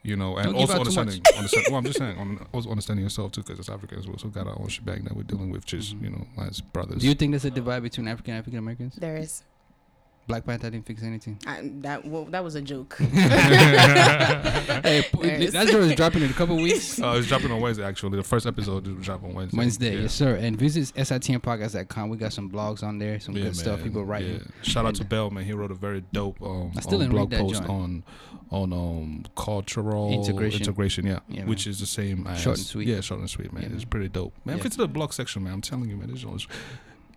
You 0.05 0.17
know, 0.17 0.37
and 0.37 0.47
Don't 0.47 0.57
also 0.57 0.79
understanding. 0.79 1.23
understand, 1.37 1.67
well, 1.69 1.77
I'm 1.79 1.85
just 1.85 1.97
saying, 2.01 2.19
on, 2.23 2.45
also 2.51 2.71
understanding 2.71 3.05
yourself 3.05 3.31
too, 3.31 3.43
because 3.43 3.61
as 3.61 3.69
Africans, 3.69 4.05
we 4.09 4.13
also 4.13 4.27
got 4.27 4.49
our 4.49 4.59
own 4.61 4.67
shebang 4.67 5.05
that 5.05 5.15
we're 5.15 5.23
dealing 5.23 5.51
with, 5.53 5.65
just 5.65 5.95
Mhm. 5.97 6.03
you 6.03 6.11
know, 6.11 6.27
as 6.45 6.61
brothers. 6.61 7.03
Do 7.03 7.07
you 7.07 7.15
think 7.15 7.31
there's 7.31 7.45
a 7.45 7.53
divide 7.53 7.85
between 7.85 8.09
African 8.09 8.33
and 8.33 8.41
African 8.41 8.59
Americans? 8.59 8.97
There 8.97 9.17
is. 9.17 9.45
Black 10.27 10.45
Panther 10.47 10.71
didn't 10.71 10.87
fix 10.87 11.03
anything. 11.03 11.39
I, 11.47 11.71
that 11.81 12.05
well, 12.07 12.25
that 12.27 12.43
was 12.45 12.55
a 12.55 12.63
joke. 12.63 12.97
hey, 12.99 13.07
p- 15.13 15.19
There 15.21 15.41
is. 15.41 15.53
that 15.53 15.69
show 15.69 15.81
is 15.81 15.95
dropping 15.95 16.23
in 16.23 16.31
a 16.31 16.35
couple 16.35 16.57
weeks. 16.57 17.01
uh, 17.03 17.15
it's 17.19 17.27
dropping 17.27 17.51
on 17.51 17.61
Wednesday. 17.61 17.85
Actually, 17.85 18.17
the 18.17 18.23
first 18.23 18.47
episode 18.47 18.87
is 18.87 19.05
dropping 19.05 19.31
on 19.31 19.35
Wednesday. 19.35 19.57
Wednesday, 19.59 19.95
Yeah. 19.97 20.03
yes 20.03 20.15
sir. 20.15 20.37
And 20.37 20.57
visit 20.57 20.95
sitmpodcast.com. 20.95 22.09
We 22.09 22.17
got 22.17 22.33
some 22.33 22.51
blogs 22.51 22.83
on 22.83 22.99
there, 22.99 23.19
some 23.21 23.37
Yeah, 23.37 23.45
good 23.45 23.57
stuff. 23.57 23.83
People 23.83 24.05
writing. 24.05 24.35
Yeah. 24.35 24.41
Shout 24.63 24.87
out 24.87 24.95
to 24.97 25.01
And- 25.03 25.11
Bell, 25.11 25.31
man. 25.31 25.45
He 25.45 25.53
wrote 25.53 25.71
a 25.71 25.75
very 25.75 26.03
dope 26.13 26.41
um, 26.43 26.73
I 26.77 26.81
still 26.81 27.03
um, 27.03 27.11
blog 27.11 27.33
post 27.33 27.61
joint. 27.61 27.71
on 27.71 28.05
on 28.51 28.73
um 28.73 29.25
cultural 29.35 30.13
Integration. 30.13 30.61
integration, 30.61 31.07
yeah, 31.07 31.21
Yeah, 31.29 31.45
which 31.47 31.67
is 31.67 31.81
the 31.81 31.87
same 31.87 32.27
as 32.27 32.39
Short 32.41 32.59
and 32.59 32.67
sweet. 32.67 32.87
Yeah, 32.87 33.01
short 33.01 33.21
and 33.21 33.31
sweet, 33.31 33.53
man. 33.53 33.63
Yeah, 33.65 33.71
it's 33.75 33.85
pretty 33.85 34.09
dope, 34.09 34.35
man. 34.45 34.57
Yeah. 34.57 34.61
If 34.61 34.67
it's 34.67 34.77
the 34.77 34.87
blog 34.87 35.13
section, 35.15 35.43
man, 35.45 35.55
I'm 35.55 35.61
telling 35.63 35.89
you, 35.89 35.97
man, 35.97 36.11
this 36.11 36.23
is 36.23 36.47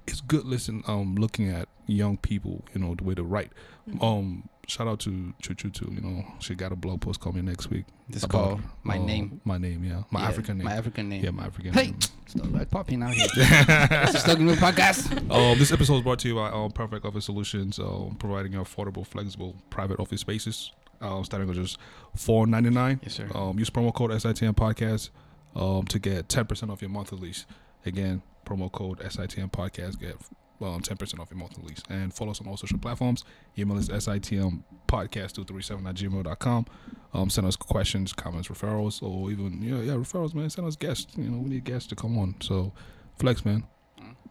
it's 0.08 0.22
good. 0.22 0.46
Listen, 0.46 0.84
um, 0.88 1.16
looking 1.16 1.50
at 1.50 1.68
young 1.88 2.18
people, 2.18 2.64
you 2.74 2.82
know, 2.82 2.96
the 2.96 3.04
way 3.04 3.16
to 3.16 3.24
write. 3.24 3.52
Mm-hmm. 3.90 4.04
Um, 4.04 4.50
shout 4.68 4.88
out 4.88 5.00
to 5.02 5.34
Chuchu 5.42 5.72
too. 5.74 5.92
You 5.94 6.02
know, 6.02 6.26
she 6.40 6.56
got 6.56 6.72
a 6.72 6.76
blog 6.76 7.02
post 7.02 7.20
coming 7.22 7.46
next 7.46 7.70
week. 7.70 7.86
It's 8.10 8.24
about, 8.24 8.32
called 8.32 8.62
My 8.84 8.98
uh, 8.98 9.06
Name. 9.06 9.42
My 9.46 9.58
name, 9.58 9.84
yeah, 9.84 10.04
my 10.12 10.22
Yeah, 10.22 10.28
African 10.28 10.58
name. 10.58 10.66
My 10.66 10.74
African 10.74 11.10
name. 11.10 11.24
yeah, 11.24 11.32
my 11.32 11.46
African 11.46 11.74
Hey! 11.74 11.88
name. 11.88 12.00
Stop 12.28 12.52
like 12.52 12.72
popping 12.72 13.04
out 13.04 13.14
here. 13.14 13.28
this 13.36 14.16
is 14.16 14.22
Stuck 14.22 14.40
in 14.40 14.48
the 14.48 14.54
Podcast. 14.54 15.12
Um, 15.32 15.58
this 15.60 15.72
episode 15.72 15.98
is 15.98 16.02
brought 16.02 16.20
to 16.20 16.28
you 16.28 16.36
by 16.36 16.50
um, 16.50 16.72
Perfect 16.72 17.06
Office 17.06 17.26
Solutions, 17.26 17.78
um, 17.80 18.16
providing 18.20 18.54
affordable, 18.54 19.06
flexible 19.06 19.56
private 19.70 20.00
office 20.00 20.22
spaces. 20.22 20.72
Um, 21.02 21.24
starting 21.24 21.48
with 21.48 21.58
just 21.58 21.78
four 22.16 22.48
ninety 22.48 22.70
nine. 22.72 23.00
Yes, 23.04 23.14
sir. 23.16 23.28
Um, 23.36 23.60
use 23.60 23.70
promo 23.70 23.94
code 23.94 24.12
SITM 24.12 24.56
podcast 24.56 25.10
um, 25.56 25.86
to 25.88 26.00
get 26.00 26.30
ten 26.30 26.46
percent 26.46 26.72
off 26.72 26.82
your 26.82 26.90
monthly 26.90 27.20
lease. 27.20 27.46
Again, 27.86 28.22
promo 28.46 28.72
code 28.72 29.00
SITM 29.00 29.52
podcast 29.52 30.00
get 30.00 30.16
um, 30.62 30.82
ten 30.82 30.98
percent 30.98 31.20
off 31.20 31.30
your 31.30 31.40
monthly 31.40 31.64
lease. 31.68 31.84
And 31.90 32.14
follow 32.14 32.32
us 32.32 32.42
on 32.42 32.48
all 32.48 32.58
social 32.58 32.80
platforms. 32.80 33.24
Email 33.58 33.78
us 33.78 33.90
SITM 33.90 34.64
podcast 34.88 35.34
two 35.34 35.44
three 35.44 35.62
seven 35.62 35.86
at 35.88 35.96
gmail.com. 35.96 36.66
Um, 37.14 37.30
send 37.30 37.48
us 37.48 37.56
questions, 37.56 38.12
comments, 38.14 38.48
referrals, 38.50 39.02
or 39.02 39.32
even 39.32 39.62
yeah, 39.62 39.78
yeah, 39.78 39.94
referrals, 39.94 40.34
man. 40.34 40.50
Send 40.50 40.68
us 40.68 40.76
guests. 40.76 41.16
You 41.18 41.30
know, 41.30 41.40
we 41.40 41.50
need 41.50 41.64
guests 41.64 41.88
to 41.90 41.96
come 41.96 42.18
on. 42.18 42.36
So, 42.42 42.74
flex, 43.18 43.46
man. 43.46 43.64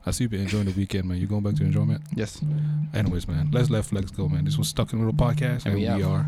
I 0.06 0.10
see 0.10 0.24
you've 0.24 0.32
been 0.32 0.42
enjoying 0.42 0.66
the 0.66 0.72
weekend, 0.72 1.08
man. 1.08 1.16
You 1.16 1.26
going 1.26 1.42
back 1.42 1.54
to 1.54 1.64
enjoyment? 1.64 2.02
Yes. 2.14 2.42
Anyways, 2.92 3.26
man, 3.26 3.50
let's 3.52 3.70
let 3.70 3.86
Flex 3.86 4.10
go, 4.10 4.28
man. 4.28 4.44
This 4.44 4.58
was 4.58 4.68
Stuck 4.68 4.92
in 4.92 4.98
a 5.00 5.06
Little 5.06 5.18
podcast, 5.18 5.64
and, 5.64 5.74
And 5.74 5.76
we 5.76 5.88
we, 5.88 6.02
are. 6.02 6.26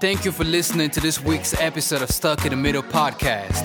Thank 0.00 0.24
you 0.24 0.30
for 0.30 0.44
listening 0.44 0.90
to 0.90 1.00
this 1.00 1.20
week's 1.20 1.60
episode 1.60 2.02
of 2.02 2.10
Stuck 2.10 2.44
in 2.44 2.50
the 2.50 2.56
Middle 2.56 2.84
podcast. 2.84 3.64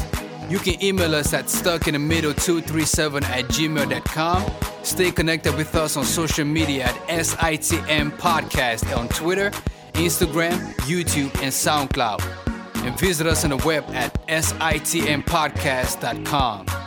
You 0.49 0.57
can 0.57 0.83
email 0.83 1.13
us 1.13 1.31
at 1.31 1.45
stuckinthemiddle237 1.45 3.21
at 3.23 3.45
gmail.com. 3.45 4.51
Stay 4.83 5.11
connected 5.11 5.55
with 5.55 5.75
us 5.75 5.95
on 5.95 6.03
social 6.03 6.45
media 6.45 6.85
at 6.85 6.95
SITM 7.07 8.17
Podcast 8.17 8.97
on 8.97 9.07
Twitter, 9.09 9.51
Instagram, 9.93 10.57
YouTube, 10.87 11.29
and 11.41 11.51
SoundCloud. 11.51 12.23
And 12.83 12.99
visit 12.99 13.27
us 13.27 13.43
on 13.43 13.51
the 13.51 13.57
web 13.57 13.85
at 13.89 14.15
sitmpodcast.com. 14.27 16.82